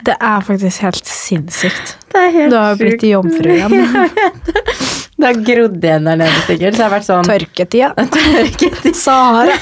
Det 0.07 0.15
er 0.21 0.41
faktisk 0.45 0.81
helt 0.85 1.09
sinnssykt. 1.09 1.97
Det 2.13 2.21
er 2.21 2.31
helt 2.33 2.53
Du 2.53 2.57
har 2.57 2.75
jo 2.75 2.81
blitt 2.81 3.05
jomfru 3.05 3.51
igjen. 3.57 3.75
Det 5.17 5.25
har 5.31 5.39
grodd 5.41 5.81
igjen 5.85 6.05
der 6.05 6.19
nede 6.21 6.41
sikkert. 6.45 6.75
Så 6.77 6.81
det 6.81 6.85
har 6.85 6.93
vært 6.93 7.07
sånn 7.09 7.25
Tørketida. 7.29 7.93
Tørket 8.17 8.83
i- 8.91 8.93
Sahara. 8.97 9.55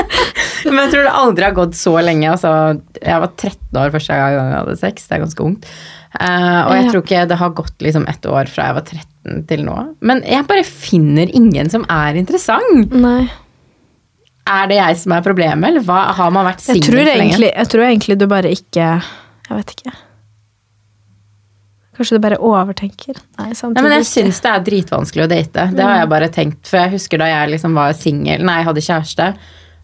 Men 0.68 0.82
jeg 0.84 0.92
tror 0.92 1.06
det 1.08 1.14
aldri 1.22 1.46
har 1.48 1.54
gått 1.56 1.76
så 1.78 1.94
lenge. 2.04 2.28
Altså, 2.34 2.50
jeg 3.00 3.22
var 3.24 3.32
13 3.40 3.80
år 3.82 3.94
første 3.94 4.18
gang 4.20 4.36
jeg 4.36 4.58
hadde 4.58 4.76
sex. 4.82 5.06
Det 5.08 5.16
er 5.16 5.24
ganske 5.24 5.46
ungt. 5.46 5.68
Uh, 6.12 6.60
og 6.68 6.74
jeg 6.76 6.84
Ja. 6.84 6.90
tror 6.92 7.02
ikke 7.06 7.22
det 7.30 7.38
har 7.40 7.54
gått 7.56 7.84
liksom 7.88 8.04
ett 8.12 8.26
år 8.28 8.50
fra 8.52 8.66
jeg 8.68 8.76
var 8.76 8.84
13 8.84 9.11
til 9.48 9.64
nå. 9.66 9.76
Men 10.02 10.22
jeg 10.26 10.46
bare 10.48 10.66
finner 10.66 11.30
ingen 11.36 11.70
som 11.72 11.86
er 11.90 12.18
interessant. 12.18 12.94
Nei. 12.94 13.26
Er 14.52 14.70
det 14.70 14.78
jeg 14.80 15.02
som 15.04 15.14
er 15.14 15.22
problemet, 15.22 15.68
eller 15.68 15.84
hva? 15.86 16.00
har 16.18 16.32
man 16.34 16.48
vært 16.48 16.64
singel 16.64 16.88
for 16.88 17.06
lenge? 17.06 17.36
jeg 17.46 17.68
tror 17.70 17.84
egentlig 17.86 18.16
du 18.18 18.24
bare 18.26 18.50
ikke 18.50 18.86
Jeg 18.98 19.58
vet 19.58 19.76
ikke. 19.76 19.92
Kanskje 21.92 22.16
du 22.16 22.24
bare 22.24 22.38
overtenker. 22.40 23.18
Nei, 23.38 23.52
samtidig 23.52 23.76
Nei, 23.76 23.82
men 23.84 23.94
jeg 23.98 24.08
syns 24.08 24.40
det 24.42 24.50
er 24.50 24.62
dritvanskelig 24.66 25.24
å 25.26 25.30
date. 25.30 25.66
Det 25.76 25.84
har 25.84 25.98
jeg 26.00 26.10
bare 26.10 26.28
tenkt, 26.32 26.62
for 26.66 26.80
jeg 26.80 26.94
husker 26.96 27.20
da 27.20 27.28
jeg 27.28 27.50
liksom 27.52 27.76
var 27.76 27.92
singel, 27.94 28.42
nei, 28.48 28.56
jeg 28.62 28.68
hadde 28.70 28.84
kjæreste, 28.86 29.26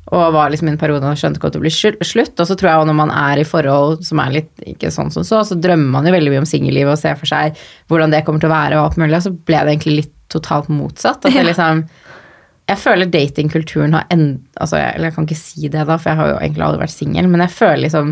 og 0.09 0.33
var 0.33 0.53
liksom 0.53 0.71
i 0.71 0.73
en 0.73 0.81
periode 0.81 1.05
og 1.05 1.21
skjønte 1.21 1.37
ikke 1.41 1.51
at 1.51 1.57
det 1.59 1.63
ble 1.63 1.73
slutt. 1.73 2.41
Og 2.41 2.49
så 2.49 2.57
tror 2.57 2.71
jeg 2.71 2.81
også 2.81 2.89
når 2.89 2.99
man 3.01 3.11
er 3.13 3.41
i 3.41 3.47
forhold 3.49 4.05
som 4.09 4.23
er 4.23 4.37
litt 4.39 4.67
ikke 4.73 4.93
sånn 4.95 5.13
som 5.13 5.27
så, 5.27 5.43
så 5.45 5.59
drømmer 5.59 5.91
man 5.99 6.09
jo 6.09 6.15
veldig 6.15 6.33
mye 6.33 6.43
om 6.45 6.49
singellivet 6.49 6.95
og 6.95 7.01
ser 7.01 7.19
for 7.21 7.29
seg 7.29 7.59
hvordan 7.93 8.15
det 8.15 8.23
kommer 8.27 8.41
til 8.43 8.49
å 8.49 8.55
være 8.55 8.79
og 8.79 8.87
alt 8.87 9.01
mulig, 9.03 9.19
og 9.19 9.27
så 9.27 9.35
ble 9.35 9.61
det 9.61 9.75
egentlig 9.75 9.97
litt 9.99 10.15
totalt 10.33 10.71
motsatt. 10.73 11.25
At 11.29 11.37
det 11.37 11.45
liksom 11.51 11.85
jeg 12.69 12.81
føler 12.83 13.09
datingkulturen 13.09 13.95
har 13.97 14.09
end... 14.13 14.43
Altså, 14.61 14.77
jeg, 14.77 14.97
eller 14.97 15.09
jeg 15.09 15.17
kan 15.17 15.29
ikke 15.29 15.41
si 15.41 15.71
det, 15.73 15.87
da, 15.89 15.97
for 15.97 16.11
jeg 16.11 16.21
har 16.21 16.33
jo 16.35 16.41
egentlig 16.43 16.67
aldri 16.67 16.83
vært 16.83 16.93
singel, 16.93 17.31
men 17.33 17.45
jeg 17.47 17.55
føler 17.57 17.85
liksom 17.87 18.11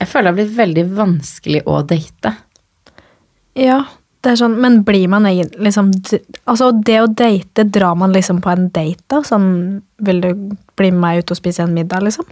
Jeg 0.00 0.10
føler 0.10 0.26
det 0.26 0.32
har 0.32 0.38
blitt 0.38 0.58
veldig 0.58 0.84
vanskelig 0.98 1.60
å 1.66 1.76
date. 1.86 2.32
Ja, 3.58 3.80
det 4.22 4.32
er 4.32 4.36
sånn, 4.40 4.56
men 4.60 4.80
blir 4.82 5.06
man 5.08 5.24
egentlig 5.26 5.60
liksom 5.68 5.92
Altså, 6.46 6.72
det 6.84 6.96
å 7.00 7.06
date, 7.06 7.64
drar 7.70 7.94
man 7.96 8.12
liksom 8.12 8.40
på 8.42 8.50
en 8.50 8.68
date, 8.74 9.02
da? 9.08 9.20
Sånn 9.22 9.82
Vil 10.02 10.20
du 10.20 10.30
bli 10.76 10.90
med 10.90 11.00
meg 11.00 11.18
ut 11.24 11.30
og 11.30 11.36
spise 11.38 11.62
en 11.62 11.74
middag, 11.74 12.02
liksom? 12.02 12.24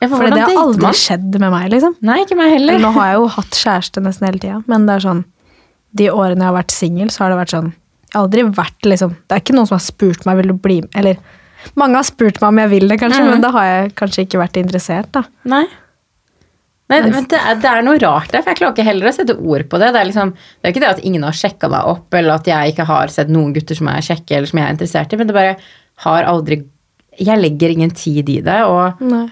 Ja, 0.00 0.06
for 0.08 0.16
For 0.22 0.30
det 0.30 0.40
har 0.44 0.54
aldri 0.62 0.82
man? 0.86 0.94
skjedd 0.94 1.38
med 1.40 1.50
meg, 1.50 1.70
liksom. 1.72 1.96
Nei, 2.06 2.20
ikke 2.22 2.36
meg 2.38 2.52
heller. 2.54 2.78
Nå 2.78 2.92
har 2.94 3.06
jeg 3.10 3.16
jo 3.18 3.26
hatt 3.34 3.50
kjæreste 3.58 4.00
nesten 4.04 4.28
hele 4.28 4.38
tida, 4.38 4.62
men 4.70 4.86
det 4.86 4.94
er 4.96 5.04
sånn 5.08 5.24
De 5.96 6.06
årene 6.12 6.38
jeg 6.44 6.48
har 6.52 6.56
vært 6.62 6.70
singel, 6.70 7.10
så 7.10 7.24
har 7.24 7.30
det 7.34 7.38
vært 7.42 7.54
sånn 7.56 7.72
Jeg 7.72 8.14
har 8.14 8.22
aldri 8.24 8.42
vært 8.62 8.88
liksom 8.92 9.10
Det 9.26 9.34
er 9.36 9.40
ikke 9.42 9.54
noen 9.58 9.66
som 9.68 9.76
har 9.78 9.84
spurt 9.84 10.24
meg 10.28 10.36
vil 10.36 10.48
du 10.52 10.54
bli 10.54 10.80
med 10.82 10.90
Eller 10.94 11.18
mange 11.74 11.96
har 11.98 12.04
spurt 12.06 12.40
meg 12.40 12.48
om 12.48 12.58
jeg 12.62 12.70
vil 12.70 12.88
det, 12.88 13.00
kanskje, 13.00 13.20
Mhm. 13.24 13.30
men 13.30 13.40
da 13.42 13.50
har 13.50 13.64
jeg 13.64 13.94
kanskje 13.98 14.22
ikke 14.24 14.38
vært 14.38 14.56
interessert, 14.62 15.10
da. 15.12 15.24
Nei. 15.44 15.64
Nei, 16.88 17.02
Men- 17.02 17.24
det 17.28 17.36
er, 17.38 17.54
det 17.60 17.68
er 17.68 17.82
noe 17.84 17.98
rart 18.00 18.30
der, 18.32 18.40
for 18.40 18.50
jeg 18.50 18.56
klarer 18.62 18.72
ikke 18.74 18.84
heller 18.86 19.08
å 19.10 19.12
sette 19.12 19.34
ord 19.36 19.64
på 19.68 19.78
det. 19.78 19.92
Det 19.92 20.00
er, 20.00 20.06
liksom, 20.08 20.30
det 20.32 20.64
er 20.64 20.72
ikke 20.72 20.80
det 20.80 20.88
at 20.94 21.04
ingen 21.04 21.22
har 21.26 21.32
sjekka 21.36 21.68
meg 21.68 21.84
opp, 21.84 22.14
eller 22.14 22.32
at 22.38 22.46
jeg 22.48 22.72
ikke 22.72 22.86
har 22.88 23.08
sett 23.12 23.28
noen 23.28 23.52
gutter 23.52 23.76
som 23.76 23.88
er 23.92 24.00
kjekke, 24.00 24.36
eller 24.38 24.46
som 24.48 24.58
jeg 24.58 24.66
er 24.68 24.72
interessert 24.76 25.12
i, 25.12 25.16
men 25.20 25.26
det 25.28 25.34
bare 25.36 25.56
har 26.06 26.24
aldri 26.24 26.64
Jeg 27.18 27.36
legger 27.42 27.70
ingen 27.74 27.90
tid 27.90 28.28
i 28.30 28.40
det, 28.40 28.60
og 28.64 29.00
Nei. 29.02 29.26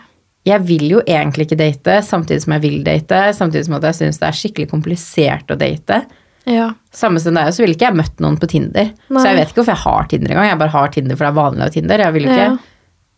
jeg 0.45 0.61
vil 0.67 0.89
jo 0.91 1.01
egentlig 1.07 1.47
ikke 1.47 1.57
date, 1.61 2.01
samtidig 2.03 2.43
som 2.43 2.53
jeg 2.57 2.63
vil 2.65 2.83
date, 2.83 3.21
samtidig 3.33 3.65
som 3.65 3.75
at 3.79 3.83
jeg 3.87 3.95
syns 4.01 4.19
det 4.19 4.27
er 4.27 4.33
skikkelig 4.41 4.69
komplisert 4.73 5.47
å 5.55 5.57
date. 5.57 6.01
Ja. 6.47 6.73
Samme 6.93 7.21
som 7.23 7.35
deg, 7.35 7.53
så 7.55 7.63
ville 7.63 7.75
ikke 7.77 7.87
jeg 7.89 7.95
møtt 7.97 8.19
noen 8.21 8.37
på 8.43 8.49
Tinder. 8.51 8.91
Nei. 9.09 9.23
Så 9.23 9.27
jeg 9.31 9.37
vet 9.39 9.49
ikke 9.55 9.63
hvorfor 9.63 9.77
jeg 9.77 9.85
har 9.87 10.09
Tinder 10.11 10.31
engang. 10.35 10.49
Jeg 10.51 10.59
bare 10.59 10.75
har 10.75 10.89
Tinder 10.89 11.17
for 11.17 11.25
det 11.27 11.31
er 11.31 11.39
vanlig 11.41 11.63
å 11.63 11.63
ha 11.63 11.75
Tinder. 11.79 11.99
Jeg 12.05 12.13
ville, 12.19 12.29
ikke, 12.35 12.49
Ja. 12.51 12.57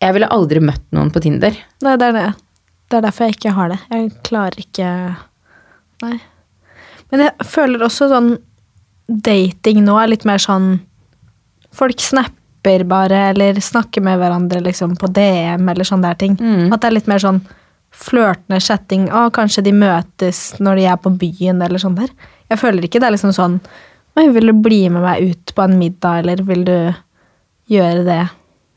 jeg 0.06 0.14
ville 0.18 0.28
aldri 0.36 0.60
møtt 0.60 0.84
noen 0.92 1.10
på 1.10 1.20
Tinder. 1.24 1.56
Nei, 1.82 1.96
det 1.96 2.06
er 2.08 2.12
det. 2.12 2.28
Det 2.88 2.98
er 2.98 3.04
derfor 3.04 3.28
jeg 3.28 3.36
ikke 3.36 3.54
har 3.56 3.72
det. 3.72 3.78
Jeg 3.92 4.10
klarer 4.26 4.64
ikke 4.64 4.90
Nei. 5.98 6.16
Men 7.10 7.24
jeg 7.24 7.46
føler 7.48 7.82
også 7.84 8.08
sånn 8.12 8.34
Dating 9.08 9.80
nå 9.86 9.96
er 9.98 10.12
litt 10.12 10.26
mer 10.28 10.40
sånn 10.42 10.76
Folk 11.74 12.00
snapper 12.02 12.84
bare, 12.88 13.28
eller 13.32 13.58
snakker 13.62 14.02
med 14.04 14.18
hverandre 14.18 14.60
liksom 14.64 14.96
på 14.98 15.08
DM, 15.14 15.68
eller 15.68 15.86
sånne 15.86 16.08
der 16.08 16.16
ting. 16.18 16.34
Mm. 16.40 16.72
At 16.72 16.82
det 16.82 16.88
er 16.88 16.94
litt 16.96 17.10
mer 17.10 17.20
sånn 17.22 17.38
flørtende 17.94 18.58
chatting. 18.60 19.04
Å, 19.14 19.28
kanskje 19.34 19.62
de 19.68 19.74
møtes 19.76 20.40
når 20.58 20.80
de 20.80 20.86
er 20.90 20.98
på 21.04 21.12
byen, 21.20 21.60
eller 21.64 21.80
sånn 21.80 21.96
der. 22.00 22.10
Jeg 22.50 22.60
føler 22.60 22.88
ikke 22.88 23.00
det 23.02 23.10
er 23.10 23.14
liksom 23.14 23.34
sånn 23.36 23.60
Oi, 24.18 24.24
vil 24.34 24.50
du 24.50 24.54
bli 24.58 24.80
med 24.90 25.04
meg 25.04 25.28
ut 25.30 25.52
på 25.54 25.62
en 25.62 25.76
middag, 25.78 26.24
eller 26.24 26.40
vil 26.48 26.64
du 26.66 26.74
gjøre 27.70 28.02
det? 28.08 28.22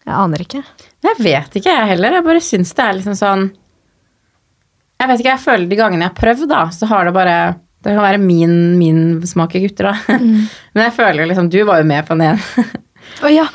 Jeg 0.05 0.13
aner 0.13 0.43
ikke. 0.43 0.61
Jeg 1.01 1.17
vet 1.17 1.57
ikke, 1.57 1.73
jeg 1.73 1.89
heller. 1.95 2.19
Jeg 2.19 2.25
bare 2.27 2.43
syns 2.45 2.75
det 2.77 2.85
er 2.85 2.97
liksom 2.99 3.17
sånn 3.17 3.47
Jeg 5.01 5.09
vet 5.09 5.21
ikke, 5.23 5.31
jeg 5.33 5.41
føler 5.43 5.67
de 5.71 5.77
gangene 5.79 6.05
jeg 6.05 6.11
har 6.13 6.19
prøvd, 6.19 6.45
da, 6.51 6.61
så 6.75 6.85
har 6.91 7.07
det 7.09 7.13
bare 7.15 7.35
Det 7.81 7.95
kan 7.95 8.03
være 8.05 8.21
min, 8.21 8.51
min 8.77 8.99
smak 9.25 9.55
i 9.57 9.63
gutter, 9.65 9.89
da. 9.89 10.17
Men 10.77 10.83
jeg 10.85 10.93
føler 10.99 11.25
liksom 11.31 11.49
Du 11.49 11.57
var 11.65 11.81
jo 11.81 11.87
med 11.89 12.05
på 12.05 12.17
den 12.19 12.27
ene. 12.31 12.65
Å 13.25 13.29
ja. 13.33 13.47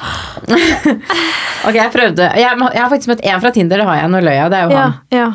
ok, 1.66 1.76
jeg 1.78 1.92
prøvde. 1.94 2.26
Jeg, 2.36 2.58
jeg 2.58 2.82
har 2.82 2.90
faktisk 2.92 3.12
møtt 3.14 3.22
en 3.24 3.42
fra 3.42 3.52
Tinder, 3.54 3.80
det 3.80 3.86
har 3.88 4.00
jeg. 4.02 4.10
Nå 4.12 4.20
løy 4.26 4.34
jeg. 4.34 4.50
Det 4.52 4.58
er 4.58 4.66
jo 4.66 4.74
Ja, 4.74 4.86
han. 4.86 4.96
ja. 5.14 5.28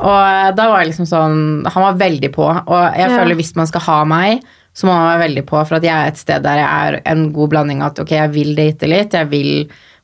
Og 0.00 0.56
da 0.56 0.66
var 0.70 0.80
jeg 0.80 0.88
liksom 0.94 1.04
sånn 1.08 1.38
Han 1.68 1.84
var 1.84 1.98
veldig 2.00 2.30
på. 2.32 2.46
Og 2.48 2.98
jeg 2.98 3.12
føler 3.12 3.36
hvis 3.38 3.54
man 3.58 3.68
skal 3.68 3.84
ha 3.86 3.98
meg, 4.08 4.44
så 4.76 4.86
må 4.86 4.94
man 4.94 5.08
være 5.10 5.24
veldig 5.26 5.42
på, 5.48 5.58
for 5.66 5.76
at 5.80 5.84
jeg 5.84 5.92
er 5.92 6.12
et 6.12 6.20
sted 6.20 6.44
der 6.46 6.60
jeg 6.62 6.68
er 6.90 6.98
en 7.10 7.24
god 7.34 7.50
blanding 7.52 7.80
at 7.84 7.98
ok, 8.00 8.12
jeg 8.16 8.30
vil 8.36 8.52
date 8.58 8.88
litt, 8.88 9.16
jeg 9.18 9.28
vil 9.32 9.50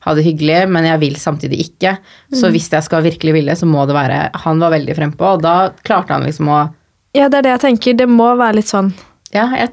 ha 0.07 0.13
det 0.17 0.23
hyggelig, 0.25 0.57
men 0.71 0.85
jeg 0.87 0.99
vil 1.03 1.15
samtidig 1.19 1.59
ikke. 1.67 1.97
Så 2.33 2.49
hvis 2.53 2.69
jeg 2.73 2.83
skal 2.87 3.03
virkelig 3.05 3.33
ville, 3.37 3.55
så 3.59 3.67
må 3.69 3.85
det 3.89 3.95
være 3.97 4.19
Han 4.45 4.59
var 4.63 4.71
veldig 4.73 4.95
frempå, 4.97 5.33
og 5.37 5.41
da 5.45 5.69
klarte 5.83 6.15
han 6.15 6.23
liksom 6.27 6.47
å 6.49 6.61
Ja, 7.17 7.27
det 7.29 7.39
er 7.39 7.41
det 7.47 7.53
jeg 7.57 7.63
tenker. 7.65 7.97
Det 7.97 8.07
må 8.09 8.31
være 8.39 8.55
litt 8.59 8.71
sånn 8.71 8.93
Ja, 9.33 9.47
jeg, 9.55 9.71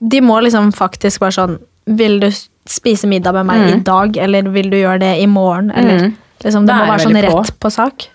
De 0.00 0.20
må 0.24 0.40
liksom 0.42 0.72
faktisk 0.74 1.20
være 1.24 1.36
sånn 1.38 1.58
Vil 1.98 2.18
du 2.20 2.28
spise 2.68 3.08
middag 3.08 3.32
med 3.38 3.46
meg 3.48 3.68
i 3.70 3.78
dag, 3.80 4.16
eller 4.20 4.48
vil 4.52 4.68
du 4.70 4.76
gjøre 4.76 5.00
det 5.00 5.14
i 5.22 5.26
morgen? 5.26 5.70
Eller 5.72 6.02
Mm. 6.08 6.16
liksom, 6.44 6.66
Det 6.66 6.74
Da 6.74 6.78
må 6.84 6.88
være 6.92 7.04
sånn 7.06 7.22
rett 7.22 7.32
på. 7.32 7.58
på 7.60 7.70
sak. 7.72 8.08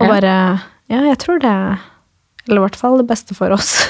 Og 0.00 0.06
Ja. 0.06 0.12
bare 0.12 0.60
Ja, 0.90 1.00
jeg 1.08 1.18
tror 1.18 1.38
det 1.40 1.78
Eller 2.48 2.60
i 2.60 2.64
hvert 2.68 2.76
fall 2.76 2.96
det 2.98 3.06
beste 3.06 3.34
for 3.36 3.52
oss. 3.52 3.86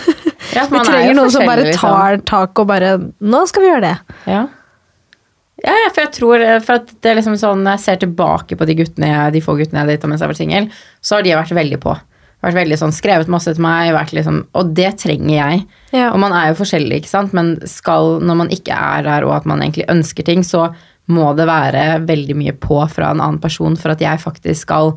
Ja, 0.55 0.67
Vi 0.71 0.77
er 0.79 0.85
trenger 0.85 1.15
noen 1.15 1.31
som 1.31 1.47
bare 1.47 1.65
liksom. 1.65 1.81
tar 1.81 2.17
tak 2.19 2.59
og 2.59 2.67
bare 2.69 2.99
Nå 3.21 3.47
skal 3.49 3.63
vi 3.63 3.69
gjøre 3.69 3.81
det. 3.83 3.99
Ja. 4.27 4.47
Ja, 5.61 5.75
ja, 5.77 5.89
for 5.93 6.01
jeg 6.07 6.13
tror 6.17 6.43
For 6.65 6.79
at 6.79 6.93
det 7.05 7.11
er 7.11 7.19
liksom 7.19 7.35
sånn 7.37 7.65
Når 7.67 7.75
jeg 7.75 7.83
ser 7.83 7.99
tilbake 8.01 8.57
på 8.57 8.65
de 8.65 8.79
guttene 8.79 9.11
jeg, 9.11 9.35
de 9.35 9.43
få 9.45 9.59
guttene 9.59 9.83
jeg 9.83 9.91
data 9.93 10.09
mens 10.09 10.23
jeg 10.25 10.33
var 10.33 10.39
singel, 10.39 10.71
så 11.05 11.19
har 11.19 11.27
de 11.27 11.35
vært 11.37 11.53
veldig 11.59 11.81
på. 11.83 11.93
Vært 12.41 12.57
veldig 12.57 12.79
sånn, 12.81 12.95
Skrevet 12.97 13.29
masse 13.33 13.53
til 13.53 13.65
meg, 13.65 13.91
vært 13.97 14.15
liksom 14.17 14.43
Og 14.57 14.73
det 14.77 14.95
trenger 15.03 15.35
jeg. 15.35 15.67
Ja. 15.93 16.09
Og 16.15 16.21
man 16.23 16.35
er 16.37 16.51
jo 16.51 16.61
forskjellig, 16.63 17.03
ikke 17.03 17.13
sant, 17.13 17.35
men 17.37 17.59
skal, 17.69 18.17
når 18.25 18.41
man 18.45 18.55
ikke 18.55 18.77
er 18.77 19.05
der, 19.09 19.29
og 19.29 19.37
at 19.37 19.49
man 19.51 19.61
egentlig 19.61 19.89
ønsker 19.93 20.27
ting, 20.27 20.47
så 20.47 20.71
må 21.11 21.33
det 21.37 21.49
være 21.51 21.85
veldig 22.07 22.37
mye 22.39 22.55
på 22.63 22.79
fra 22.93 23.11
en 23.11 23.21
annen 23.21 23.41
person 23.43 23.77
for 23.79 23.93
at 23.93 24.03
jeg 24.05 24.23
faktisk 24.23 24.69
skal 24.69 24.95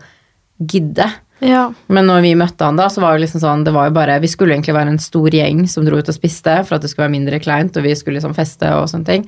gidde. 0.62 1.08
Ja. 1.44 1.64
Men 1.92 2.08
når 2.08 2.22
vi 2.24 2.34
møtte 2.40 2.68
han 2.68 2.78
da, 2.80 2.88
så 2.92 3.02
var 3.04 3.16
det 3.16 3.26
liksom 3.26 3.42
sånn, 3.44 3.66
det 3.68 3.74
var 3.76 3.90
jo 3.90 3.96
bare, 3.98 4.20
vi 4.24 4.30
skulle 4.32 4.56
egentlig 4.56 4.76
være 4.78 4.94
en 4.94 5.02
stor 5.02 5.34
gjeng 5.36 5.66
som 5.70 5.86
dro 5.88 6.00
ut 6.00 6.12
og 6.12 6.16
spiste, 6.16 6.56
for 6.64 6.78
at 6.78 6.86
det 6.86 6.92
skulle 6.92 7.08
være 7.08 7.16
mindre 7.18 7.40
kleint, 7.44 7.76
og 7.78 7.86
vi 7.86 7.96
skulle 8.00 8.20
liksom 8.20 8.36
feste 8.38 8.70
og 8.78 8.88
sånne 8.92 9.10
ting. 9.10 9.26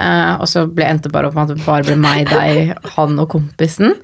Uh, 0.00 0.40
og 0.40 0.46
så 0.48 0.64
ble, 0.66 0.86
endte 0.88 1.10
det 1.10 1.14
bare 1.14 1.28
opp 1.28 1.36
med 1.36 1.52
at 1.52 1.60
det 1.60 1.66
bare 1.66 1.86
ble 1.86 1.98
meg, 2.00 2.24
deg, 2.30 2.72
han 2.96 3.18
og 3.20 3.28
kompisen. 3.34 3.94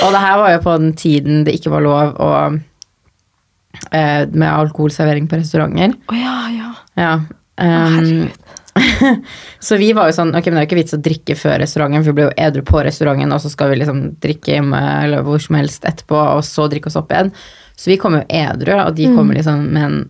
Og 0.00 0.14
det 0.14 0.22
her 0.22 0.38
var 0.40 0.54
jo 0.54 0.62
på 0.64 0.76
den 0.80 0.94
tiden 0.98 1.42
det 1.46 1.56
ikke 1.58 1.74
var 1.74 1.84
lov 1.84 2.14
å, 2.22 2.30
uh, 2.54 4.22
med 4.30 4.48
alkoholservering 4.48 5.28
på 5.30 5.42
restauranter. 5.42 5.98
Å 6.08 6.20
ja, 6.20 6.36
ja. 6.54 6.70
Ja. 6.94 7.14
Um, 7.58 8.30
så 9.66 9.76
vi 9.78 9.92
var 9.96 10.10
jo 10.10 10.16
sånn, 10.16 10.32
ok, 10.34 10.48
men 10.48 10.56
det 10.56 10.62
er 10.62 10.66
jo 10.66 10.70
ikke 10.70 10.80
vits 10.80 10.96
å 10.96 11.02
drikke 11.04 11.36
før 11.38 11.60
restauranten, 11.62 12.02
for 12.02 12.10
vi 12.10 12.18
blir 12.18 12.28
jo 12.30 12.38
edru 12.46 12.64
på 12.66 12.82
restauranten, 12.86 13.34
og 13.34 13.42
så 13.44 13.52
skal 13.52 13.70
vi 13.70 13.78
liksom 13.82 14.02
drikke 14.22 14.56
hjemme 14.56 14.80
eller 15.04 15.24
hvor 15.26 15.42
som 15.42 15.58
helst 15.58 15.86
etterpå, 15.86 16.18
og 16.38 16.42
så 16.46 16.66
drikke 16.72 16.90
oss 16.90 16.98
opp 17.00 17.14
igjen. 17.14 17.30
Så 17.78 17.90
vi 17.90 17.98
kom 18.00 18.18
jo 18.18 18.24
edru, 18.28 18.74
og 18.80 18.94
de 18.98 19.08
kommer 19.14 19.38
liksom 19.38 19.64
med 19.74 19.86
en 19.88 20.00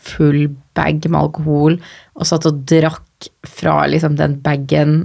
full 0.00 0.48
bag 0.78 1.04
med 1.06 1.20
alkohol, 1.20 1.78
og 2.16 2.28
satt 2.28 2.48
og 2.48 2.62
drakk 2.68 3.30
fra 3.46 3.82
liksom 3.90 4.16
den 4.18 4.38
bagen. 4.44 5.00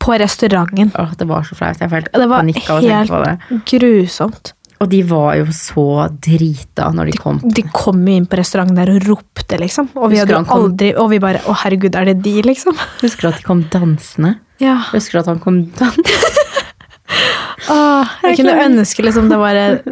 På 0.00 0.12
restauranten. 0.20 0.92
Åh, 1.00 1.12
det 1.16 1.26
var 1.28 1.44
så 1.48 1.56
flaut. 1.56 1.80
Jeg 1.80 1.88
følte 1.92 2.12
Det 2.12 2.28
var 2.28 2.42
panikk 2.42 2.66
av 2.68 2.80
å 2.80 2.84
tenke 2.84 3.14
på 3.14 3.20
det. 3.24 3.36
helt 3.48 3.70
grusomt. 3.72 4.52
Og 4.80 4.88
de 4.88 5.02
var 5.04 5.34
jo 5.36 5.44
så 5.52 5.82
drita 6.24 6.86
når 6.96 7.10
de 7.10 7.18
kom. 7.20 7.40
De 7.44 7.62
kom 7.76 7.98
jo 8.08 8.14
inn 8.16 8.24
på 8.30 8.38
restauranten 8.40 8.78
der 8.80 8.88
og 8.94 9.02
ropte, 9.10 9.58
liksom. 9.60 9.90
Og 9.94 10.08
vi 10.14 10.22
kom- 10.24 10.46
aldri 10.48 10.94
Og 10.96 11.10
vi 11.12 11.18
bare 11.20 11.42
Å, 11.44 11.52
herregud, 11.64 11.94
er 12.00 12.04
det 12.08 12.22
de, 12.24 12.40
liksom? 12.42 12.78
Husker 13.02 13.20
du 13.20 13.28
at 13.34 13.36
de 13.42 13.44
kom 13.44 13.64
dansende? 13.68 14.38
Ja. 14.58 14.78
Husker 14.94 15.18
du 15.18 15.20
at 15.20 15.26
han 15.34 15.38
kom 15.44 15.66
dansende? 15.76 16.16
Åh, 17.70 18.08
jeg 18.24 18.36
kunne 18.40 18.56
ønske 18.64 19.04
liksom 19.04 19.28
det 19.28 19.36
var 19.40 19.54
et, 19.58 19.84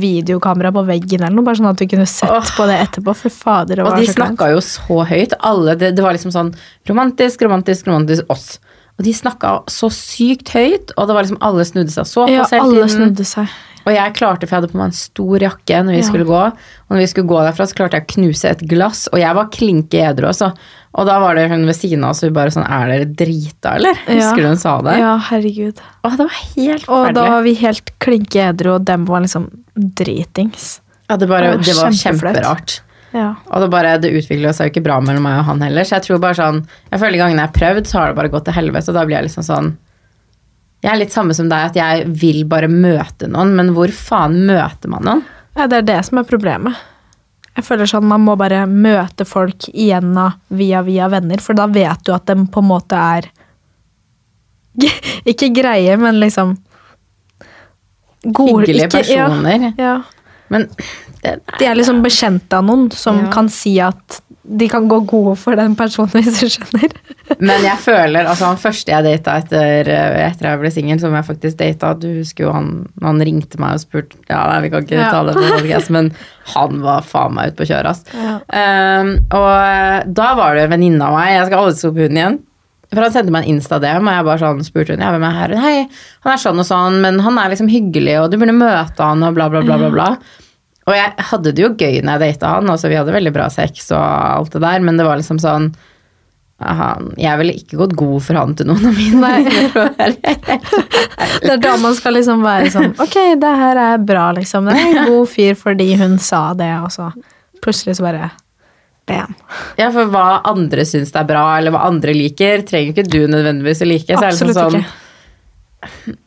videokamera 0.00 0.70
på 0.74 0.82
veggen 0.86 1.22
eller 1.24 1.34
noe, 1.34 1.44
bare 1.46 1.58
sånn 1.58 1.68
at 1.70 1.80
vi 1.82 1.88
kunne 1.90 2.06
sett 2.08 2.30
Åh. 2.30 2.50
på 2.56 2.66
det 2.70 2.76
etterpå. 2.86 3.14
For 3.18 3.32
fader, 3.34 3.76
det 3.80 3.84
Og 3.84 3.90
var 3.90 3.98
de 4.00 4.06
så 4.06 4.14
kleint. 4.14 4.36
snakka 4.36 4.50
jo 4.52 4.60
så 4.64 4.98
høyt. 5.10 5.34
Alle, 5.40 5.74
det, 5.80 5.92
det 5.96 6.04
var 6.04 6.14
liksom 6.16 6.32
sånn 6.34 6.52
romantisk, 6.88 7.42
romantisk, 7.46 7.88
romantisk 7.90 8.30
oss. 8.32 8.58
Og 8.98 9.04
de 9.04 9.12
snakka 9.12 9.50
så 9.68 9.90
sykt 9.92 10.48
høyt, 10.56 10.92
og 10.96 11.06
det 11.08 11.14
var 11.16 11.22
liksom 11.26 11.42
alle 11.44 11.64
snudde 11.68 11.92
seg 11.92 12.06
så 12.08 12.24
på 12.26 12.32
Ja, 12.32 12.44
hele 12.48 12.62
alle 12.62 12.86
tiden. 12.86 12.94
snudde 12.96 13.26
seg. 13.28 13.48
Og 13.86 13.92
jeg 13.94 14.14
klarte, 14.16 14.48
for 14.48 14.56
jeg 14.56 14.62
hadde 14.62 14.72
på 14.72 14.78
meg 14.80 14.86
en 14.88 14.96
stor 14.98 15.38
jakke 15.38 15.76
når 15.84 15.92
vi 15.94 16.00
Ja. 16.00 16.06
skulle 16.08 16.24
gå. 16.26 16.38
Og 16.46 16.90
når 16.90 16.98
vi 16.98 17.06
skulle 17.06 17.28
gå 17.28 17.38
derfra, 17.44 17.66
så 17.68 17.74
klarte 17.76 17.92
jeg 18.00 18.06
å 18.06 18.14
knuse 18.14 18.44
et 18.50 18.64
glass, 18.66 19.04
og 19.12 19.18
jeg 19.20 19.34
var 19.36 19.44
klinke 19.54 20.00
edru 20.02 20.26
også. 20.26 20.48
Og 20.96 21.06
da 21.06 21.20
var 21.20 21.34
det 21.36 21.48
hun 21.50 21.66
ved 21.66 21.76
siden 21.76 22.02
av 22.02 22.10
oss, 22.10 22.22
og 22.24 22.30
vi 22.30 22.34
bare 22.34 22.50
sånn 22.50 22.64
Er 22.68 22.88
dere 22.88 23.04
drita, 23.14 23.74
eller? 23.76 23.94
Ja. 24.08 24.14
Husker 24.16 24.42
du 24.42 24.48
hun 24.48 24.56
sa 24.56 24.80
det? 24.82 24.96
Ja, 24.98 25.18
herregud. 25.18 25.76
Og 26.02 26.10
det 26.16 26.18
var 26.18 26.40
helt 26.56 26.88
Og 26.88 27.14
da 27.14 27.28
var 27.30 27.42
vi 27.42 27.54
helt 27.54 27.90
klinke 28.00 28.40
edru, 28.48 28.74
og 28.76 28.84
dem 28.86 29.04
var 29.04 29.20
liksom 29.20 29.50
dritings. 29.76 30.80
Ja, 31.08 31.16
det, 31.16 31.28
bare, 31.28 31.52
Det 31.58 31.58
var 31.58 31.62
det 31.62 31.76
var 31.76 31.90
kjemperart. 31.92 32.80
Ja. 33.16 33.30
Og 33.48 33.62
det, 33.64 33.68
bare, 33.72 33.94
det 34.02 34.10
utvikler 34.12 34.52
seg 34.52 34.68
jo 34.68 34.74
ikke 34.74 34.82
bra 34.84 34.98
mellom 35.00 35.24
meg 35.24 35.38
og 35.40 35.46
han 35.48 35.62
heller. 35.64 35.86
Så 35.88 35.96
jeg 35.96 36.04
tror 36.04 36.18
bare 36.20 36.36
sånn 36.36 36.58
Jeg 36.90 37.00
føler 37.00 37.16
gangene 37.22 37.40
jeg 37.46 37.48
har 37.48 37.54
prøvd, 37.56 37.86
så 37.88 37.98
har 38.02 38.10
det 38.12 38.18
bare 38.18 38.32
gått 38.34 38.44
til 38.50 38.56
helvete. 38.58 38.90
Og 38.92 38.98
da 38.98 39.04
blir 39.08 39.16
jeg 39.16 39.28
liksom 39.30 39.46
sånn 39.46 39.70
Jeg 40.84 40.90
er 40.92 41.00
litt 41.00 41.14
samme 41.16 41.34
som 41.38 41.48
deg, 41.48 41.70
at 41.70 41.78
jeg 41.80 42.04
vil 42.20 42.42
bare 42.50 42.68
møte 42.68 43.30
noen, 43.32 43.54
men 43.56 43.72
hvor 43.78 43.88
faen 43.96 44.36
møter 44.50 44.92
man 44.92 45.06
noen? 45.08 45.24
Ja, 45.56 45.64
det 45.72 45.78
er 45.80 45.86
det 45.88 45.96
som 46.10 46.20
er 46.20 46.28
problemet. 46.28 46.76
Jeg 47.56 47.64
føler 47.64 47.88
sånn 47.88 48.04
Man 48.04 48.20
må 48.26 48.34
bare 48.36 48.66
møte 48.68 49.24
folk 49.24 49.70
igjen 49.72 50.12
av 50.20 50.34
via 50.52 50.82
via 50.84 51.08
venner, 51.08 51.40
for 51.40 51.56
da 51.56 51.64
vet 51.72 52.04
du 52.04 52.12
at 52.12 52.26
de 52.28 52.36
på 52.52 52.60
en 52.60 52.68
måte 52.74 53.00
er 53.00 53.30
Ikke 55.32 55.48
greie, 55.56 55.96
men 55.96 56.18
liksom 56.20 56.56
gode- 58.26 58.66
Hyggelige 58.66 58.90
ikke- 58.90 59.14
ja, 59.16 59.28
personer. 59.28 59.72
Ja, 59.78 59.94
Men 60.52 60.68
det, 61.22 61.38
De 61.58 61.64
er 61.66 61.74
liksom 61.78 62.02
bekjent 62.04 62.52
av 62.54 62.64
noen 62.64 62.90
som 62.94 63.24
Ja. 63.24 63.30
kan 63.32 63.48
si 63.48 63.78
at 63.80 64.20
de 64.46 64.68
kan 64.70 64.84
gå 64.86 65.00
gode 65.10 65.32
for 65.40 65.56
den 65.58 65.72
personen, 65.74 66.12
hvis 66.22 66.38
du 66.38 66.46
skjønner. 66.46 66.92
Men 67.42 67.64
jeg 67.66 67.80
føler 67.82 68.28
Altså, 68.30 68.46
han 68.46 68.56
første 68.62 68.92
jeg 68.92 69.02
data 69.02 69.32
etter, 69.40 69.88
etter 69.90 70.46
jeg 70.46 70.60
ble 70.60 70.70
singel, 70.70 71.00
som 71.02 71.12
jeg 71.18 71.26
faktisk 71.26 71.56
data 71.58 71.90
Du 71.98 72.06
husker 72.20 72.44
jo 72.46 72.52
han 72.54 72.68
Han 73.02 73.18
ringte 73.26 73.58
meg 73.58 73.74
og 73.74 73.82
spurte 73.82 74.14
Ja, 74.30 74.44
nei, 74.52 74.60
vi 74.62 74.70
kan 74.70 74.86
ikke 74.86 75.00
Ja. 75.00 75.10
ta 75.10 75.24
det 75.26 75.34
på 75.34 75.42
podcast, 75.56 75.90
men 75.90 76.12
han 76.54 76.78
var 76.86 77.02
faen 77.02 77.34
meg 77.34 77.50
ute 77.50 77.58
på 77.64 77.66
kjøret, 77.66 77.90
ass. 77.90 78.04
Ja. 78.14 78.36
Um, 79.02 79.16
og 79.34 80.14
da 80.14 80.28
var 80.38 80.54
det 80.54 80.68
en 80.68 80.70
venninne 80.76 81.02
av 81.02 81.18
meg, 81.18 81.32
jeg 81.34 81.48
skal 81.50 81.64
aldri 81.64 81.80
stå 81.82 81.90
på 81.96 82.04
hunden 82.06 82.20
igjen. 82.22 82.38
For 82.94 83.02
han 83.02 83.12
sendte 83.14 83.34
meg 83.34 83.46
en 83.46 83.56
Insta-DM, 83.56 84.06
og 84.06 84.14
jeg 84.14 84.26
bare 84.28 84.42
sånn 84.42 84.64
spurte 84.66 84.94
hun, 84.94 85.02
ja, 85.02 85.10
hvem 85.14 85.26
er 85.26 85.36
her? 85.40 85.54
Hei, 85.62 85.76
han 86.24 86.32
er 86.32 86.42
sånn 86.42 86.62
og 86.62 86.68
sånn, 86.68 87.00
men 87.02 87.18
han 87.24 87.40
er 87.42 87.50
liksom 87.52 87.70
hyggelig, 87.72 88.18
og 88.22 88.30
du 88.30 88.38
burde 88.40 88.54
møte 88.56 89.02
han, 89.02 89.24
og 89.26 89.34
bla, 89.36 89.48
bla, 89.52 89.64
bla, 89.66 89.78
bla, 89.80 89.90
bla. 89.92 90.08
Og 90.86 90.94
jeg 90.94 91.26
hadde 91.32 91.52
det 91.56 91.64
jo 91.64 91.72
gøy 91.74 91.98
når 92.04 92.22
jeg 92.22 92.36
data 92.36 92.54
han, 92.54 92.70
altså 92.70 92.90
vi 92.92 92.98
hadde 92.98 93.14
veldig 93.14 93.34
bra 93.34 93.48
sex 93.50 93.90
og 93.90 94.00
alt 94.06 94.54
det 94.54 94.62
der, 94.62 94.84
men 94.86 95.00
det 95.00 95.06
var 95.08 95.18
liksom 95.18 95.40
sånn 95.42 95.72
aha, 96.62 96.92
Jeg 97.20 97.36
ville 97.40 97.56
ikke 97.58 97.76
gått 97.82 97.96
god 97.98 98.22
for 98.24 98.38
han 98.38 98.54
til 98.56 98.70
noen 98.70 98.86
av 98.88 98.94
mine 98.96 99.18
Nei, 99.20 99.42
Det 101.42 101.50
er 101.52 101.60
da 101.60 101.74
man 101.82 101.96
skal 101.98 102.16
liksom 102.16 102.46
være 102.46 102.70
sånn 102.72 102.94
Ok, 103.02 103.18
det 103.42 103.52
her 103.60 103.82
er 103.82 103.98
bra, 104.00 104.30
liksom. 104.38 104.70
Det 104.70 104.78
er 104.78 104.86
en 105.02 105.10
god 105.10 105.28
fyr 105.34 105.58
fordi 105.58 105.90
hun 106.00 106.16
sa 106.22 106.46
det, 106.56 106.70
og 106.80 106.94
så 106.94 107.10
plutselig 107.64 107.98
så 107.98 108.06
bare 108.06 108.30
Bam. 109.06 109.34
Ja, 109.78 109.90
for 109.94 110.10
hva 110.10 110.42
andre 110.50 110.82
syns 110.88 111.12
det 111.14 111.20
er 111.22 111.28
bra, 111.28 111.44
eller 111.60 111.74
hva 111.74 111.84
andre 111.86 112.14
liker, 112.16 112.64
trenger 112.66 112.90
ikke 112.92 113.06
du 113.06 113.20
nødvendigvis 113.30 113.84
å 113.84 113.88
like. 113.88 114.10
Så 114.10 114.22
det 114.22 114.32
liksom 114.32 114.50
Absolutt 114.50 114.58
sånn, 114.58 114.82
ikke. 114.82 116.22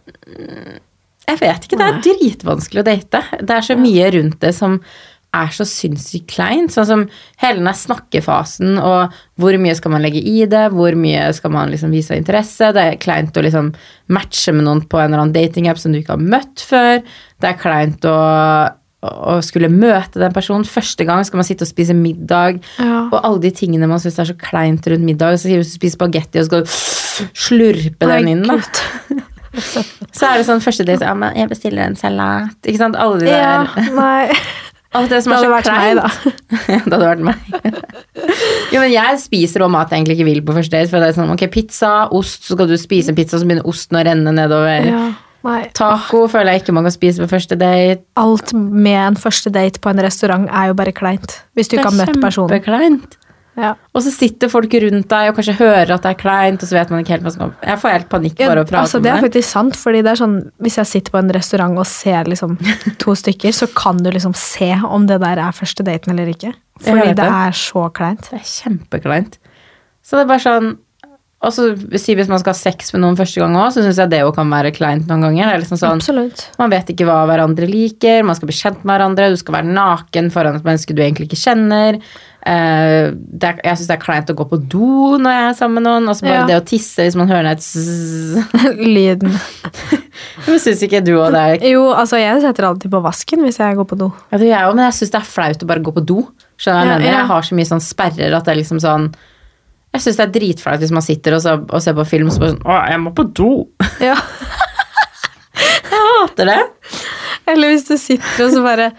Jeg 1.30 1.38
vet 1.43 1.65
ikke, 1.67 1.77
det 1.77 1.88
er 1.88 2.01
dritvanskelig 2.05 2.82
å 2.82 2.88
date. 2.88 3.23
Det 3.43 3.55
er 3.55 3.65
så 3.67 3.75
mye 3.77 4.11
rundt 4.15 4.39
det 4.41 4.53
som 4.57 4.80
er 5.36 5.51
så 5.53 5.65
sinnssykt 5.67 6.32
kleint. 6.32 6.73
Sånn 6.73 6.88
som 6.89 7.03
hele 7.41 7.61
den 7.61 7.75
snakkefasen, 7.77 8.80
og 8.82 9.13
hvor 9.39 9.57
mye 9.61 9.75
skal 9.77 9.93
man 9.93 10.03
legge 10.05 10.23
i 10.25 10.47
det, 10.49 10.65
hvor 10.73 10.95
mye 10.97 11.27
skal 11.38 11.53
man 11.53 11.69
liksom 11.73 11.93
vise 11.93 12.17
interesse. 12.17 12.71
Det 12.73 12.86
er 12.86 13.01
kleint 13.01 13.38
å 13.38 13.43
liksom 13.45 13.71
matche 14.15 14.55
med 14.55 14.65
noen 14.65 14.82
på 14.89 14.97
en 15.01 15.11
eller 15.11 15.25
annen 15.25 15.36
datingapp 15.36 15.82
som 15.82 15.93
du 15.93 16.01
ikke 16.01 16.15
har 16.17 16.25
møtt 16.34 16.65
før. 16.65 17.03
Det 17.39 17.51
er 17.51 17.61
kleint 17.61 18.09
å, 18.09 18.17
å 19.06 19.38
skulle 19.45 19.70
møte 19.72 20.20
den 20.20 20.34
personen 20.36 20.66
første 20.68 21.06
gang. 21.08 21.24
Skal 21.24 21.39
man 21.39 21.47
sitte 21.47 21.64
og 21.64 21.72
spise 21.72 21.95
middag, 21.95 22.60
Ja. 22.80 23.06
og 23.12 23.20
alle 23.24 23.39
de 23.45 23.52
tingene 23.56 23.88
man 23.88 24.00
syns 24.04 24.20
er 24.20 24.26
så 24.34 24.36
kleint 24.38 24.86
rundt 24.91 25.06
middag. 25.08 25.38
Så 25.39 25.47
sier 25.47 25.62
du 25.64 25.68
spiser 25.68 25.95
spagetti, 25.97 26.39
og 26.41 26.45
skal 26.50 26.64
du 26.64 27.30
slurpe 27.34 28.08
den 28.12 28.28
inn. 28.28 28.43
da. 28.43 28.60
Så 30.14 30.28
er 30.30 30.38
det 30.38 30.45
sånn 30.45 30.62
første 30.62 30.86
date 30.86 31.02
Ja, 31.08 31.16
men 31.18 31.34
jeg 31.36 31.50
bestiller 31.50 31.82
en 31.88 31.95
salat. 31.97 32.54
Ikke 32.70 32.78
sant? 32.84 32.95
Alle 33.02 33.18
de 33.20 33.26
der 33.26 33.39
Ja, 33.39 33.64
nei. 33.97 34.30
Alt 34.97 35.10
det 35.12 35.20
som 35.24 35.34
Det 35.34 35.39
er 35.39 35.45
så 35.45 35.58
kleint. 35.66 36.00
da. 36.02 36.10
Det 36.66 36.93
hadde 36.93 37.00
vært 37.02 37.20
meg. 37.22 37.36
jo, 38.74 38.80
men 38.82 38.89
jeg 38.93 39.20
spiser 39.22 39.62
også 39.62 39.74
mat 39.74 39.91
jeg 39.93 40.00
egentlig 40.02 40.16
ikke 40.18 40.26
vil 40.32 40.41
på 40.47 40.56
første 40.58 40.74
date. 40.78 40.89
For 40.89 40.97
det 41.02 41.10
er 41.12 41.18
sånn, 41.18 41.34
ok, 41.34 41.43
pizza, 41.54 41.91
ost, 42.18 42.45
så 42.47 42.56
skal 42.58 42.70
du 42.72 42.74
spise 42.82 43.12
en 43.14 43.18
pizza, 43.20 43.38
så 43.38 43.45
begynner 43.45 43.68
osten 43.70 44.00
å 44.00 44.04
renne 44.08 44.34
nedover. 44.34 44.88
Ja, 44.89 45.04
nei. 45.48 45.62
Taco 45.78 46.26
føler 46.32 46.56
jeg 46.56 46.64
ikke 46.64 46.76
man 46.76 46.88
kan 46.88 46.96
spise 46.96 47.24
på 47.24 47.30
første 47.32 47.58
date. 47.60 48.04
Alt 48.20 48.54
med 48.56 49.00
en 49.06 49.20
første 49.20 49.54
date 49.54 49.82
på 49.84 49.92
en 49.92 50.04
restaurant 50.04 50.50
er 50.50 50.72
jo 50.72 50.78
bare 50.80 50.96
kleint. 50.96 51.42
Hvis 51.58 51.72
du 51.72 51.78
ikke 51.78 51.90
har 51.92 52.00
møtt 52.02 52.22
personen. 52.22 52.54
kjempekleint. 52.54 53.20
Ja. 53.60 53.74
Og 53.92 54.04
så 54.06 54.12
sitter 54.14 54.52
folk 54.52 54.72
rundt 54.84 55.10
deg 55.12 55.30
og 55.32 55.38
kanskje 55.38 55.56
hører 55.60 55.92
at 55.96 56.06
det 56.06 56.14
er 56.14 56.20
kleint, 56.20 56.62
og 56.64 56.70
så 56.70 56.78
vet 56.78 56.92
man 56.94 57.02
ikke 57.04 57.16
helt 57.18 57.26
hva 57.26 57.34
som 57.34 57.44
kommer. 57.44 57.58
Jeg 57.68 57.82
får 57.82 57.96
helt 57.96 58.10
panikk 58.12 58.38
bare 58.40 58.54
av 58.54 58.62
å 58.62 58.70
prate 58.70 58.84
altså, 58.86 59.02
det 59.04 59.12
er 59.12 59.24
faktisk 59.26 59.50
sant, 59.50 59.80
fordi 59.80 60.04
det 60.06 60.14
er 60.14 60.20
sånn 60.22 60.38
Hvis 60.64 60.78
jeg 60.80 60.92
sitter 60.94 61.16
på 61.16 61.20
en 61.20 61.34
restaurant 61.36 61.82
og 61.82 61.88
ser 61.90 62.30
liksom 62.32 62.56
to 63.04 63.16
stykker, 63.20 63.56
så 63.56 63.68
kan 63.76 64.00
du 64.04 64.12
liksom 64.16 64.36
se 64.38 64.72
om 64.88 65.10
det 65.10 65.20
der 65.26 65.42
er 65.44 65.56
første 65.56 65.86
daten 65.88 66.16
eller 66.16 66.32
ikke. 66.32 66.54
Fordi 66.80 67.10
det 67.10 67.18
det. 67.20 67.28
er 67.28 67.58
så 67.60 67.90
kleint. 67.96 68.30
Det 68.30 68.40
er 68.40 68.48
kjempekleint. 68.48 69.40
Så 70.06 70.16
det 70.16 70.24
er 70.24 70.32
bare 70.32 70.46
sånn 70.46 70.72
Og 71.40 71.54
så 71.56 71.70
si 71.96 72.16
hvis 72.20 72.28
man 72.28 72.42
skal 72.42 72.52
ha 72.52 72.58
sex 72.60 72.90
med 72.92 73.00
noen 73.00 73.16
første 73.16 73.40
gang 73.40 73.54
òg, 73.56 73.70
så 73.72 73.80
syns 73.80 73.96
jeg 74.02 74.12
det 74.12 74.18
òg 74.28 74.34
kan 74.36 74.50
være 74.52 74.74
kleint 74.76 75.06
noen 75.08 75.22
ganger. 75.24 75.46
Det 75.48 75.54
er 75.56 75.62
liksom 75.62 75.80
sånn. 75.80 76.32
Man 76.60 76.74
vet 76.74 76.90
ikke 76.92 77.06
hva 77.08 77.22
hverandre 77.30 77.70
liker, 77.70 78.26
man 78.28 78.36
skal 78.36 78.50
bli 78.50 78.58
kjent 78.58 78.82
med 78.84 78.92
hverandre, 78.92 79.30
du 79.32 79.38
skal 79.40 79.56
være 79.62 79.70
naken 79.72 80.28
foran 80.36 80.58
et 80.60 80.66
menneske 80.68 80.92
du 80.98 81.00
egentlig 81.06 81.30
ikke 81.30 81.40
kjenner. 81.40 82.02
Uh, 82.40 83.16
er, 83.40 83.58
jeg 83.64 83.78
syns 83.80 83.88
det 83.88 83.96
er 83.98 84.04
kleint 84.04 84.30
å 84.32 84.36
gå 84.40 84.46
på 84.52 84.60
do 84.72 85.18
når 85.20 85.34
jeg 85.38 85.48
er 85.48 85.56
sammen 85.62 85.80
med 85.80 85.88
noen. 85.88 86.12
Altså 86.12 86.28
bare 86.28 86.42
Ja. 86.42 86.46
det 86.52 86.60
å 86.60 86.66
tisse 86.74 87.08
hvis 87.08 87.16
man 87.20 87.32
hører 87.32 87.54
et 87.54 87.64
zzzz. 87.64 88.44
Lyden. 88.96 89.32
Men 90.50 90.60
syns 90.60 90.84
ikke 90.84 91.00
du 91.08 91.14
og 91.22 91.32
det 91.36 91.62
Jo, 91.72 91.86
altså 91.96 92.20
jeg 92.20 92.44
setter 92.44 92.68
alltid 92.68 92.92
på 92.92 93.00
vasken 93.04 93.44
hvis 93.48 93.60
jeg 93.64 93.80
går 93.80 93.88
på 93.88 93.96
do. 94.00 94.12
Ja, 94.32 94.38
det 94.42 94.48
gjør 94.52 94.56
jeg 94.58 94.68
òg, 94.74 94.76
men 94.76 94.86
jeg 94.90 94.98
syns 95.00 95.12
det 95.16 95.20
er 95.22 95.28
flaut 95.32 95.64
å 95.64 95.68
bare 95.72 95.84
gå 95.88 95.94
på 95.96 96.04
do. 96.04 96.20
Skjønner 96.60 96.84
du 96.84 96.84
hva 96.84 96.84
jeg 96.84 96.90
Ja, 96.90 96.96
mener? 97.00 97.12
ja. 97.12 97.18
Jeg 97.22 97.30
har 97.32 97.48
så 97.48 97.56
mye 97.60 97.70
sånn 97.72 97.84
sperrer 97.84 98.36
at 98.36 98.48
det 98.48 98.52
er 98.56 98.60
liksom 98.60 98.82
sånn 98.84 99.12
Jeg 99.96 100.04
syns 100.06 100.20
det 100.20 100.26
er 100.28 100.34
dritflaut 100.36 100.82
hvis 100.84 100.92
man 100.94 101.02
sitter 101.06 101.36
og, 101.38 101.42
så, 101.44 101.56
og 101.66 101.82
ser 101.82 101.96
på 101.98 102.06
film 102.08 102.30
og 102.30 102.36
så 102.36 102.44
bare 102.44 102.54
sånn 102.56 102.66
Å, 102.70 102.80
jeg 102.92 103.02
må 103.06 103.14
på 103.18 103.26
do! 103.40 103.52
Ja. 104.04 104.18
Jeg 105.90 106.00
hater 106.00 106.48
det. 106.48 106.60
Eller 107.50 107.72
hvis 107.74 107.88
du 107.90 107.96
sitter 108.00 108.46
og 108.46 108.52
så 108.54 108.62
bare 108.64 108.92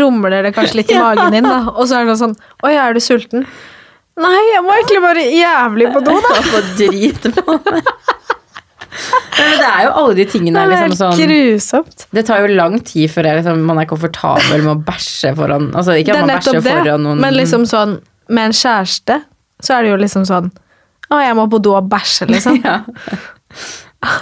rumler 0.00 0.46
det 0.46 0.52
kanskje 0.56 0.78
litt 0.80 0.92
i 0.92 0.94
Ja. 0.98 1.02
magen 1.08 1.34
din, 1.34 1.44
da. 1.48 1.58
Og 1.74 1.88
så 1.90 1.98
er 2.00 2.06
det 2.08 2.14
sånn 2.20 2.36
Oi, 2.64 2.72
er 2.78 2.94
du 2.96 3.02
sulten? 3.02 3.44
Nei, 4.16 4.38
jeg 4.54 4.62
må 4.64 4.72
egentlig 4.72 5.02
bare 5.04 5.24
jævlig 5.28 5.90
på 5.92 6.00
do, 6.06 6.14
da. 6.24 6.30
Jeg 6.38 6.46
får 6.52 6.70
drit 6.78 7.26
på 7.36 7.56
meg. 7.66 7.90
Men 9.36 9.50
det 9.60 9.66
er 9.68 9.82
jo 9.84 9.90
alle 10.00 10.14
de 10.16 10.24
tingene 10.32 10.62
Det 10.70 10.76
er 10.78 10.86
liksom 10.88 10.94
sånn 11.02 11.18
grusomt. 11.20 12.06
Det 12.16 12.22
tar 12.30 12.46
jo 12.46 12.54
lang 12.56 12.78
tid 12.86 13.10
før 13.12 13.28
jeg, 13.28 13.42
liksom, 13.42 13.60
man 13.68 13.82
er 13.82 13.88
komfortabel 13.90 14.62
med 14.64 14.72
å 14.72 14.78
bæsje 14.86 15.34
foran 15.36 15.66
Altså 15.76 15.98
ikke 16.00 16.14
at 16.14 16.22
er 16.22 16.24
man 16.24 16.32
bæsjer 16.32 16.56
nettopp 16.56 16.64
det, 16.70 16.76
foran 16.78 17.04
noen 17.04 17.20
men 17.26 17.36
liksom 17.36 17.66
sånn 17.68 17.98
med 18.32 18.48
en 18.48 18.56
kjæreste, 18.56 19.18
så 19.62 19.76
er 19.76 19.86
det 19.86 19.92
jo 19.94 19.98
liksom 20.00 20.26
sånn 20.28 20.50
Å, 21.06 21.18
jeg 21.22 21.36
må 21.38 21.46
på 21.50 21.60
do 21.62 21.76
og 21.78 21.86
bæsje, 21.90 22.26
liksom. 22.26 22.58
ja. 22.66 22.80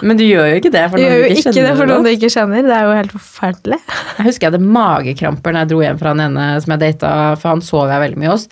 Men 0.04 0.18
du 0.20 0.24
gjør 0.26 0.50
jo 0.50 0.58
ikke 0.60 0.72
det 0.72 0.84
for 0.92 1.00
noen 1.00 1.14
du 1.14 1.24
ikke 1.24 1.40
ikke 1.40 1.52
det 1.52 1.62
kjenner. 1.62 1.78
for 1.78 1.90
noen 1.90 2.04
du 2.04 2.10
ikke 2.12 2.30
kjenner. 2.32 2.66
Det 2.66 2.74
er 2.76 2.84
jo 2.84 2.98
helt 2.98 3.14
forferdelig. 3.14 3.78
Jeg 4.18 4.26
husker 4.28 4.46
jeg 4.46 4.52
hadde 4.52 4.74
magekramper 4.76 5.54
når 5.54 5.64
jeg 5.64 5.70
dro 5.72 5.80
hjem 5.84 6.00
fra 6.00 6.12
han 6.12 6.22
ene 6.26 6.46
som 6.64 6.74
jeg 6.74 6.82
data, 6.84 7.10
for 7.40 7.54
han 7.54 7.64
sov 7.64 7.92
jeg 7.92 8.04
veldig 8.04 8.20
mye 8.20 8.32
hos. 8.34 8.46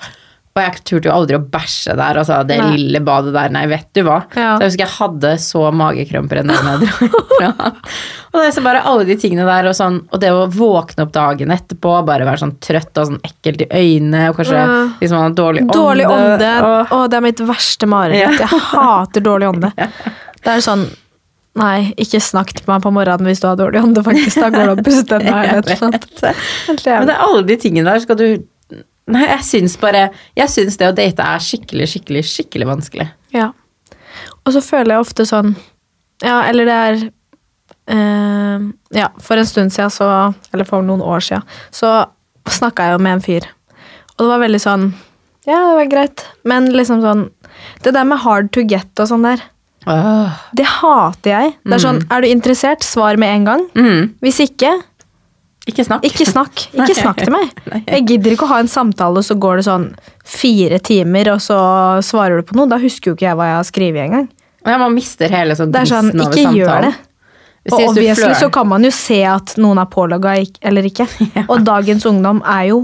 Og 0.52 0.60
jeg 0.60 0.82
turte 0.84 1.08
jo 1.08 1.12
aldri 1.14 1.36
å 1.38 1.44
bæsje 1.48 1.94
der, 1.96 2.18
altså 2.20 2.42
det 2.44 2.58
Nei. 2.60 2.72
lille 2.76 3.00
badet 3.00 3.30
der, 3.32 3.48
nei, 3.54 3.62
vet 3.70 3.86
du 3.96 4.02
hva. 4.04 4.18
Ja. 4.36 4.50
Så 4.58 4.66
jeg 4.66 4.68
husker 4.68 4.82
jeg 4.84 4.92
hadde 4.98 5.30
så 5.40 5.62
magekramper 5.72 6.40
en 6.42 6.50
dag 6.52 6.66
jeg 6.68 6.82
dro 6.82 7.20
fra. 7.30 7.70
Og 8.32 8.36
det 8.36 8.42
er 8.50 8.52
så 8.58 8.64
bare 8.64 8.82
alle 8.88 9.06
de 9.08 9.16
tingene 9.20 9.46
der, 9.48 9.66
og, 9.70 9.74
sånn, 9.76 9.96
og 10.12 10.20
det 10.20 10.28
å 10.32 10.44
våkne 10.52 11.04
opp 11.06 11.10
dagen 11.12 11.50
etterpå, 11.52 11.94
bare 12.08 12.24
være 12.28 12.40
sånn 12.40 12.54
trøtt 12.64 13.00
og 13.00 13.10
sånn 13.10 13.18
ekkelt 13.28 13.64
i 13.64 13.68
øynene, 13.80 14.22
og 14.30 14.38
kanskje 14.40 14.56
Ja. 14.60 14.78
liksom 15.00 15.18
man 15.20 15.26
har 15.30 15.36
dårlig 15.40 15.64
ånde. 15.66 15.76
Dårlig 15.76 16.06
ånde. 16.08 16.52
og- 16.68 16.92
Å, 16.96 17.00
det 17.12 17.16
er 17.16 17.26
mitt 17.30 17.42
verste 17.52 17.88
mareritt. 17.88 18.40
Ja. 18.40 18.46
Jeg 18.46 18.60
hater 18.72 19.20
dårlig 19.20 19.48
ånde. 19.54 19.72
Det 20.42 20.50
er 20.58 20.60
sånn 20.64 20.88
Nei, 21.54 21.92
ikke 22.00 22.16
snakk 22.24 22.54
til 22.56 22.64
meg 22.66 22.80
på 22.80 22.88
morgenen 22.96 23.28
hvis 23.28 23.42
du 23.42 23.46
har 23.46 23.58
dårlig 23.60 23.82
ånde, 23.84 24.00
faktisk. 24.06 24.40
Da 24.40 24.48
går 24.48 24.70
det 24.70 24.76
å 24.78 24.84
puste 24.86 25.18
et 25.18 25.26
eller 25.28 26.36
Men 26.72 27.06
det 27.06 27.12
er 27.12 27.20
alle 27.20 27.42
de 27.44 27.56
tingene 27.60 27.84
der 27.92 28.00
skal 28.00 28.16
du 28.16 28.26
Nei, 29.10 29.24
jeg 29.26 29.42
syns 29.44 29.74
bare 29.82 30.10
Jeg 30.38 30.48
syns 30.52 30.76
det 30.78 30.86
å 30.86 30.94
date 30.94 31.24
er 31.26 31.42
skikkelig, 31.42 31.88
skikkelig, 31.90 32.22
skikkelig 32.28 32.68
vanskelig. 32.68 33.08
Ja. 33.34 33.48
Og 34.46 34.52
så 34.54 34.62
føler 34.62 34.94
jeg 34.96 35.06
ofte 35.06 35.26
sånn 35.28 35.54
Ja, 36.22 36.42
eller 36.48 36.68
det 36.68 36.76
er 36.86 37.00
eh, 37.96 38.66
Ja, 38.98 39.08
for 39.22 39.40
en 39.40 39.48
stund 39.48 39.72
siden, 39.74 39.90
så 39.90 40.08
Eller 40.52 40.68
for 40.68 40.84
noen 40.86 41.02
år 41.02 41.24
siden, 41.24 41.46
så 41.74 41.94
snakka 42.50 42.88
jeg 42.88 42.96
jo 42.96 43.02
med 43.02 43.16
en 43.18 43.24
fyr. 43.24 43.46
Og 44.16 44.24
det 44.24 44.30
var 44.34 44.42
veldig 44.44 44.62
sånn 44.62 44.90
Ja, 45.48 45.58
det 45.72 45.78
var 45.80 45.90
greit. 45.96 46.26
Men 46.46 46.70
liksom 46.74 47.02
sånn 47.02 47.26
Det 47.82 47.94
der 47.94 48.06
med 48.08 48.22
hard 48.22 48.52
to 48.54 48.62
get 48.66 48.90
og 49.02 49.10
sånn 49.10 49.26
der, 49.26 49.42
Åh. 49.86 50.30
det 50.54 50.64
hater 50.78 51.30
jeg. 51.30 51.52
Det 51.66 51.74
er 51.74 51.82
sånn, 51.82 52.00
Er 52.10 52.22
du 52.22 52.28
interessert? 52.30 52.84
Svar 52.86 53.18
med 53.18 53.34
en 53.34 53.44
gang. 53.48 53.64
Mm. 53.74 54.14
Hvis 54.22 54.38
ikke, 54.46 54.70
Ikke 55.70 55.84
snakk. 55.86 56.02
ikke 56.02 56.26
snakk. 56.26 56.64
Ikke 56.74 56.94
snakk 56.96 57.20
til 57.22 57.30
meg. 57.34 57.52
Jeg 57.94 58.06
gidder 58.08 58.34
ikke 58.34 58.48
å 58.48 58.50
ha 58.50 58.58
en 58.64 58.70
samtale, 58.70 59.22
så 59.22 59.36
går 59.38 59.60
det 59.60 59.66
sånn 59.68 59.86
fire 60.26 60.80
timer, 60.82 61.30
og 61.36 61.42
så 61.44 61.58
svarer 62.02 62.40
du 62.40 62.48
på 62.48 62.58
noe. 62.58 62.70
Da 62.70 62.80
husker 62.82 63.12
jo 63.12 63.18
ikke 63.18 63.28
jeg 63.28 63.38
hva 63.38 63.48
jeg 63.50 63.58
har 63.58 63.68
skrevet 63.68 64.06
engang. 64.06 64.26
Ja, 64.62 64.76
man 64.78 64.94
mister 64.94 65.30
hele 65.30 65.56
sånn 65.58 65.72
Det 65.74 65.82
er 65.82 65.90
sånn, 65.90 66.10
ikke 66.14 66.52
gjør 66.54 66.88
det. 66.88 66.92
Hvis 67.62 67.74
Og 67.76 67.92
obviously 67.92 68.32
så 68.34 68.48
kan 68.50 68.66
man 68.66 68.82
jo 68.82 68.90
se 68.94 69.20
at 69.26 69.54
noen 69.62 69.78
er 69.78 69.90
pålogga 69.90 70.34
eller 70.66 70.88
ikke. 70.88 71.06
Og 71.52 71.62
dagens 71.66 72.06
ungdom 72.10 72.42
er 72.42 72.72
jo 72.72 72.80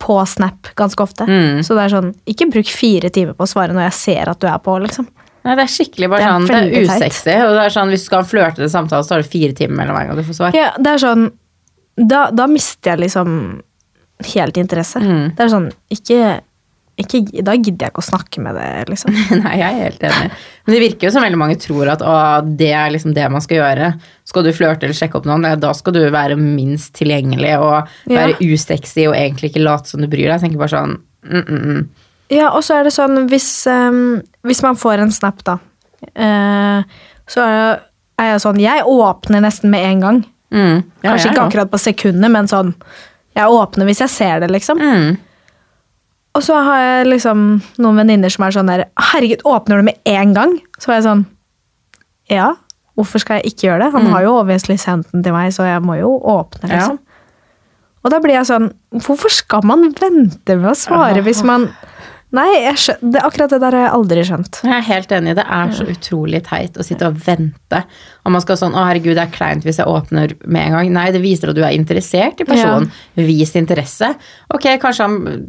på 0.00 0.16
Snap 0.26 0.70
ganske 0.78 1.02
ofte. 1.02 1.26
Mm. 1.28 1.64
Så 1.66 1.74
det 1.76 1.86
er 1.88 1.94
sånn, 1.96 2.12
ikke 2.30 2.48
bruk 2.54 2.70
fire 2.72 3.10
timer 3.12 3.34
på 3.36 3.44
å 3.44 3.50
svare 3.50 3.74
når 3.76 3.90
jeg 3.90 3.98
ser 3.98 4.30
at 4.32 4.40
du 4.40 4.46
er 4.48 4.62
på, 4.62 4.78
liksom. 4.86 5.10
Nei, 5.40 5.56
det 5.56 5.64
er 5.64 5.72
skikkelig 5.72 6.08
bare 6.12 6.20
Det 6.20 6.28
er 6.28 6.32
sånn, 6.36 6.46
det 6.70 6.80
er 6.80 6.86
usexy. 6.86 7.34
Og 7.46 7.54
det 7.56 7.62
er 7.64 7.74
sånn, 7.74 7.92
hvis 7.92 8.02
du 8.04 8.08
skal 8.10 8.26
flørte 8.28 8.60
til 8.60 8.72
samtale, 8.72 9.06
så 9.06 9.16
har 9.16 9.24
du 9.24 9.28
fire 9.32 9.56
timer 9.56 9.78
mellom 9.82 9.96
hver 9.96 10.08
gang 10.10 10.20
du 10.20 10.24
får 10.26 10.36
svar. 10.36 10.56
Ja, 10.56 10.70
det 10.76 10.94
er 10.94 11.02
sånn, 11.02 11.26
da, 11.96 12.28
da 12.32 12.46
mister 12.50 12.94
jeg 12.94 13.06
liksom 13.06 13.32
helt 14.34 14.60
interesse. 14.60 15.00
Mm. 15.00 15.32
Det 15.36 15.44
er 15.44 15.52
sånn, 15.52 15.68
ikke, 15.92 16.18
ikke, 17.00 17.20
da 17.46 17.54
gidder 17.56 17.86
jeg 17.86 17.94
ikke 17.94 18.02
å 18.02 18.08
snakke 18.10 18.42
med 18.44 18.58
det, 18.58 18.68
liksom. 18.92 19.16
Nei, 19.44 19.54
jeg 19.60 19.68
er 19.68 19.86
helt 19.86 20.04
enig. 20.08 20.30
Men 20.66 20.74
det 20.76 20.82
virker 20.84 21.08
jo 21.08 21.12
som 21.14 21.24
veldig 21.24 21.40
mange 21.40 21.58
tror 21.60 21.92
at 21.94 22.04
å, 22.04 22.14
det 22.44 22.70
er 22.76 22.92
liksom 22.94 23.14
det 23.16 23.26
man 23.32 23.44
skal 23.44 23.60
gjøre. 23.62 23.90
Skal 24.28 24.46
du 24.46 24.52
flørte 24.56 24.86
eller 24.88 24.98
sjekke 24.98 25.20
opp 25.20 25.28
noen, 25.28 25.48
da 25.60 25.72
skal 25.76 25.96
du 25.96 26.02
være 26.12 26.38
minst 26.40 26.94
tilgjengelig 27.00 27.56
og 27.58 27.74
Ja. 28.10 28.20
være 28.20 28.38
usexy 28.44 29.08
og 29.08 29.16
egentlig 29.16 29.52
ikke 29.52 29.64
late 29.64 29.92
som 29.92 30.04
du 30.04 30.08
bryr 30.10 30.28
deg. 30.28 30.36
Jeg 30.38 30.46
tenker 30.46 30.62
bare 30.62 30.76
sånn 30.76 30.98
mm, 31.00 31.44
mm, 31.44 31.60
mm. 31.64 31.84
Ja, 32.30 32.52
og 32.54 32.62
så 32.62 32.76
er 32.78 32.86
det 32.86 32.94
sånn, 32.94 33.24
hvis, 33.26 33.48
um, 33.66 34.20
hvis 34.46 34.60
man 34.62 34.76
får 34.78 35.02
en 35.02 35.10
snap, 35.10 35.40
da, 35.42 35.56
uh, 36.14 36.84
så 37.30 37.46
er 38.20 38.28
jeg 38.28 38.42
sånn, 38.44 38.60
jeg 38.62 38.84
åpner 38.86 39.42
nesten 39.42 39.72
med 39.72 39.86
en 39.88 40.04
gang. 40.04 40.20
Mm. 40.50 40.82
Ja, 41.02 41.10
Kanskje 41.12 41.32
ikke 41.32 41.46
akkurat 41.48 41.72
på 41.72 41.80
sekundet, 41.80 42.32
men 42.34 42.48
sånn, 42.50 42.72
jeg 43.38 43.58
åpner 43.60 43.88
hvis 43.88 44.02
jeg 44.02 44.12
ser 44.12 44.40
det, 44.42 44.50
liksom. 44.52 44.80
Mm. 44.80 45.18
Og 46.38 46.46
så 46.46 46.56
har 46.62 46.80
jeg 46.82 47.10
liksom 47.10 47.44
noen 47.82 48.00
venninner 48.02 48.30
som 48.30 48.46
er 48.46 48.54
sånn 48.54 48.70
der, 48.70 48.86
herregud, 49.10 49.44
åpner 49.48 49.80
du 49.80 49.88
med 49.90 50.10
en 50.10 50.34
gang? 50.36 50.56
Så 50.78 50.90
var 50.90 51.00
jeg 51.00 51.06
sånn, 51.08 51.24
ja, 52.30 52.52
hvorfor 52.98 53.22
skal 53.22 53.40
jeg 53.40 53.52
ikke 53.52 53.66
gjøre 53.68 53.84
det? 53.84 53.92
Han 53.96 54.10
har 54.12 54.26
jo 54.26 54.36
obviously 54.38 54.76
sendt 54.78 55.10
den 55.14 55.24
til 55.26 55.34
meg, 55.34 55.54
så 55.56 55.66
jeg 55.66 55.82
må 55.86 55.98
jo 55.98 56.12
åpne, 56.18 56.70
liksom. 56.70 56.98
Ja. 57.00 57.06
Og 58.00 58.14
da 58.14 58.20
blir 58.22 58.38
jeg 58.38 58.48
sånn, 58.48 58.70
hvorfor 59.04 59.32
skal 59.32 59.66
man 59.68 59.90
vente 59.98 60.56
med 60.56 60.70
å 60.70 60.76
svare 60.78 61.20
hvis 61.26 61.42
man... 61.46 61.68
Nei, 62.32 62.46
jeg 62.62 62.76
skjø... 62.78 62.94
det, 63.10 63.20
akkurat 63.26 63.50
det 63.50 63.58
der 63.58 63.74
har 63.74 63.82
jeg 63.88 63.92
aldri 63.96 64.22
skjønt. 64.28 64.58
Jeg 64.62 64.74
er 64.76 64.84
helt 64.86 65.12
enig. 65.16 65.32
Det 65.34 65.44
er 65.50 65.70
så 65.74 65.86
utrolig 65.90 66.40
teit 66.46 66.76
å 66.78 66.84
sitte 66.86 67.08
og 67.10 67.16
vente. 67.26 67.80
Og 68.24 68.30
man 68.36 68.44
skal 68.44 68.56
sånn 68.60 68.76
Å, 68.78 68.84
herregud, 68.86 69.16
det 69.18 69.24
er 69.24 69.32
kleint 69.34 69.64
hvis 69.66 69.80
jeg 69.82 69.90
åpner 69.90 70.36
med 70.46 70.68
en 70.68 70.76
gang. 70.78 70.92
Nei, 70.94 71.08
det 71.10 71.22
viser 71.24 71.50
at 71.50 71.58
du 71.58 71.64
er 71.66 71.74
interessert 71.74 72.38
i 72.38 72.46
personen. 72.46 72.86
Vis 73.18 73.56
interesse. 73.58 74.12
Ok, 74.54 74.68
kanskje 74.82 75.08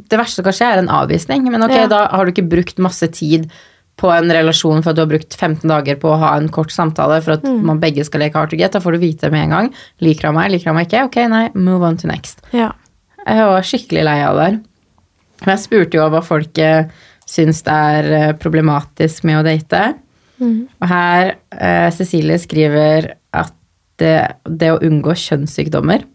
Det 0.10 0.18
verste 0.18 0.42
som 0.42 0.48
kan 0.50 0.58
skje, 0.58 0.72
er 0.74 0.82
en 0.82 0.90
avvisning. 0.90 1.46
Men 1.54 1.62
ok, 1.68 1.76
Ja. 1.84 1.88
da 1.92 2.08
har 2.16 2.26
du 2.26 2.32
ikke 2.34 2.50
brukt 2.50 2.80
masse 2.82 3.06
tid 3.14 3.52
på 4.02 4.10
en 4.10 4.32
relasjon 4.34 4.82
for 4.82 4.90
at 4.90 4.96
du 4.98 5.02
har 5.04 5.12
brukt 5.12 5.36
15 5.38 5.68
dager 5.70 6.00
på 6.02 6.10
å 6.10 6.18
ha 6.18 6.32
en 6.40 6.50
kort 6.50 6.72
samtale 6.74 7.22
for 7.22 7.34
at 7.34 7.44
Mm. 7.46 7.62
man 7.64 7.80
begge 7.80 8.04
skal 8.06 8.22
leke 8.22 8.34
hard 8.34 8.50
to 8.50 8.58
get. 8.58 8.72
Da 8.72 8.80
får 8.80 8.94
du 8.94 8.98
vite 9.06 9.30
med 9.30 9.44
en 9.44 9.50
gang. 9.52 9.74
Liker 10.02 10.32
han 10.32 10.36
meg, 10.36 10.50
liker 10.50 10.72
han 10.74 10.76
meg 10.76 10.88
ikke? 10.90 11.06
Ok, 11.06 11.18
nei, 11.30 11.50
move 11.54 11.84
on 11.86 11.98
to 11.98 12.08
next. 12.08 12.42
Ja. 12.52 12.72
Jeg 13.28 13.38
var 13.46 13.62
skikkelig 13.62 14.04
lei 14.04 14.20
av 14.26 14.36
det. 14.42 14.64
Jeg 15.46 15.60
spurte 15.64 15.98
jo 15.98 16.06
hva 16.14 16.22
folk 16.26 16.58
eh, 16.62 16.86
syns 17.30 17.64
det 17.66 17.74
er 17.96 18.10
eh, 18.18 18.32
problematisk 18.38 19.24
med 19.28 19.40
å 19.40 19.44
date. 19.48 19.84
Og 20.42 20.88
her 20.90 21.36
eh, 21.54 21.90
Cecilie 21.94 22.38
skriver 22.42 23.12
at 23.38 23.54
det, 24.02 24.16
det 24.50 24.72
å 24.74 24.80
unngå 24.82 25.14
kjønnssykdommer 25.14 26.08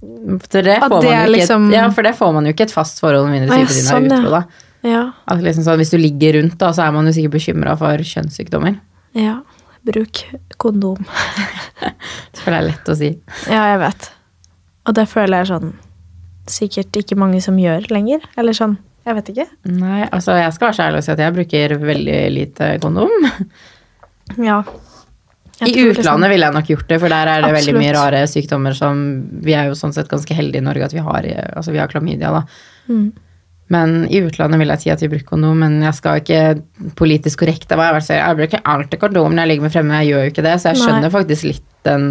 for 0.00 0.62
det, 0.64 0.78
får 0.80 0.88
det 0.88 0.88
man 0.88 1.04
jo 1.04 1.10
ikke 1.12 1.32
liksom- 1.34 1.66
et, 1.68 1.74
ja, 1.76 1.90
for 1.92 2.02
det 2.02 2.14
får 2.16 2.32
man 2.32 2.46
jo 2.48 2.52
ikke 2.54 2.64
et 2.64 2.72
fast 2.72 3.00
forhold 3.00 3.28
med 3.28 3.40
mindre 3.42 3.56
Å, 3.56 3.58
ja, 3.60 3.66
sånn, 3.66 4.06
er 4.06 4.14
ja. 4.14 4.20
utro. 4.22 4.40
Ja. 4.88 5.02
At 5.28 5.42
liksom 5.44 5.64
sånn, 5.66 5.76
hvis 5.76 5.90
du 5.92 5.98
ligger 6.00 6.38
rundt, 6.38 6.56
da, 6.56 6.70
så 6.72 6.86
er 6.86 6.92
man 6.96 7.04
jo 7.04 7.12
sikkert 7.12 7.34
bekymra 7.36 7.76
for 7.76 7.96
kjønnssykdommer. 8.12 8.80
ja. 9.14 9.40
Bruk 9.80 10.18
kondom. 10.60 10.98
Det 12.36 12.42
er 12.52 12.62
lett 12.66 12.88
å 12.88 12.94
si. 12.94 13.14
Ja, 13.48 13.62
jeg 13.72 13.78
vet. 13.80 14.10
Og 14.84 14.94
det 14.94 15.06
føler 15.08 15.38
jeg 15.40 15.48
sånn 15.48 15.70
sikkert 16.52 17.00
ikke 17.02 17.18
mange 17.18 17.40
som 17.44 17.58
gjør 17.60 17.88
lenger. 17.92 18.24
Eller 18.40 18.56
sånn, 18.56 18.76
jeg 19.06 19.16
vet 19.18 19.32
ikke. 19.32 19.48
Nei, 19.72 20.04
altså 20.10 20.36
Jeg 20.38 20.52
skal 20.56 20.68
være 20.68 20.78
så 20.78 20.86
ærlig 20.88 21.02
og 21.02 21.06
si 21.06 21.12
at 21.14 21.24
jeg 21.24 21.36
bruker 21.38 21.76
veldig 21.90 22.20
lite 22.36 22.72
kondom. 22.84 23.14
Ja. 24.38 24.60
I 25.60 25.64
liksom- 25.66 25.88
utlandet 25.90 26.30
ville 26.30 26.46
jeg 26.46 26.54
nok 26.54 26.68
gjort 26.70 26.88
det, 26.88 27.00
for 27.00 27.08
der 27.12 27.26
er 27.28 27.42
det 27.42 27.52
veldig 27.52 27.74
mye 27.74 27.94
rare 27.96 28.20
sykdommer 28.30 28.72
som 28.72 29.00
Vi 29.42 29.52
er 29.52 29.66
jo 29.66 29.74
sånn 29.74 29.92
sett 29.92 30.08
ganske 30.08 30.32
heldige 30.32 30.62
i 30.62 30.64
Norge 30.64 30.84
at 30.84 30.94
vi 30.94 31.02
har, 31.02 31.26
altså 31.56 31.72
vi 31.72 31.78
har 31.82 31.88
klamydia, 31.88 32.30
da. 32.30 32.44
Mm. 32.88 33.12
Men 33.70 34.06
i 34.10 34.20
utlandet 34.24 34.58
vil 34.58 34.68
jeg 34.68 34.82
si 34.82 34.90
at 34.90 35.02
vi 35.02 35.08
bruker 35.12 35.28
kondom, 35.30 35.58
men 35.62 35.82
jeg 35.82 35.94
skal 35.94 36.20
ikke 36.20 36.94
politisk 36.98 37.44
korrekt. 37.44 37.70
Jeg, 37.70 38.02
jeg 38.08 38.38
bruker 38.40 38.64
alltid 38.64 38.98
kondom 39.00 39.34
når 39.34 39.44
jeg 39.44 39.48
ligger 39.52 39.66
med 39.66 39.74
fremme, 39.74 40.00
jeg 40.00 40.10
gjør 40.10 40.24
jo 40.24 40.32
ikke 40.32 40.46
det, 40.48 40.54
så 40.60 40.72
jeg 40.72 40.78
Nei. 40.78 40.86
skjønner 40.86 41.12
faktisk 41.14 41.46
litt 41.50 41.66
den 41.86 42.06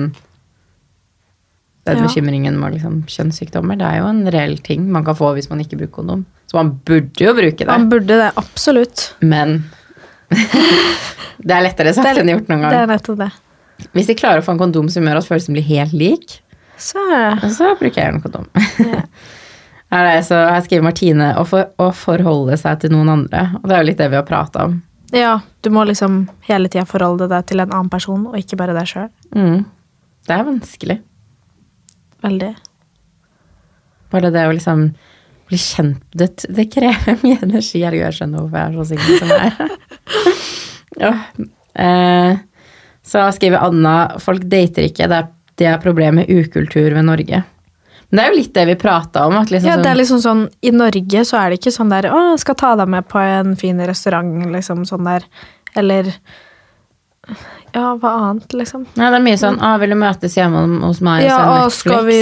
den 1.90 2.02
Ja. 2.04 2.08
bekymringen 2.08 2.60
med 2.62 2.76
liksom, 2.78 3.02
kjønnssykdommer. 3.10 3.78
Det 3.80 3.88
er 3.90 3.98
jo 4.02 4.08
en 4.12 4.24
reell 4.32 4.58
ting 4.66 4.86
man 4.92 5.04
kan 5.08 5.16
få 5.18 5.34
hvis 5.38 5.50
man 5.52 5.60
ikke 5.64 5.78
bruker 5.82 5.96
kondom. 6.02 6.26
Så 6.50 6.58
man 6.58 6.72
burde 6.86 7.22
jo 7.26 7.34
bruke 7.38 7.58
det, 7.62 7.68
Man 7.70 7.90
burde 7.92 8.08
det, 8.24 8.32
absolutt. 8.40 9.14
men 9.22 9.64
det 10.30 11.56
er 11.56 11.64
lettere 11.66 11.94
sagt 11.96 12.08
er- 12.12 12.22
enn 12.24 12.32
gjort 12.36 12.50
noen 12.52 12.62
gang. 12.66 12.72
Det 12.74 12.80
er 12.84 12.92
nettopp 12.94 13.18
det. 13.24 13.32
Hvis 13.96 14.08
de 14.12 14.16
klarer 14.20 14.42
å 14.42 14.46
få 14.46 14.52
en 14.56 14.60
kondom 14.60 14.90
som 14.92 15.06
gjør 15.08 15.22
at 15.22 15.28
følelsen 15.30 15.56
blir 15.56 15.64
helt 15.70 15.94
lik, 15.96 16.40
Så 16.80 17.00
er 17.12 17.40
så 17.52 17.74
bruker 17.80 18.02
jeg 18.02 18.14
en 18.16 18.22
kondom. 18.24 18.48
Ja. 18.80 19.04
Er 19.92 20.04
det, 20.06 20.26
så 20.28 20.38
her 20.38 20.62
skriver 20.62 20.84
Martine 20.86 21.32
å, 21.36 21.42
for, 21.50 21.66
å 21.82 21.88
forholde 21.98 22.54
seg 22.62 22.78
til 22.84 22.92
noen 22.94 23.10
andre. 23.10 23.40
Og 23.58 23.64
det 23.66 23.74
er 23.74 23.80
jo 23.82 23.88
litt 23.88 23.98
det 23.98 24.10
vi 24.12 24.20
har 24.20 24.26
prata 24.28 24.68
om. 24.68 24.76
Ja, 25.12 25.40
du 25.66 25.72
må 25.74 25.82
liksom 25.90 26.28
hele 26.46 26.70
tida 26.70 26.84
forholde 26.86 27.26
deg 27.32 27.48
til 27.50 27.64
en 27.64 27.72
annen 27.74 27.90
person, 27.90 28.28
og 28.30 28.38
ikke 28.38 28.60
bare 28.60 28.76
deg 28.78 28.86
sjøl. 28.92 29.08
Mm. 29.34 29.64
Det 30.30 30.36
er 30.36 30.46
vanskelig. 30.46 31.00
Veldig. 32.26 32.52
Bare 34.12 34.32
det 34.34 34.46
å 34.50 34.52
liksom 34.56 34.88
bli 35.50 35.58
kjent 35.58 36.04
Det, 36.14 36.46
det 36.50 36.68
krever 36.74 37.18
mye 37.26 37.40
energi. 37.46 37.82
Herregud, 37.84 38.06
jeg 38.10 38.18
skjønner 38.20 38.44
hvorfor 38.44 38.58
jeg 38.60 38.68
er 38.68 38.78
så 38.78 38.86
singel 38.90 39.20
som 39.20 39.34
jeg 39.34 39.40
er. 39.50 39.76
ja. 41.06 41.14
eh, 41.86 42.42
så 43.10 43.24
skriver 43.34 43.64
Anna 43.66 43.94
folk 44.22 44.44
dater 44.52 44.86
ikke. 44.90 45.08
Det 45.10 45.22
er, 45.24 45.32
det 45.58 45.70
er 45.72 45.82
problemet 45.82 46.28
med 46.28 46.44
ukultur 46.44 46.92
ved 46.94 47.08
Norge. 47.08 47.40
Men 48.10 48.18
det 48.18 48.24
er 48.26 48.32
jo 48.32 48.38
litt 48.40 48.54
det 48.58 48.66
vi 48.72 48.76
prata 48.82 49.28
om. 49.30 49.36
Liksom 49.46 49.70
Ja, 49.70 49.78
det 49.78 49.86
er 49.86 49.94
sånn- 49.94 50.00
liksom 50.02 50.22
sånn, 50.26 50.44
I 50.66 50.72
Norge 50.74 51.24
så 51.30 51.38
er 51.38 51.50
det 51.54 51.60
ikke 51.60 51.74
sånn 51.76 51.92
der 51.94 52.10
'Å, 52.10 52.38
skal 52.42 52.56
ta 52.58 52.76
deg 52.76 52.88
med 52.90 53.08
på 53.08 53.22
en 53.22 53.56
fin 53.56 53.78
restaurant', 53.86 54.50
liksom 54.54 54.86
sånn 54.86 55.06
der. 55.06 55.26
Eller 55.78 56.10
Ja, 57.74 57.94
hva 58.02 58.12
annet, 58.18 58.54
liksom? 58.58 58.88
Nei, 58.98 59.10
det 59.14 59.18
er 59.20 59.26
mye 59.28 59.38
sånn 59.38 59.60
ah, 59.62 59.76
'Vil 59.78 59.94
du 59.94 59.98
møtes 60.02 60.36
hjemme 60.40 60.64
hos 60.82 61.02
meg 61.06 61.24
og 61.24 61.30
Ja, 61.30 61.38
se 61.38 61.46
og 61.46 61.56
Netflix?' 61.60 61.80
skal 61.84 62.06
vi, 62.08 62.20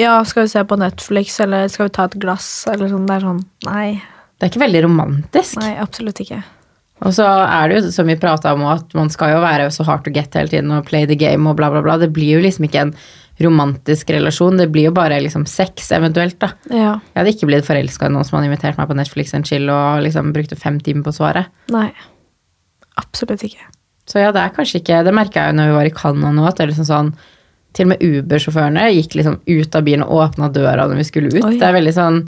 ja, 0.00 0.14
skal 0.26 0.42
vi 0.42 0.52
se 0.54 0.64
på 0.64 0.78
Netflix, 0.78 1.40
eller 1.44 1.68
skal 1.70 1.86
vi 1.88 1.94
ta 1.94 2.06
et 2.10 2.18
glass, 2.18 2.48
eller 2.66 2.90
sånn. 2.90 3.06
Det 3.06 3.16
er 3.16 3.26
sånn 3.28 3.42
Nei. 3.68 4.02
Det 4.38 4.46
er 4.46 4.52
ikke 4.52 4.66
veldig 4.66 4.82
romantisk. 4.86 5.58
Nei, 5.62 5.76
absolutt 5.82 6.20
ikke. 6.22 6.42
Og 7.06 7.14
så 7.14 7.26
er 7.26 7.70
det 7.70 7.78
jo, 7.78 7.90
som 7.94 8.08
vi 8.10 8.18
prata 8.18 8.52
om, 8.54 8.64
at 8.66 8.94
man 8.98 9.10
skal 9.10 9.36
jo 9.36 9.40
være 9.42 9.70
så 9.74 9.86
hard 9.86 10.04
to 10.06 10.10
get 10.14 10.34
hele 10.34 10.50
tiden 10.50 10.74
og 10.74 10.86
play 10.88 11.06
the 11.06 11.18
game 11.18 11.46
og 11.46 11.56
bla, 11.58 11.70
bla, 11.70 11.82
bla. 11.84 11.96
Det 11.98 12.10
blir 12.14 12.38
jo 12.38 12.42
liksom 12.42 12.66
ikke 12.66 12.88
en 12.88 12.94
romantisk 13.38 14.10
relasjon. 14.10 14.58
Det 14.58 14.66
blir 14.74 14.88
jo 14.88 14.94
bare 14.96 15.20
liksom 15.22 15.46
sex, 15.46 15.92
eventuelt, 15.94 16.40
da. 16.42 16.50
Ja. 16.70 16.92
Jeg 17.14 17.20
hadde 17.20 17.34
ikke 17.36 17.50
blitt 17.52 17.68
forelska 17.68 18.10
i 18.10 18.14
noen 18.14 18.26
som 18.26 18.38
hadde 18.38 18.50
invitert 18.50 18.78
meg 18.80 18.90
på 18.90 18.98
Netflix 18.98 19.34
and 19.38 19.46
chill 19.46 19.70
og 19.70 20.02
liksom 20.06 20.32
brukte 20.34 20.58
fem 20.58 20.80
timer 20.82 21.06
på 21.06 21.14
svaret. 21.20 21.52
Nei. 21.70 21.92
Absolutt 22.98 23.46
ikke. 23.46 23.62
Så 24.08 24.22
ja, 24.22 24.32
det 24.32 24.40
er 24.40 24.54
kanskje 24.56 24.80
ikke 24.80 25.02
Det 25.04 25.12
merka 25.12 25.42
jeg 25.42 25.52
jo 25.52 25.58
når 25.58 25.66
vi 25.68 25.78
var 25.78 25.88
i 25.88 25.94
Canada 25.94 26.30
nå, 26.32 26.44
at 26.48 26.56
det 26.56 26.64
er 26.64 26.70
liksom 26.72 26.88
sånn 26.88 27.10
Til 27.76 27.84
og 27.86 27.90
med 27.92 28.04
Uber-sjåførene 28.06 28.86
gikk 28.94 29.18
liksom 29.18 29.40
ut 29.44 29.76
av 29.76 29.84
bilen 29.84 30.06
og 30.06 30.22
åpna 30.24 30.48
døra 30.52 30.86
når 30.88 31.02
vi 31.02 31.08
skulle 31.08 31.32
ut. 31.34 31.42
Oi. 31.44 31.58
Det 31.60 31.68
er 31.68 31.76
veldig 31.76 31.96
sånn 31.96 32.22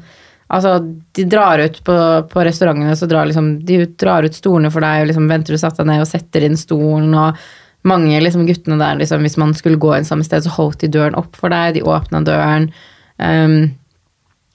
Altså, 0.51 0.81
de 1.15 1.25
drar 1.31 1.63
ut 1.63 1.77
på, 1.87 1.97
på 2.27 2.43
restaurantene, 2.43 2.97
så 2.99 3.07
drar 3.07 3.29
liksom 3.31 3.53
De 3.67 3.85
drar 4.03 4.27
ut 4.27 4.35
stolene 4.35 4.73
for 4.75 4.83
deg, 4.83 5.05
og 5.05 5.11
liksom 5.13 5.29
venter 5.31 5.55
du 5.55 5.63
satt 5.63 5.79
deg 5.79 5.87
ned 5.87 6.03
og 6.03 6.09
setter 6.11 6.43
inn 6.43 6.59
stolen, 6.59 7.13
og 7.15 7.39
mange 7.87 8.19
liksom 8.21 8.49
guttene 8.49 8.81
der, 8.81 8.99
liksom, 8.99 9.23
hvis 9.25 9.39
man 9.41 9.55
skulle 9.57 9.79
gå 9.81 9.93
inn 9.97 10.09
samme 10.09 10.27
sted, 10.27 10.43
så 10.45 10.53
holdt 10.57 10.83
de 10.83 10.91
døren 10.93 11.15
opp 11.17 11.39
for 11.39 11.55
deg, 11.55 11.77
de 11.79 11.85
åpna 11.87 12.21
døren. 12.27 12.67
Um, 13.23 13.71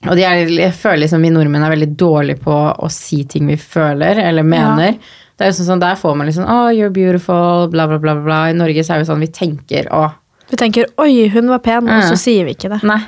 og 0.06 0.18
de 0.18 0.26
er, 0.28 0.52
jeg 0.52 0.74
føler 0.76 1.06
liksom 1.06 1.24
vi 1.24 1.32
nordmenn 1.32 1.64
er 1.64 1.72
veldig 1.72 1.88
dårlige 1.98 2.44
på 2.44 2.54
å 2.54 2.90
si 2.92 3.22
ting 3.30 3.48
vi 3.48 3.56
føler 3.58 4.20
eller 4.22 4.46
mener. 4.46 5.00
Det 5.36 5.44
er 5.44 5.50
jo 5.50 5.56
sånn, 5.58 5.68
sånn, 5.74 5.82
Der 5.84 5.98
får 6.00 6.14
man 6.16 6.28
liksom 6.30 6.46
oh, 6.48 6.70
you're 6.72 6.92
beautiful, 6.92 7.68
bla, 7.72 7.86
bla, 7.90 7.98
bla. 8.00 8.14
bla. 8.24 8.40
I 8.50 8.56
Norge 8.56 8.84
så 8.84 8.94
er 8.96 9.02
det 9.02 9.10
sånn 9.10 9.20
vi 9.20 9.28
tenker 9.32 9.90
å 9.92 10.06
Vi 10.50 10.56
tenker 10.56 10.86
'oi, 10.96 11.28
hun 11.28 11.48
var 11.50 11.58
pen', 11.58 11.88
og 11.90 12.02
så 12.06 12.16
sier 12.16 12.46
vi 12.46 12.54
ikke 12.54 12.70
det. 12.70 12.82
Nei. 12.86 13.00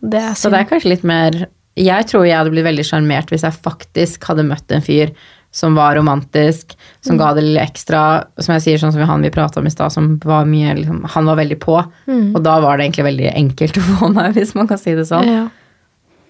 Det 0.00 0.20
er 0.20 0.34
Så 0.38 0.50
det 0.52 0.60
er 0.60 0.68
kanskje 0.70 0.92
litt 0.92 1.04
mer 1.04 1.46
Jeg 1.76 2.06
tror 2.06 2.26
jeg 2.26 2.36
hadde 2.36 2.52
blitt 2.54 2.64
veldig 2.68 2.84
sjarmert 2.86 3.32
hvis 3.32 3.42
jeg 3.42 3.52
faktisk 3.64 4.24
hadde 4.30 4.44
møtt 4.46 4.70
en 4.70 4.84
fyr 4.84 5.10
som 5.54 5.74
var 5.78 5.94
romantisk, 5.94 6.72
som 7.00 7.16
ga 7.16 7.28
det 7.34 7.42
lille 7.44 7.62
ekstra. 7.62 8.24
Som 8.42 8.56
jeg 8.56 8.62
sier, 8.64 8.78
sånn 8.82 8.92
som 8.92 9.04
han 9.06 9.22
vi 9.22 9.30
prata 9.30 9.60
om 9.60 9.66
i 9.66 9.70
stad, 9.70 9.92
som 9.94 10.16
var 10.24 10.48
mye 10.50 10.72
liksom, 10.80 11.04
Han 11.14 11.26
var 11.30 11.36
veldig 11.38 11.58
på. 11.62 11.76
Og 12.34 12.40
da 12.42 12.56
var 12.60 12.76
det 12.76 12.88
egentlig 12.88 13.04
veldig 13.06 13.28
enkelt 13.34 13.76
å 13.80 13.84
få 13.86 14.08
meg, 14.16 14.34
hvis 14.34 14.54
man 14.58 14.66
kan 14.66 14.78
si 14.82 14.94
det 14.98 15.06
sånn. 15.06 15.28
Ja. 15.30 15.44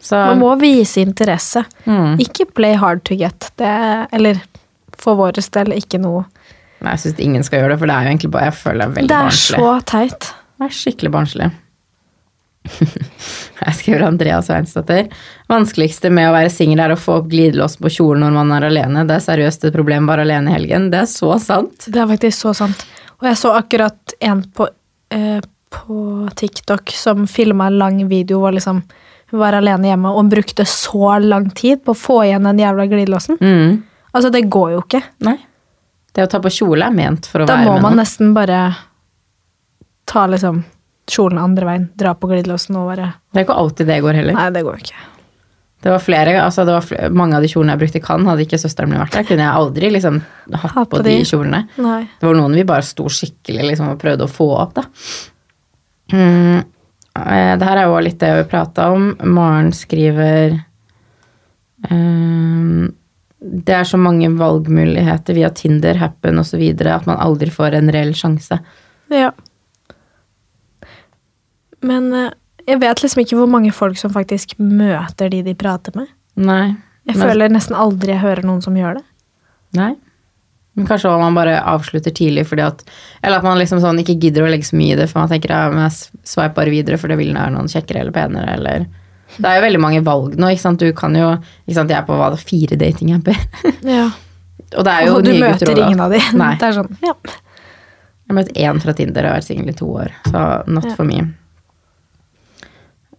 Så 0.05 0.17
Man 0.17 0.43
må 0.43 0.51
vise 0.61 1.01
interesse. 1.01 1.65
mm. 1.87 2.19
Ikke 2.21 2.45
play 2.53 2.75
hard 2.77 3.01
to 3.09 3.17
get. 3.17 3.49
Det 3.57 3.65
er, 3.65 4.07
eller 4.13 4.43
for 5.01 5.19
vår 5.19 5.39
del 5.39 5.77
ikke 5.79 6.01
noe 6.03 6.25
Nei, 6.85 6.93
jeg 6.99 7.01
syns 7.01 7.21
ingen 7.23 7.45
skal 7.47 7.63
gjøre 7.63 7.75
det, 7.75 7.81
for 7.81 7.89
det 7.89 7.95
er 7.97 8.05
jo 8.05 8.11
egentlig 8.13 8.31
bare 8.35 8.49
Jeg 8.51 8.57
føler 8.61 8.81
det 8.81 8.85
er 8.85 8.97
veldig 8.99 9.09
Det 9.09 9.17
er 9.17 9.29
barnslig. 9.29 9.61
så 9.61 9.75
teit. 9.89 10.27
Det 10.55 10.67
er 10.67 10.75
skikkelig 10.79 11.13
barnslig. 11.15 11.47
Jeg 13.65 13.77
skriver 13.79 14.05
Andrea 14.07 14.41
Sveinsdatter. 14.45 15.09
Vanskeligste 15.51 16.11
med 16.13 16.29
å 16.29 16.35
være 16.35 16.53
singel 16.53 16.83
er 16.85 16.95
å 16.95 16.99
få 17.01 17.19
opp 17.21 17.31
glidelås 17.33 17.79
på 17.81 17.93
kjolen 17.93 18.25
når 18.27 18.37
man 18.37 18.53
er 18.57 18.69
alene. 18.69 19.07
Det 19.09 19.17
er 19.19 19.25
seriøst 19.29 19.67
et 19.69 19.77
problem 19.77 20.09
bare 20.11 20.25
alene 20.27 20.51
i 20.53 20.57
helgen. 20.59 20.91
Det 20.93 21.03
er 21.05 21.09
så 21.11 21.35
sant. 21.43 21.87
Det 21.89 22.01
er 22.01 22.11
faktisk 22.11 22.47
så 22.47 22.55
sant. 22.65 22.85
Og 23.21 23.29
jeg 23.31 23.41
så 23.41 23.55
akkurat 23.57 24.17
en 24.25 24.43
på, 24.57 24.69
eh, 25.15 25.41
på 25.73 25.99
TikTok 26.37 26.93
som 26.97 27.27
filma 27.31 27.71
en 27.71 27.81
lang 27.81 28.05
video 28.11 28.43
hvor 28.43 28.55
liksom 28.57 28.83
hun 29.31 29.41
var 29.41 29.57
alene 29.57 29.89
hjemme, 29.89 30.13
og 30.13 30.21
hun 30.21 30.31
brukte 30.31 30.67
så 30.69 31.17
lang 31.23 31.49
tid 31.57 31.81
på 31.85 31.95
å 31.95 31.99
få 31.99 32.21
igjen 32.27 32.45
den 32.47 32.61
jævla 32.61 32.87
glidelåsen. 32.91 33.41
Mm. 33.41 33.83
Altså, 34.15 34.31
det 34.31 34.45
går 34.51 34.73
jo 34.77 34.83
ikke. 34.85 35.03
Nei. 35.27 35.37
Det 36.15 36.23
å 36.23 36.31
ta 36.31 36.39
på 36.45 36.53
kjole 36.55 36.87
er 36.87 36.95
ment 36.95 37.27
for 37.27 37.43
å 37.43 37.47
Da 37.51 37.57
være 37.59 37.67
må 37.67 37.73
man 37.83 37.93
noen. 37.97 38.03
nesten 38.05 38.35
bare 38.37 38.61
ta 40.07 40.27
liksom 40.31 40.61
kjolen 41.11 41.41
andre 41.43 41.67
veien, 41.67 41.89
dra 41.99 42.13
på 42.15 42.29
glidelåsen 42.31 42.77
og 42.79 42.87
bare 42.93 43.09
Det 43.35 43.41
er 43.43 43.45
ikke 43.49 43.57
alltid 43.59 43.87
det 43.91 43.97
går 44.05 44.15
heller. 44.21 44.37
Nei, 44.39 44.51
det 44.55 44.63
går 44.65 44.79
ikke. 44.85 45.03
Det 45.85 45.91
var 45.93 45.99
flere, 46.01 46.33
altså 46.41 46.63
det 46.65 46.73
var 46.73 46.81
flere, 46.87 47.11
Mange 47.13 47.37
av 47.37 47.43
de 47.45 47.49
kjolene 47.53 47.75
jeg 47.75 47.81
brukte 47.83 47.99
i 48.01 48.05
Cannes, 48.07 48.29
hadde 48.31 48.45
ikke 48.47 48.61
søsteren 48.63 48.89
min 48.89 49.01
vært 49.03 49.13
der. 49.19 49.27
Kunne 49.29 49.45
jeg 49.45 49.59
aldri 49.59 49.91
liksom 49.93 50.21
hatt 50.55 50.71
Ha 50.79 50.85
på 50.87 50.95
på 50.97 51.03
de 51.05 51.17
de. 51.19 51.25
kjolene. 51.29 51.61
Nei. 51.77 51.99
Det 52.21 52.25
var 52.31 52.39
noen 52.39 52.55
vi 52.57 52.65
bare 52.65 52.87
sto 52.87 53.05
skikkelig 53.13 53.67
liksom, 53.73 53.91
og 53.93 53.99
prøvde 54.01 54.25
å 54.25 54.33
få 54.33 54.47
opp, 54.63 54.73
da. 54.79 54.87
Mm. 56.15 56.63
eh, 57.19 57.57
Det 57.59 57.69
her 57.69 57.77
er 57.83 57.85
jo 57.91 57.99
litt 58.01 58.19
det 58.23 58.33
vi 58.39 58.49
prata 58.55 58.89
om. 58.95 59.11
Maren 59.25 59.73
skriver 59.77 60.57
ehm, 61.91 62.93
Det 63.45 63.75
er 63.77 63.85
så 63.85 63.99
mange 64.01 64.31
valgmuligheter 64.39 65.37
via 65.37 65.51
Tinder, 65.53 65.99
Happen 66.01 66.39
osv. 66.41 66.63
at 66.81 67.07
man 67.07 67.19
aldri 67.21 67.51
får 67.53 67.75
en 67.77 67.91
reell 67.93 68.15
sjanse. 68.17 68.57
Ja. 69.13 69.33
Men 71.85 72.09
eh, 72.17 72.31
jeg 72.67 72.81
vet 72.81 73.03
liksom 73.05 73.21
ikke 73.25 73.37
hvor 73.37 73.51
mange 73.51 73.73
folk 73.77 73.99
som 74.01 74.13
faktisk 74.15 74.57
møter 74.59 75.29
de 75.33 75.43
de 75.45 75.55
prater 75.55 75.93
med. 75.99 76.09
Nei. 76.37 76.75
Jeg 77.05 77.17
Men- 77.19 77.29
føler 77.29 77.53
nesten 77.53 77.77
aldri 77.77 78.15
jeg 78.15 78.23
hører 78.25 78.43
noen 78.49 78.63
som 78.65 78.75
gjør 78.75 78.95
det. 79.01 79.05
Nei. 79.77 79.93
Men 80.75 80.87
kanskje 80.89 81.11
man 81.21 81.37
bare 81.37 81.61
avslutter 81.63 82.11
tidlig 82.11 82.47
fordi 82.49 82.63
at 82.67 82.83
Eller 83.23 83.37
at 83.39 83.45
man 83.45 83.59
liksom 83.59 83.79
sånn 83.81 84.01
ikke 84.01 84.19
gidder 84.19 84.43
å 84.43 84.51
legge 84.51 84.65
så 84.67 84.77
mye 84.77 84.95
i 84.95 84.97
det, 84.97 85.09
for 85.11 85.21
man 85.21 85.29
tenker 85.29 85.51
ja, 85.51 85.69
men 85.71 85.85
jeg 85.85 86.11
sveiper 86.25 86.71
videre, 86.71 86.99
for 86.99 87.09
det 87.09 87.19
vil 87.19 87.33
være 87.35 87.53
noen 87.53 87.69
kjekkere 87.71 88.01
eller 88.01 88.13
penere, 88.13 88.57
eller 88.59 88.87
Det 89.37 89.49
er 89.51 89.57
jo 89.59 89.65
veldig 89.65 89.81
mange 89.83 90.03
valg 90.07 90.37
nå, 90.39 90.51
ikke 90.55 90.63
sant. 90.63 90.83
Du 90.83 90.93
kan 90.97 91.15
jo 91.19 91.31
ikke 91.67 91.77
sant, 91.79 91.91
Jeg 91.91 91.99
er 91.99 92.07
på 92.09 92.19
hva 92.19 92.31
fire 92.39 92.79
datingapper. 92.81 93.41
Ja. 93.97 94.11
Og 94.75 94.83
det 94.87 94.93
er 94.93 95.07
jo 95.07 95.17
Og 95.19 95.25
du 95.27 95.31
nye 95.31 95.41
møter 95.43 95.67
gutter, 95.69 95.81
ingen 95.87 96.01
av 96.03 96.11
de. 96.15 96.19
Nei. 96.41 96.53
Det 96.59 96.69
er 96.69 96.77
sånn, 96.81 96.93
ja. 97.05 97.15
Jeg 97.25 98.33
har 98.33 98.39
møtt 98.39 98.53
én 98.57 98.81
fra 98.83 98.95
Tinder 98.97 99.27
og 99.27 99.31
har 99.35 99.39
vært 99.41 99.47
singel 99.51 99.69
i 99.71 99.77
to 99.77 99.89
år, 100.01 100.15
så 100.31 100.45
not 100.71 100.87
Ja. 100.89 100.95
for 100.97 101.05
me. 101.05 101.19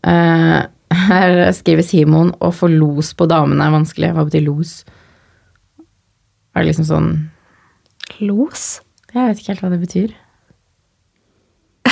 Uh, 0.06 0.66
her 1.10 1.38
skriver 1.58 1.86
Simon 1.86 2.34
å 2.44 2.50
få 2.54 2.68
los 2.74 3.14
på 3.18 3.28
damene 3.30 3.68
er 3.68 3.74
vanskelig. 3.76 4.12
Hva 4.18 4.26
betyr 4.28 4.44
los? 4.48 4.80
Er 6.56 6.64
det 6.64 6.72
liksom 6.72 6.88
sånn 6.90 7.10
Los? 8.24 8.66
Jeg 9.14 9.28
vet 9.32 9.40
ikke 9.42 9.54
helt 9.54 9.64
hva 9.64 9.70
det 9.74 9.80
betyr. 9.82 10.12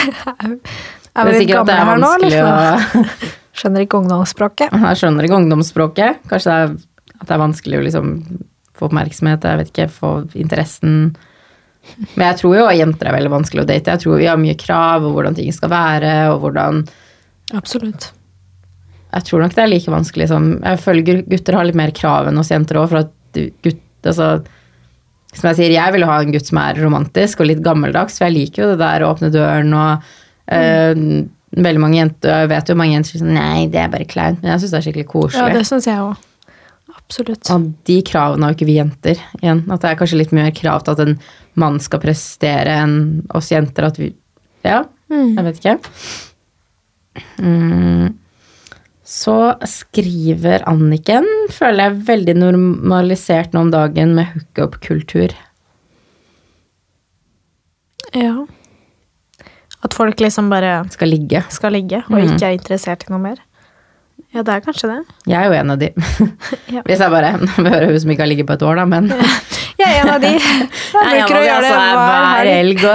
Er 0.04 1.30
vi 1.30 1.40
litt 1.40 1.50
gamle 1.52 1.74
er 1.74 1.88
her 1.90 2.02
nå, 2.02 2.12
eller? 2.20 3.34
Skjønner 3.54 3.86
ikke 3.86 4.00
ungdomsspråket. 4.02 4.74
Jeg 4.74 5.00
skjønner 5.00 5.28
ikke 5.28 5.38
ungdomsspråket. 5.42 6.24
Kanskje 6.32 6.50
det 6.50 6.64
er, 6.64 6.74
at 7.20 7.28
det 7.28 7.36
er 7.36 7.44
vanskelig 7.44 7.80
å 7.80 7.86
liksom 7.86 8.10
få 8.74 8.90
oppmerksomhet, 8.90 9.46
jeg 9.46 9.60
vet 9.62 9.70
ikke, 9.70 9.92
få 9.94 10.12
interessen. 10.40 11.14
Men 12.16 12.26
jeg 12.30 12.40
tror 12.40 12.58
jo 12.58 12.66
jenter 12.74 13.10
er 13.10 13.18
veldig 13.18 13.34
vanskelig 13.36 13.64
å 13.64 13.70
date. 13.70 13.94
Jeg 13.94 14.04
tror 14.04 14.20
vi 14.22 14.28
har 14.32 14.42
mye 14.42 14.58
krav 14.58 15.06
og 15.06 15.16
hvordan 15.18 15.38
ting 15.38 15.54
skal 15.54 15.72
være, 15.74 16.18
og 16.34 16.44
hvordan 16.46 16.84
Absolutt. 17.54 18.08
Jeg 19.14 19.28
tror 19.28 19.44
nok 19.44 19.54
det 19.54 19.62
er 19.62 19.70
like 19.70 19.92
vanskelig 19.92 20.26
som 20.32 20.46
Jeg 20.64 20.80
føler 20.82 21.20
gutter 21.28 21.58
har 21.60 21.68
litt 21.68 21.78
mer 21.78 21.92
krav 21.94 22.32
enn 22.32 22.40
oss 22.42 22.50
jenter 22.50 22.80
òg, 22.82 22.88
for 22.90 23.04
at 23.04 23.42
gutt 23.66 23.82
Altså 24.04 24.28
som 25.34 25.48
jeg 25.50 25.58
sier, 25.58 25.72
jeg 25.74 25.94
vil 25.96 26.04
jo 26.04 26.10
ha 26.10 26.20
en 26.22 26.34
gutt 26.34 26.50
som 26.50 26.60
er 26.62 26.78
romantisk 26.78 27.40
og 27.42 27.48
litt 27.50 27.62
gammeldags, 27.66 28.20
for 28.20 28.28
jeg 28.28 28.36
liker 28.36 28.64
jo 28.64 28.68
det 28.74 28.82
der 28.84 29.02
å 29.02 29.14
åpne 29.14 29.32
døren 29.34 29.72
og 29.74 30.04
eh, 30.54 30.92
Veldig 31.54 31.82
mange 31.82 32.00
jenter, 32.00 32.30
Jeg 32.42 32.50
vet 32.50 32.70
jo 32.70 32.76
mange 32.80 32.96
jenter 32.96 33.12
som 33.12 33.20
sier 33.20 33.26
sånn, 33.26 33.36
nei, 33.38 33.66
det 33.70 33.82
er 33.84 33.92
bare 33.94 34.08
kleint, 34.10 34.40
men 34.42 34.54
jeg 34.54 34.64
syns 34.64 34.74
det 34.74 34.80
er 34.80 34.86
skikkelig 34.88 35.10
koselig. 35.12 35.42
Ja, 35.44 35.54
det 35.54 35.68
synes 35.70 35.86
jeg 35.90 36.02
også. 36.02 36.30
Absolutt. 36.94 37.50
Og 37.52 37.70
de 37.88 37.98
kravene 38.06 38.46
har 38.46 38.54
jo 38.54 38.58
ikke 38.58 38.70
vi 38.70 38.80
jenter 38.80 39.22
igjen. 39.42 39.64
At 39.70 39.84
det 39.84 39.92
er 39.92 40.00
kanskje 40.00 40.20
litt 40.22 40.34
mer 40.36 40.50
krav 40.56 40.86
til 40.86 40.96
at 40.96 41.02
en 41.04 41.16
mann 41.60 41.80
skal 41.84 42.02
prestere 42.02 42.78
enn 42.84 42.98
oss 43.36 43.52
jenter. 43.54 43.90
At 43.90 44.00
vi 44.02 44.14
Ja, 44.64 44.86
jeg 45.12 45.46
vet 45.46 45.60
ikke. 45.60 45.78
Mm. 47.44 48.14
Så 49.04 49.36
skriver 49.68 50.64
Anniken, 50.70 51.28
føler 51.52 51.90
jeg 51.90 52.06
veldig 52.08 52.36
normalisert 52.40 53.54
nå 53.54 53.66
om 53.68 53.74
dagen 53.74 54.16
med 54.18 54.32
hookup-kultur. 54.32 55.36
Ja. 58.16 58.46
At 59.84 59.94
folk 59.94 60.20
liksom 60.24 60.50
bare 60.50 60.84
Skal 60.94 61.10
ligge. 61.12 61.44
skal 61.52 61.74
ligge 61.76 62.04
og 62.08 62.16
Mm. 62.20 62.30
ikke 62.34 62.46
er 62.48 62.58
interessert 62.58 63.04
i 63.08 63.12
noe 63.12 63.20
mer. 63.20 63.38
Ja, 64.34 64.42
det 64.42 64.50
er 64.54 64.62
kanskje 64.66 64.88
det. 64.90 65.00
Jeg 65.30 65.38
er 65.38 65.46
jo 65.46 65.54
en 65.60 65.72
av 65.72 65.78
de. 65.80 65.90
Ja. 66.74 66.82
Hvis 66.88 67.00
jeg 67.04 67.12
bare 67.12 67.34
hører 67.70 67.86
hun 67.92 68.00
som 68.00 68.10
ikke 68.14 68.24
har 68.26 68.32
ligget 68.32 68.48
på 68.50 68.54
et 68.58 68.64
år, 68.66 68.76
da, 68.82 68.86
men 68.86 69.10
Jeg 69.78 69.90
er 69.90 70.00
en 70.04 70.10
av 70.16 70.22
de. 70.22 70.32
Jeg 70.94 71.26
bruker 71.26 71.36
å 71.38 71.44
gjøre 71.44 71.66
det 71.66 71.74
altså, 71.74 71.98
hver 71.98 71.98
hver 72.00 72.50
helg. 72.54 72.86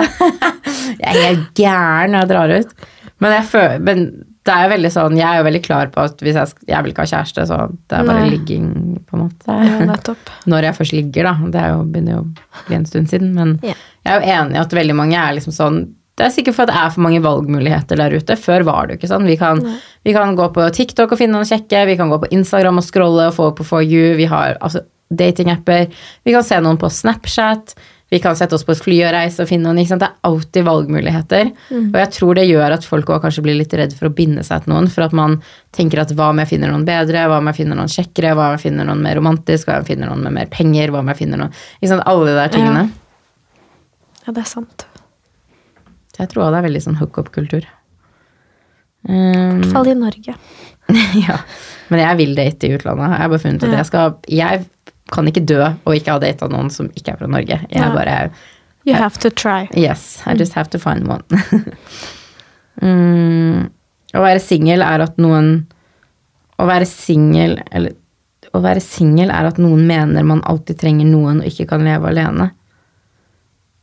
Jeg 0.98 1.12
er 1.12 1.20
helt 1.28 1.52
gæren 1.58 2.10
når 2.14 2.24
jeg 2.24 2.30
drar 2.32 2.54
ut. 2.58 2.72
Men, 3.20 3.32
jeg 3.34 3.44
føler, 3.50 3.78
men 3.82 4.02
det 4.46 4.54
er 4.54 4.62
jo 4.64 4.70
veldig 4.72 4.90
sånn, 4.94 5.16
jeg 5.18 5.26
er 5.28 5.38
jo 5.40 5.44
veldig 5.48 5.60
klar 5.64 5.88
på 5.92 6.00
at 6.06 6.22
hvis 6.24 6.36
jeg, 6.38 6.52
jeg 6.70 6.84
vil 6.86 6.92
ikke 6.94 7.04
ha 7.04 7.10
kjæreste, 7.10 7.44
så 7.50 7.56
det 7.90 7.98
er 7.98 8.06
bare 8.06 8.22
Nei. 8.22 8.28
ligging, 8.32 8.68
på 9.10 9.18
en 9.18 9.24
måte. 9.26 9.56
Ja. 9.58 10.14
Når 10.48 10.68
jeg 10.68 10.76
først 10.78 10.94
ligger, 10.96 11.28
da. 11.28 11.50
Det 11.52 11.60
er 11.64 11.72
jo, 11.74 11.82
begynner 11.84 12.14
jo 12.14 12.20
å 12.22 12.62
bli 12.68 12.78
en 12.78 12.86
stund 12.88 13.10
siden. 13.10 13.34
Men 13.36 13.56
Ja. 13.66 13.74
jeg 14.06 14.14
er 14.14 14.20
jo 14.22 14.32
enig 14.38 14.56
i 14.56 14.62
at 14.62 14.76
veldig 14.78 14.96
mange 14.96 15.18
er 15.18 15.34
liksom 15.36 15.52
sånn 15.58 15.80
Det 16.18 16.26
er 16.26 16.34
sikkert 16.34 16.56
for 16.56 16.66
at 16.66 16.72
det 16.72 16.78
er 16.80 16.94
for 16.94 17.06
mange 17.06 17.22
valgmuligheter 17.22 18.00
der 18.00 18.16
ute. 18.18 18.36
Før 18.38 18.66
var 18.66 18.86
det 18.86 18.96
jo 18.96 19.02
ikke 19.02 19.10
sånn. 19.12 19.28
Vi 19.30 19.36
kan, 19.38 19.60
vi 20.06 20.14
kan 20.16 20.34
gå 20.38 20.48
på 20.54 20.64
TikTok 20.74 21.14
og 21.14 21.20
finne 21.20 21.38
noen 21.38 21.48
kjekke, 21.48 21.84
vi 21.92 21.98
kan 22.00 22.10
gå 22.10 22.18
på 22.24 22.32
Instagram 22.34 22.80
og 22.82 22.86
scrolle 22.86 23.28
og 23.30 23.36
få 23.36 23.52
på 23.58 23.66
For 23.68 23.86
You, 23.86 24.16
vi 24.18 24.26
har 24.30 24.56
altså, 24.58 24.82
datingapper. 25.14 25.86
Vi 26.26 26.34
kan 26.34 26.44
se 26.44 26.58
noen 26.64 26.80
på 26.80 26.90
Snapchat. 26.92 27.78
vi 28.10 28.18
kan 28.24 28.36
sette 28.36 28.56
oss 28.56 28.64
på 28.64 28.72
et 28.72 28.80
fly 28.80 28.96
og 29.04 29.10
reise 29.12 29.44
og 29.44 29.50
finne 29.50 29.68
noen. 29.68 29.82
Ikke 29.82 29.92
sant? 29.92 30.00
Det 30.00 30.08
er 30.08 30.28
alltid 30.30 30.64
valgmuligheter. 30.64 31.50
Og 31.76 31.98
jeg 32.00 32.12
tror 32.16 32.38
det 32.38 32.46
gjør 32.48 32.74
at 32.78 32.86
folk 32.88 33.10
også 33.12 33.22
kanskje 33.26 33.44
blir 33.44 33.58
litt 33.58 33.74
redd 33.76 33.92
for 33.96 34.08
å 34.08 34.14
binde 34.16 34.44
seg 34.46 34.64
til 34.64 34.72
noen. 34.72 34.88
For 34.88 35.04
at 35.04 35.16
man 35.16 35.36
tenker 35.76 36.00
at 36.00 36.14
hva 36.16 36.30
om 36.32 36.40
jeg 36.40 36.48
finner 36.54 36.72
noen 36.72 36.86
bedre, 36.88 37.26
hva 37.28 37.42
om 37.42 37.50
jeg 37.52 37.60
finner 37.60 37.76
noen 37.76 37.92
kjekkere, 37.92 38.32
hva 38.32 38.48
om 38.48 38.56
jeg 38.56 38.64
finner 38.64 38.88
noen 38.88 39.04
mer 39.04 39.20
romantisk, 39.20 39.68
hva 39.68 39.76
om 39.76 39.84
jeg 39.84 39.92
finner 39.92 40.08
noen 40.08 40.24
med 40.24 40.38
mer 40.40 40.48
penger, 40.52 40.94
hva 40.94 41.04
om 41.04 41.12
jeg 41.12 41.20
finner 41.20 41.44
noen 41.44 41.60
Ikke 41.82 41.92
sant? 41.92 42.06
Alle 42.08 42.30
de 42.30 42.38
der 42.40 42.54
tingene. 42.56 42.86
Ja, 44.24 44.32
det 44.32 44.46
er 44.46 44.50
sant. 44.56 44.88
Så 46.18 46.24
jeg 46.24 46.32
tror 46.32 46.50
det 46.50 46.58
er 46.58 46.66
veldig 46.66 46.80
sånn 46.82 46.98
hookup-kultur. 46.98 47.62
I 47.64 47.74
Um, 49.08 49.60
hvert 49.62 49.70
fall 49.72 49.86
i 49.88 49.94
Norge. 49.94 50.32
ja. 51.28 51.36
Men 51.88 52.00
jeg 52.02 52.16
vil 52.18 52.32
date 52.34 52.66
i 52.66 52.72
utlandet. 52.74 53.12
Jeg 53.14 53.20
har 53.22 53.28
bare 53.30 53.38
funnet 53.44 53.62
ut 53.62 53.70
Ja. 53.70 53.76
jeg 53.78 53.86
skal 53.86 54.16
Jeg 54.28 54.64
kan 55.14 55.28
ikke 55.30 55.44
dø 55.46 55.60
og 55.86 55.94
ikke 55.94 56.12
ha 56.12 56.18
data 56.18 56.48
noen 56.50 56.68
som 56.74 56.88
ikke 56.98 57.12
er 57.14 57.16
fra 57.20 57.28
Norge. 57.30 57.60
Jeg 57.70 57.78
Ja. 57.78 57.92
bare 57.94 58.30
You 58.84 58.94
have 58.98 59.16
to 59.22 59.30
try. 59.30 59.68
Yes, 59.76 60.22
I 60.26 60.34
just 60.34 60.54
have 60.54 60.68
to 60.70 60.78
find 60.78 61.06
one. 61.08 61.22
mm, 62.82 63.68
å 64.18 64.22
være 64.24 64.40
singel 64.42 64.82
er 64.82 65.00
at 65.06 65.16
noen 65.20 65.66
Å 66.58 66.66
være 66.66 66.86
singel 66.90 67.58
Eller 67.70 67.94
å 68.56 68.62
være 68.64 68.80
singel 68.82 69.30
er 69.30 69.44
at 69.46 69.58
noen 69.60 69.82
mener 69.86 70.24
man 70.24 70.40
alltid 70.48 70.78
trenger 70.80 71.06
noen 71.06 71.42
og 71.42 71.46
ikke 71.50 71.66
kan 71.68 71.82
leve 71.84 72.08
alene. 72.08 72.46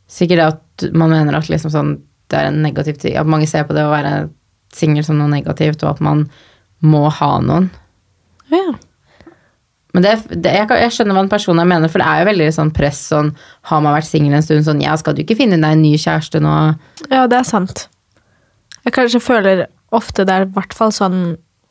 Sikkert 0.09 0.41
at 0.41 0.85
man 0.97 1.11
mener 1.13 1.37
at 1.37 1.47
liksom 1.53 1.69
sånn, 1.71 1.91
det 2.31 2.39
er 2.39 2.49
en 2.49 2.63
negativ 2.65 2.97
ting 3.01 3.17
At 3.19 3.29
mange 3.29 3.47
ser 3.49 3.67
på 3.67 3.75
det 3.77 3.85
å 3.85 3.93
være 3.93 4.29
singel 4.75 5.05
som 5.07 5.19
noe 5.19 5.31
negativt, 5.31 5.83
og 5.85 5.95
at 5.95 6.01
man 6.03 6.25
må 6.83 7.05
ha 7.13 7.29
noen. 7.39 7.69
Ja. 8.51 8.73
Men 9.95 10.03
det, 10.03 10.11
det, 10.27 10.51
jeg, 10.51 10.67
jeg 10.67 10.91
skjønner 10.91 11.15
hva 11.15 11.23
en 11.23 11.31
person 11.31 11.61
her 11.61 11.67
mener, 11.69 11.91
for 11.91 12.03
det 12.03 12.07
er 12.09 12.21
jo 12.21 12.27
veldig 12.27 12.49
sånn 12.57 12.71
press 12.75 12.99
sånn 13.13 13.29
Har 13.69 13.79
man 13.79 13.95
vært 13.95 14.09
singel 14.09 14.35
en 14.35 14.43
stund 14.43 14.67
sånn 14.67 14.81
Ja, 14.83 14.97
skal 14.99 15.15
du 15.15 15.21
ikke 15.23 15.37
finne 15.39 15.55
deg 15.61 15.77
en 15.77 15.85
ny 15.85 15.93
kjæreste 16.01 16.41
nå? 16.43 16.55
ja, 17.07 17.23
det 17.31 17.37
er 17.39 17.47
sant. 17.47 17.85
Jeg 18.83 18.95
kanskje 18.97 19.23
føler 19.23 19.65
ofte 19.95 20.25
det 20.27 20.35
er 20.35 20.45
i 20.45 20.51
hvert 20.57 20.75
fall 20.75 20.91
sånn 20.93 21.19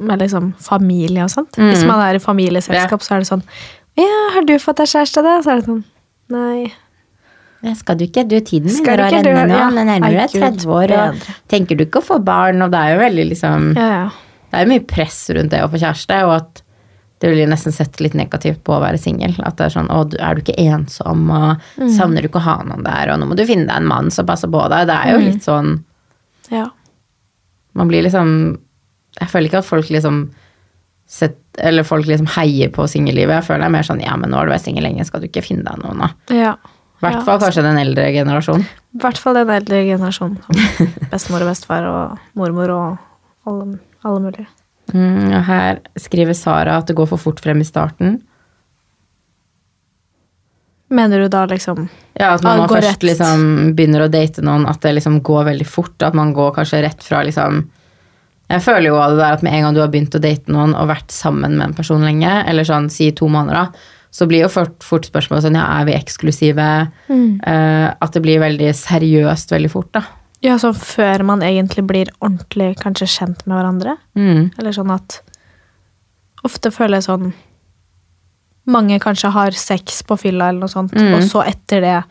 med 0.05 0.25
liksom 0.25 0.55
familie 0.59 1.23
og 1.27 1.31
sånt. 1.31 1.55
Hvis 1.61 1.85
man 1.87 2.01
er 2.03 2.17
i 2.17 2.23
familieselskap, 2.23 3.05
så 3.05 3.15
er 3.15 3.23
det 3.23 3.29
sånn 3.29 3.45
Ja, 4.01 4.23
har 4.35 4.49
du 4.49 4.57
fått 4.59 4.81
deg 4.81 4.91
kjæreste, 4.91 5.23
da? 5.23 5.37
Så 5.45 5.53
er 5.53 5.61
det 5.61 5.69
sånn 5.69 5.85
Nei. 6.33 6.73
Ja, 7.65 7.73
skal 7.79 7.97
du 7.97 8.05
ikke? 8.07 8.27
Du, 8.29 8.37
tiden 8.45 8.69
min 8.69 8.85
å 8.85 8.97
renne 9.01 9.47
nå. 9.49 9.57
Ja. 9.57 9.71
men 9.73 9.87
nærmer 9.89 10.19
deg 10.19 10.35
30 10.37 10.67
år, 10.69 10.93
og 10.93 11.15
bedre. 11.17 11.35
tenker 11.49 11.77
du 11.81 11.85
ikke 11.87 12.03
å 12.03 12.05
få 12.05 12.19
barn? 12.25 12.61
Og 12.67 12.71
det 12.75 12.81
er 12.83 12.95
jo 12.95 13.01
veldig 13.05 13.25
liksom 13.31 13.71
Ja, 13.79 13.89
ja. 13.95 14.05
Det 14.51 14.61
er 14.61 14.67
jo 14.67 14.71
mye 14.75 14.85
press 14.87 15.17
rundt 15.35 15.51
det 15.51 15.63
å 15.65 15.71
få 15.73 15.81
kjæreste, 15.83 16.19
og 16.29 16.35
at 16.37 16.61
det 17.25 17.31
blir 17.33 17.49
nesten 17.49 17.73
sett 17.73 17.97
litt 18.05 18.13
negativt 18.15 18.61
på 18.67 18.75
å 18.77 18.83
være 18.83 18.99
singel. 19.01 19.33
At 19.43 19.57
det 19.57 19.65
er 19.67 19.73
sånn 19.75 19.89
Å, 19.91 20.03
er 20.21 20.35
du 20.37 20.43
ikke 20.45 20.59
ensom, 20.61 21.25
og 21.33 21.57
Mm. 21.81 21.89
savner 21.97 22.23
du 22.23 22.29
ikke 22.29 22.39
å 22.43 22.47
ha 22.51 22.57
noen 22.63 22.85
der, 22.85 23.11
og 23.15 23.19
nå 23.19 23.27
må 23.31 23.35
du 23.37 23.47
finne 23.47 23.67
deg 23.67 23.77
en 23.81 23.89
mann 23.89 24.11
som 24.11 24.27
passer 24.27 24.47
på 24.53 24.61
deg. 24.69 24.87
Det 24.87 24.95
er 24.95 25.11
jo 25.15 25.19
Mm. 25.19 25.25
litt 25.31 25.43
sånn 25.43 25.85
ja. 26.51 26.67
Man 27.75 27.89
blir 27.89 28.03
liksom 28.05 28.59
Jeg 29.21 29.29
føler 29.31 29.47
ikke 29.49 29.59
at 29.59 29.65
folk 29.65 29.89
liksom 29.91 30.31
sett, 31.07 31.39
Eller 31.59 31.83
folk 31.83 32.07
liksom 32.07 32.27
heier 32.27 32.69
på 32.75 32.83
singellivet. 32.91 33.35
Jeg 33.41 33.45
føler 33.45 33.61
det 33.61 33.67
er 33.67 33.71
mer 33.79 33.83
sånn 33.83 34.03
Ja, 34.05 34.17
men 34.17 34.31
nå 34.31 34.37
har 34.37 34.47
du 34.47 34.53
vært 34.53 34.65
singel 34.67 34.83
lenge, 34.85 35.05
skal 35.07 35.21
du 35.21 35.29
ikke 35.29 35.43
finne 35.45 35.65
deg 35.65 35.83
noen, 35.83 35.99
da? 35.99 36.09
ja. 36.35 36.55
I 37.05 37.15
hvert 37.15 37.27
fall 37.29 37.41
kanskje 37.43 37.63
den 37.67 37.79
eldre 37.81 38.09
generasjonen. 38.15 38.65
I 38.95 39.01
hvert 39.03 39.19
fall 39.21 39.37
den 39.39 39.51
eldre 39.55 39.81
generasjonen. 39.85 40.39
Bestemor 41.13 41.45
og 41.45 41.51
bestefar 41.53 41.89
og 41.91 42.19
mormor 42.41 42.73
og 42.75 43.51
alle, 43.51 43.79
alle 44.05 44.23
mulige. 44.25 44.47
Mm, 44.95 45.31
og 45.33 45.43
her 45.49 45.81
skriver 46.01 46.37
Sara 46.37 46.79
at 46.81 46.89
det 46.91 46.97
går 46.99 47.09
for 47.13 47.21
fort 47.21 47.41
frem 47.45 47.61
i 47.63 47.67
starten. 47.69 48.19
Mener 50.95 51.25
du 51.25 51.29
da 51.33 51.47
liksom 51.49 51.89
Ja, 52.13 52.35
At 52.35 52.43
man 52.45 52.67
går 52.69 52.77
først 52.77 52.89
rett. 52.89 53.07
liksom 53.09 53.73
begynner 53.75 54.05
å 54.05 54.11
date 54.13 54.45
noen, 54.45 54.67
at 54.69 54.81
det 54.85 54.93
liksom 54.99 55.23
går 55.25 55.49
veldig 55.49 55.67
fort. 55.67 55.97
At 56.03 56.15
man 56.15 56.35
går 56.37 56.53
kanskje 56.59 56.83
rett 56.85 57.03
fra 57.03 57.23
liksom 57.25 57.65
Jeg 58.51 58.61
føler 58.63 58.91
jo 58.91 58.99
av 59.01 59.15
det 59.15 59.23
der 59.23 59.33
at 59.39 59.43
med 59.43 59.55
en 59.57 59.63
gang 59.65 59.75
du 59.75 59.81
har 59.81 59.89
begynt 59.89 60.15
å 60.15 60.21
date 60.21 60.53
noen 60.53 60.75
og 60.77 60.91
vært 60.91 61.11
sammen 61.11 61.57
med 61.57 61.71
en 61.71 61.75
person 61.75 62.05
lenge, 62.05 62.45
eller 62.47 62.67
sånn 62.69 62.91
si 62.93 63.09
to 63.17 63.25
måneder, 63.33 63.57
da, 63.57 63.89
så 64.15 64.29
blir 64.31 64.45
jo 64.45 64.49
fort, 64.53 64.77
fort 64.87 65.07
spørsmålet 65.09 65.43
sånn 65.49 65.57
ja, 65.59 65.65
er 65.81 65.89
vi 65.89 65.95
eksklusive? 65.99 66.67
Eh, 67.11 67.87
at 67.99 68.13
det 68.15 68.23
blir 68.23 68.39
veldig 68.43 68.69
seriøst 68.79 69.51
veldig 69.51 69.71
fort, 69.73 69.91
da. 69.97 70.05
Ja, 70.45 70.55
sånn 70.61 70.77
før 70.77 71.25
man 71.27 71.43
egentlig 71.43 71.83
blir 71.89 72.11
ordentlig 72.21 72.75
kanskje 72.83 73.09
kjent 73.11 73.43
med 73.49 73.57
hverandre. 73.59 73.97
Mm. 74.15 74.53
Eller 74.59 74.77
sånn 74.77 74.93
at 74.95 75.21
Ofte 76.45 76.69
føler 76.71 76.99
jeg 77.01 77.07
sånn 77.09 77.31
Mange 78.69 78.99
kanskje 79.01 79.31
har 79.33 79.51
sex 79.57 80.03
på 80.09 80.17
fylla 80.21 80.51
eller 80.51 80.61
noe 80.65 80.73
sånt, 80.73 80.93
Mm. 80.93 81.15
og 81.15 81.23
så 81.29 81.43
etter 81.47 81.81
det 81.81 82.05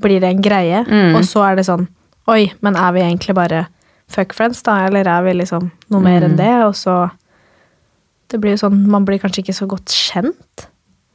blir 0.00 0.20
det 0.20 0.28
en 0.30 0.42
greie. 0.42 0.84
Mm. 0.86 1.16
Og 1.16 1.22
så 1.24 1.42
er 1.50 1.56
det 1.56 1.66
sånn 1.66 1.88
Oi, 2.28 2.52
men 2.62 2.76
er 2.76 2.92
vi 2.92 3.00
egentlig 3.00 3.34
bare 3.34 3.66
fuck 4.08 4.32
friends, 4.32 4.62
da? 4.62 4.86
Eller 4.86 5.08
er 5.08 5.22
vi 5.24 5.32
liksom 5.40 5.70
noe 5.90 6.00
mer 6.00 6.20
Mm. 6.20 6.30
enn 6.30 6.36
det? 6.36 6.52
Og 6.66 6.74
så 6.74 7.10
Det 8.28 8.40
blir 8.40 8.52
jo 8.56 8.68
sånn 8.68 8.86
Man 8.86 9.04
blir 9.04 9.18
kanskje 9.18 9.42
ikke 9.44 9.54
så 9.54 9.66
godt 9.66 9.86
kjent. 9.86 10.66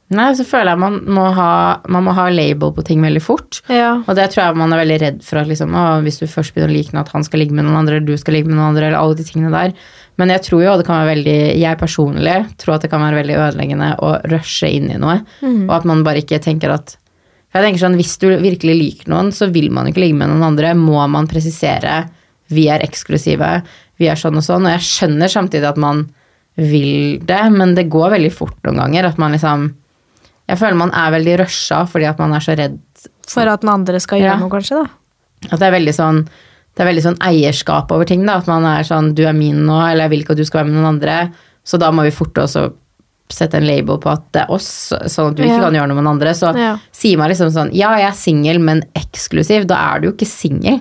Nei, 0.08 0.30
så 0.32 0.44
føler 0.48 0.72
jeg 0.72 0.80
man 0.80 0.94
må 1.12 1.26
ha, 1.36 1.52
man 1.92 2.06
må 2.06 2.14
ha 2.16 2.28
label 2.32 2.70
på 2.72 2.84
ting 2.88 3.02
veldig 3.04 3.20
fort. 3.20 3.58
Ja. 3.68 3.98
Og 4.06 4.16
det 4.16 4.30
tror 4.32 4.46
jeg 4.46 4.56
man 4.56 4.72
er 4.72 4.80
veldig 4.80 4.98
redd 5.02 5.18
for 5.26 5.42
at 5.42 5.50
liksom, 5.50 5.74
å, 5.76 5.82
hvis 6.04 6.20
du 6.22 6.24
først 6.30 6.54
begynner 6.54 6.72
å 6.72 6.76
like 6.78 6.94
noe, 6.96 7.02
at 7.04 7.12
han 7.12 7.26
skal 7.26 7.42
ligge 7.42 7.56
med 7.56 7.66
noen 7.66 7.76
andre, 7.82 7.98
eller 7.98 8.08
du 8.08 8.20
skal 8.20 8.38
ligge 8.38 8.48
med 8.48 8.56
noen 8.56 8.70
andre, 8.70 8.88
eller 8.88 9.00
alle 9.02 9.18
de 9.18 9.26
tingene 9.28 9.52
der. 9.52 9.74
Men 10.18 10.32
jeg 10.32 10.42
tror 10.46 10.62
jo 10.64 10.76
det 10.80 10.86
kan 10.88 11.02
være 11.02 11.12
veldig, 11.12 11.36
jeg 11.60 11.80
personlig 11.82 12.38
tror 12.58 12.78
at 12.78 12.86
det 12.86 12.90
kan 12.94 13.04
være 13.04 13.20
veldig 13.20 13.36
ødeleggende 13.36 13.90
å 14.02 14.14
rushe 14.32 14.70
inn 14.78 14.88
i 14.90 14.96
noe. 14.98 15.20
Og 15.68 15.74
at 15.76 15.88
man 15.88 16.00
bare 16.06 16.24
ikke 16.24 16.40
tenker 16.42 16.72
at 16.74 16.96
jeg 17.54 17.64
tenker 17.64 17.80
sånn, 17.80 17.96
Hvis 17.96 18.18
du 18.20 18.26
virkelig 18.28 18.74
liker 18.76 19.08
noen, 19.08 19.30
så 19.32 19.48
vil 19.48 19.70
man 19.72 19.88
ikke 19.88 20.02
ligge 20.02 20.18
med 20.18 20.28
noen 20.28 20.50
andre. 20.50 20.74
Må 20.76 21.00
man 21.08 21.28
presisere 21.30 22.02
vi 22.52 22.66
er 22.72 22.84
eksklusive, 22.84 23.48
vi 24.00 24.08
er 24.08 24.20
sånn 24.20 24.40
og 24.40 24.44
sånn. 24.44 24.66
Og 24.68 24.74
jeg 24.76 24.86
skjønner 24.88 25.32
samtidig 25.32 25.68
at 25.68 25.80
man 25.80 26.06
vil 26.58 27.20
det, 27.28 27.42
men 27.54 27.74
det 27.76 27.88
går 27.92 28.14
veldig 28.16 28.32
fort 28.34 28.56
noen 28.66 28.80
ganger. 28.82 29.08
At 29.10 29.20
man 29.20 29.36
liksom 29.36 29.68
Jeg 30.48 30.58
føler 30.58 30.76
man 30.76 30.90
er 30.96 31.10
veldig 31.12 31.38
rusha 31.44 31.82
fordi 31.88 32.08
at 32.08 32.18
man 32.18 32.32
er 32.32 32.40
så 32.40 32.56
redd 32.56 32.78
For 33.28 33.46
at 33.48 33.60
den 33.60 33.68
andre 33.70 34.00
skal 34.00 34.20
gjøre 34.22 34.36
Ja. 34.36 34.38
noe, 34.40 34.48
kanskje, 34.50 34.82
da. 34.84 34.90
at 35.52 35.58
det 35.60 35.66
er 35.68 35.76
veldig 35.78 35.94
sånn 35.94 36.28
det 36.78 36.84
er 36.86 36.92
veldig 36.94 37.02
sånn 37.02 37.18
eierskap 37.26 37.90
over 37.90 38.04
ting. 38.06 38.24
da, 38.24 38.36
At 38.38 38.46
man 38.46 38.62
er 38.64 38.84
sånn 38.84 39.12
'du 39.14 39.24
er 39.26 39.32
min 39.32 39.66
nå', 39.66 39.90
eller 39.90 40.04
'jeg 40.04 40.10
vil 40.10 40.20
ikke 40.22 40.30
at 40.30 40.36
du 40.36 40.44
skal 40.44 40.64
være 40.64 40.70
med 40.72 40.74
noen 40.82 41.00
andre'. 41.00 41.32
Så 41.64 41.76
da 41.78 41.90
må 41.90 42.02
vi 42.04 42.10
forte 42.10 42.38
oss 42.44 42.54
å 42.54 42.72
sette 43.28 43.54
en 43.56 43.66
label 43.66 43.98
på 43.98 44.12
at 44.12 44.22
det 44.32 44.42
er 44.42 44.50
oss, 44.50 44.92
sånn 45.06 45.30
at 45.30 45.34
du 45.34 45.42
ikke 45.42 45.56
Ja. 45.58 45.60
kan 45.64 45.74
gjøre 45.74 45.88
noe 45.88 45.94
med 45.96 46.04
noen 46.04 46.14
andre. 46.20 46.30
Så 46.34 46.54
Ja. 46.56 46.78
sier 46.92 47.18
man 47.18 47.28
liksom 47.30 47.50
sånn 47.50 47.74
'ja, 47.74 47.96
jeg 47.96 48.06
er 48.08 48.12
singel, 48.12 48.60
men 48.60 48.84
eksklusiv', 48.94 49.66
da 49.66 49.74
er 49.96 50.00
du 50.00 50.06
jo 50.06 50.12
ikke 50.12 50.26
singel. 50.26 50.80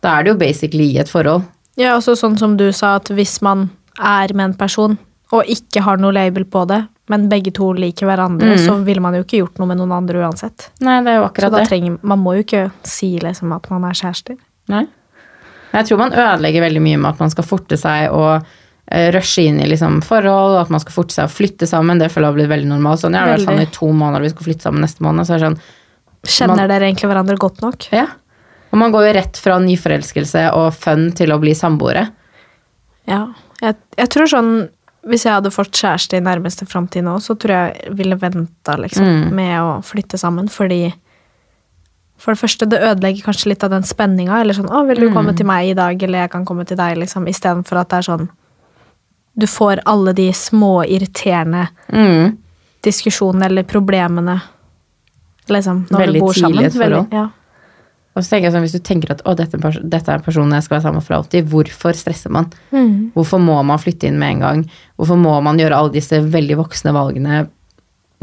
Da 0.00 0.18
er 0.18 0.22
du 0.24 0.30
jo 0.30 0.36
basically 0.36 0.96
i 0.96 0.98
et 0.98 1.08
forhold. 1.08 1.44
Ja, 1.76 1.96
også 1.98 2.16
sånn 2.16 2.38
som 2.38 2.56
du 2.56 2.72
sa, 2.72 2.96
at 2.96 3.04
hvis 3.10 3.42
man 3.42 3.68
er 4.00 4.28
med 4.34 4.40
en 4.44 4.54
person 4.54 4.96
og 5.32 5.44
ikke 5.44 5.82
har 5.82 5.98
noe 5.98 6.12
label 6.12 6.44
på 6.44 6.66
det, 6.66 6.88
men 7.08 7.28
begge 7.30 7.52
to 7.54 7.72
liker 7.76 8.06
hverandre, 8.08 8.56
så 8.58 8.74
ville 8.84 9.00
man 9.00 9.14
jo 9.14 9.22
ikke 9.22 9.38
gjort 9.42 9.58
noe 9.60 9.68
med 9.70 9.78
noen 9.78 9.92
andre 9.94 10.24
uansett. 10.26 10.70
Nei, 10.82 10.98
det 11.06 11.12
er 11.12 11.20
jo 11.20 11.26
akkurat 11.28 11.52
det. 11.54 11.64
trenger, 11.70 11.98
man 12.02 12.18
må 12.18 12.34
jo 12.34 12.42
ikke 12.42 12.64
si 12.82 13.12
liksom 13.22 13.52
at 13.54 13.68
man 13.70 13.84
er 13.86 13.94
kjærester. 13.94 14.36
Nei. 14.72 14.86
Jeg 15.72 15.86
tror 15.86 15.98
man 16.00 16.12
ødelegger 16.16 16.64
veldig 16.64 16.82
mye 16.82 16.98
med 16.98 17.10
at 17.12 17.20
man 17.22 17.30
skal 17.30 17.44
forte 17.46 17.76
seg 17.78 18.10
og 18.10 18.32
eh, 18.90 19.10
rushe 19.14 19.44
inn 19.46 19.60
i 19.62 19.68
liksom 19.70 20.00
forhold, 20.06 20.58
at 20.64 20.70
man 20.72 20.80
skal 20.82 20.94
forte 20.98 21.14
seg 21.14 21.28
å 21.28 21.32
flytte 21.32 21.66
sammen. 21.70 21.98
Det 22.02 22.10
føler 22.10 22.26
jeg 22.26 22.32
har 22.32 22.38
blitt 22.40 22.52
veldig 22.54 22.70
normalt. 22.74 23.02
Sånn, 23.04 23.14
jeg 23.14 23.22
har 23.22 23.34
vært 23.36 23.46
sammen 23.46 23.66
i 23.66 23.72
to 23.78 23.90
måneder, 23.92 24.24
vi 24.26 24.34
skal 24.34 24.46
flytte 24.48 24.66
sammen 24.66 24.82
neste 24.86 25.04
måned. 25.06 25.26
Så 25.28 25.36
er 25.36 25.42
det 25.42 25.50
sånn, 25.50 25.60
Kjenner 26.26 26.56
Man- 26.58 26.68
dere 26.72 26.88
egentlig 26.88 27.06
hverandre 27.12 27.36
godt 27.38 27.60
nok? 27.62 27.84
Ja. 27.94 28.06
Og 28.72 28.78
man 28.80 28.90
går 28.90 29.04
jo 29.06 29.12
rett 29.14 29.36
fra 29.38 29.60
nyforelskelse 29.62 30.48
og 30.58 30.72
fun 30.74 31.12
til 31.14 31.30
å 31.30 31.38
bli 31.38 31.52
samboere. 31.54 32.08
Ja. 33.06 33.28
Jeg, 33.62 33.76
jeg 33.96 34.10
tror 34.12 34.26
sånn 34.30 34.50
Hvis 35.06 35.24
jeg 35.24 35.32
hadde 35.36 35.52
fått 35.54 35.70
kjæreste 35.70 36.16
i 36.18 36.20
nærmeste 36.20 36.66
framtid 36.66 37.04
nå, 37.06 37.16
så 37.22 37.36
tror 37.38 37.52
jeg 37.54 37.82
jeg 37.84 37.96
ville 37.96 38.16
venta 38.18 38.74
liksom, 38.76 39.04
Mm. 39.06 39.32
med 39.34 39.60
å 39.60 39.82
flytte 39.84 40.18
sammen, 40.18 40.48
fordi 40.48 40.92
For 42.18 42.32
det 42.32 42.40
første, 42.40 42.66
det 42.66 42.80
ødelegger 42.80 43.22
kanskje 43.26 43.46
litt 43.50 43.62
av 43.62 43.68
den 43.70 43.82
spenninga. 43.82 44.40
Eller 44.40 44.54
sånn 44.54 44.70
'Å, 44.70 44.86
vil 44.88 44.96
du 45.00 45.10
komme 45.12 45.36
til 45.36 45.44
meg 45.44 45.68
i 45.68 45.74
dag?' 45.74 46.02
Eller 46.02 46.18
'jeg 46.22 46.30
kan 46.30 46.46
komme 46.46 46.64
til 46.66 46.76
deg', 46.76 46.96
liksom. 46.96 47.28
Istedenfor 47.28 47.76
at 47.78 47.88
det 47.90 47.96
er 47.98 48.12
sånn 48.16 48.28
Du 49.38 49.46
får 49.46 49.80
alle 49.84 50.14
de 50.14 50.30
små, 50.32 50.82
irriterende 50.88 51.68
Mm. 51.92 52.38
diskusjonene 52.82 53.44
eller 53.44 53.62
problemene 53.64 54.40
liksom, 55.48 55.86
når 55.90 55.98
Veldig 55.98 56.12
du 56.14 56.20
bor 56.20 56.32
tidlig 56.32 56.42
Veldig 56.42 56.72
tidlig, 56.72 57.02
et 57.04 57.10
forhold. 57.10 57.30
Og 58.16 58.24
så 58.24 58.30
tenker 58.32 58.46
jeg 58.48 58.54
sånn, 58.54 58.64
Hvis 58.64 58.72
du 58.78 58.80
tenker 58.80 59.10
at 59.12 59.20
å, 59.28 59.34
dette, 59.36 59.58
dette 59.60 60.08
er 60.10 60.16
en 60.18 60.24
person 60.24 60.54
jeg 60.56 60.64
skal 60.64 60.78
være 60.78 60.86
sammen 60.86 61.02
med 61.02 61.06
for 61.06 61.18
alltid, 61.18 61.50
hvorfor 61.52 61.98
stresser 61.98 62.32
man? 62.32 62.48
Mm. 62.72 63.12
Hvorfor 63.14 63.42
må 63.44 63.58
man 63.68 63.78
flytte 63.82 64.08
inn 64.08 64.16
med 64.18 64.38
en 64.38 64.40
gang? 64.46 64.64
Hvorfor 64.96 65.20
må 65.20 65.34
man 65.44 65.60
gjøre 65.60 65.76
alle 65.76 65.92
disse 65.92 66.22
veldig 66.24 66.56
voksne 66.62 66.94
valgene 66.96 67.44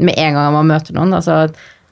med 0.02 0.18
en 0.18 0.34
gang 0.34 0.52
man 0.58 0.66
møter 0.72 0.96
noen? 0.98 1.14
Altså, 1.14 1.36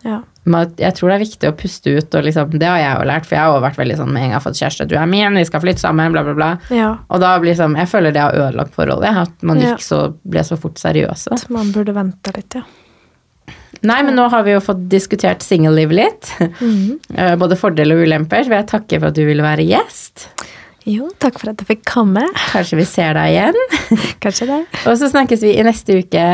ja. 0.03 0.19
man, 0.51 0.73
jeg 0.83 0.97
tror 0.99 1.13
det 1.13 1.15
er 1.21 1.23
viktig 1.23 1.51
å 1.53 1.55
puste 1.55 1.95
ut, 1.95 2.19
og 2.19 2.27
liksom, 2.27 2.57
det 2.59 2.67
har 2.67 2.81
jeg 2.83 2.99
jo 2.99 3.07
lært. 3.13 3.29
For 3.31 3.39
jeg 3.39 3.45
har 3.47 3.55
jo 3.55 3.63
vært 3.69 3.79
veldig 3.79 3.99
sånn 4.03 4.11
med 4.11 4.19
en 4.19 4.27
gang 4.27 4.35
jeg 4.35 4.41
har 4.41 4.47
fått 4.49 4.59
kjæreste, 4.65 4.89
du 4.91 4.97
er 4.99 5.07
min, 5.15 5.39
vi 5.39 5.47
skal 5.47 5.63
flytte 5.63 5.85
sammen, 5.87 6.11
bla, 6.17 6.25
bla, 6.27 6.35
bla. 6.35 6.51
ja. 6.75 6.91
Og 7.07 7.23
da 7.23 7.37
blir 7.39 7.53
liksom, 7.55 7.79
jeg 7.79 7.91
føler 7.95 8.17
det 8.19 8.25
har 8.27 8.35
ødelagt 8.35 8.75
forholdet. 8.75 9.23
At 9.23 9.47
man 9.47 9.63
Ja. 9.63 9.77
så, 9.79 10.09
ble 10.27 10.43
så 10.43 10.59
fort 10.59 10.83
seriøse. 10.83 11.31
At 11.39 11.47
man 11.55 11.71
burde 11.71 11.95
vente 11.95 12.35
litt, 12.35 12.59
ja. 12.59 12.67
Nei, 13.83 13.99
men 14.07 14.15
nå 14.15 14.29
har 14.31 14.45
vi 14.47 14.53
jo 14.55 14.61
fått 14.63 14.85
diskutert 14.93 15.43
singellivet 15.43 15.97
litt. 15.99 16.33
Eh, 17.17 17.35
Både 17.41 17.57
fordeler 17.59 17.99
og 17.99 18.07
ulemper. 18.07 18.45
Så 18.47 18.53
vil 18.53 18.61
jeg 18.61 18.71
takke 18.71 19.01
for 19.03 19.11
at 19.11 19.19
du 19.19 19.25
ville 19.27 19.43
være 19.45 19.67
gjest. 19.67 20.29
Jo, 20.87 21.11
takk 21.23 21.39
for 21.39 21.53
at 21.53 21.61
jeg 21.63 21.69
fikk 21.77 21.85
komme. 21.93 22.25
Kanskje 22.53 22.79
vi 22.81 22.87
ser 22.91 23.15
deg 23.19 23.35
igjen. 23.37 23.61
Kanskje 24.25 24.49
det. 24.51 24.61
Og 24.87 24.99
så 24.99 25.11
snakkes 25.13 25.43
vi 25.47 25.55
i 25.59 25.67
neste 25.67 26.01
uke. 26.03 26.27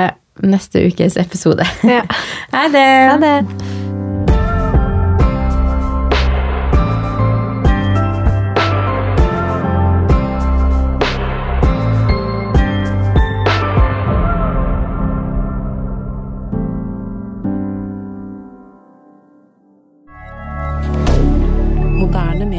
Neste 0.45 0.85
ukes 0.89 1.17
episode. 1.21 1.67
Ja. 1.85 2.05
Ha 2.55 2.69
det. 2.73 2.89
Ha 3.11 3.21
det. 3.25 3.88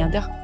Inter. 0.09 0.38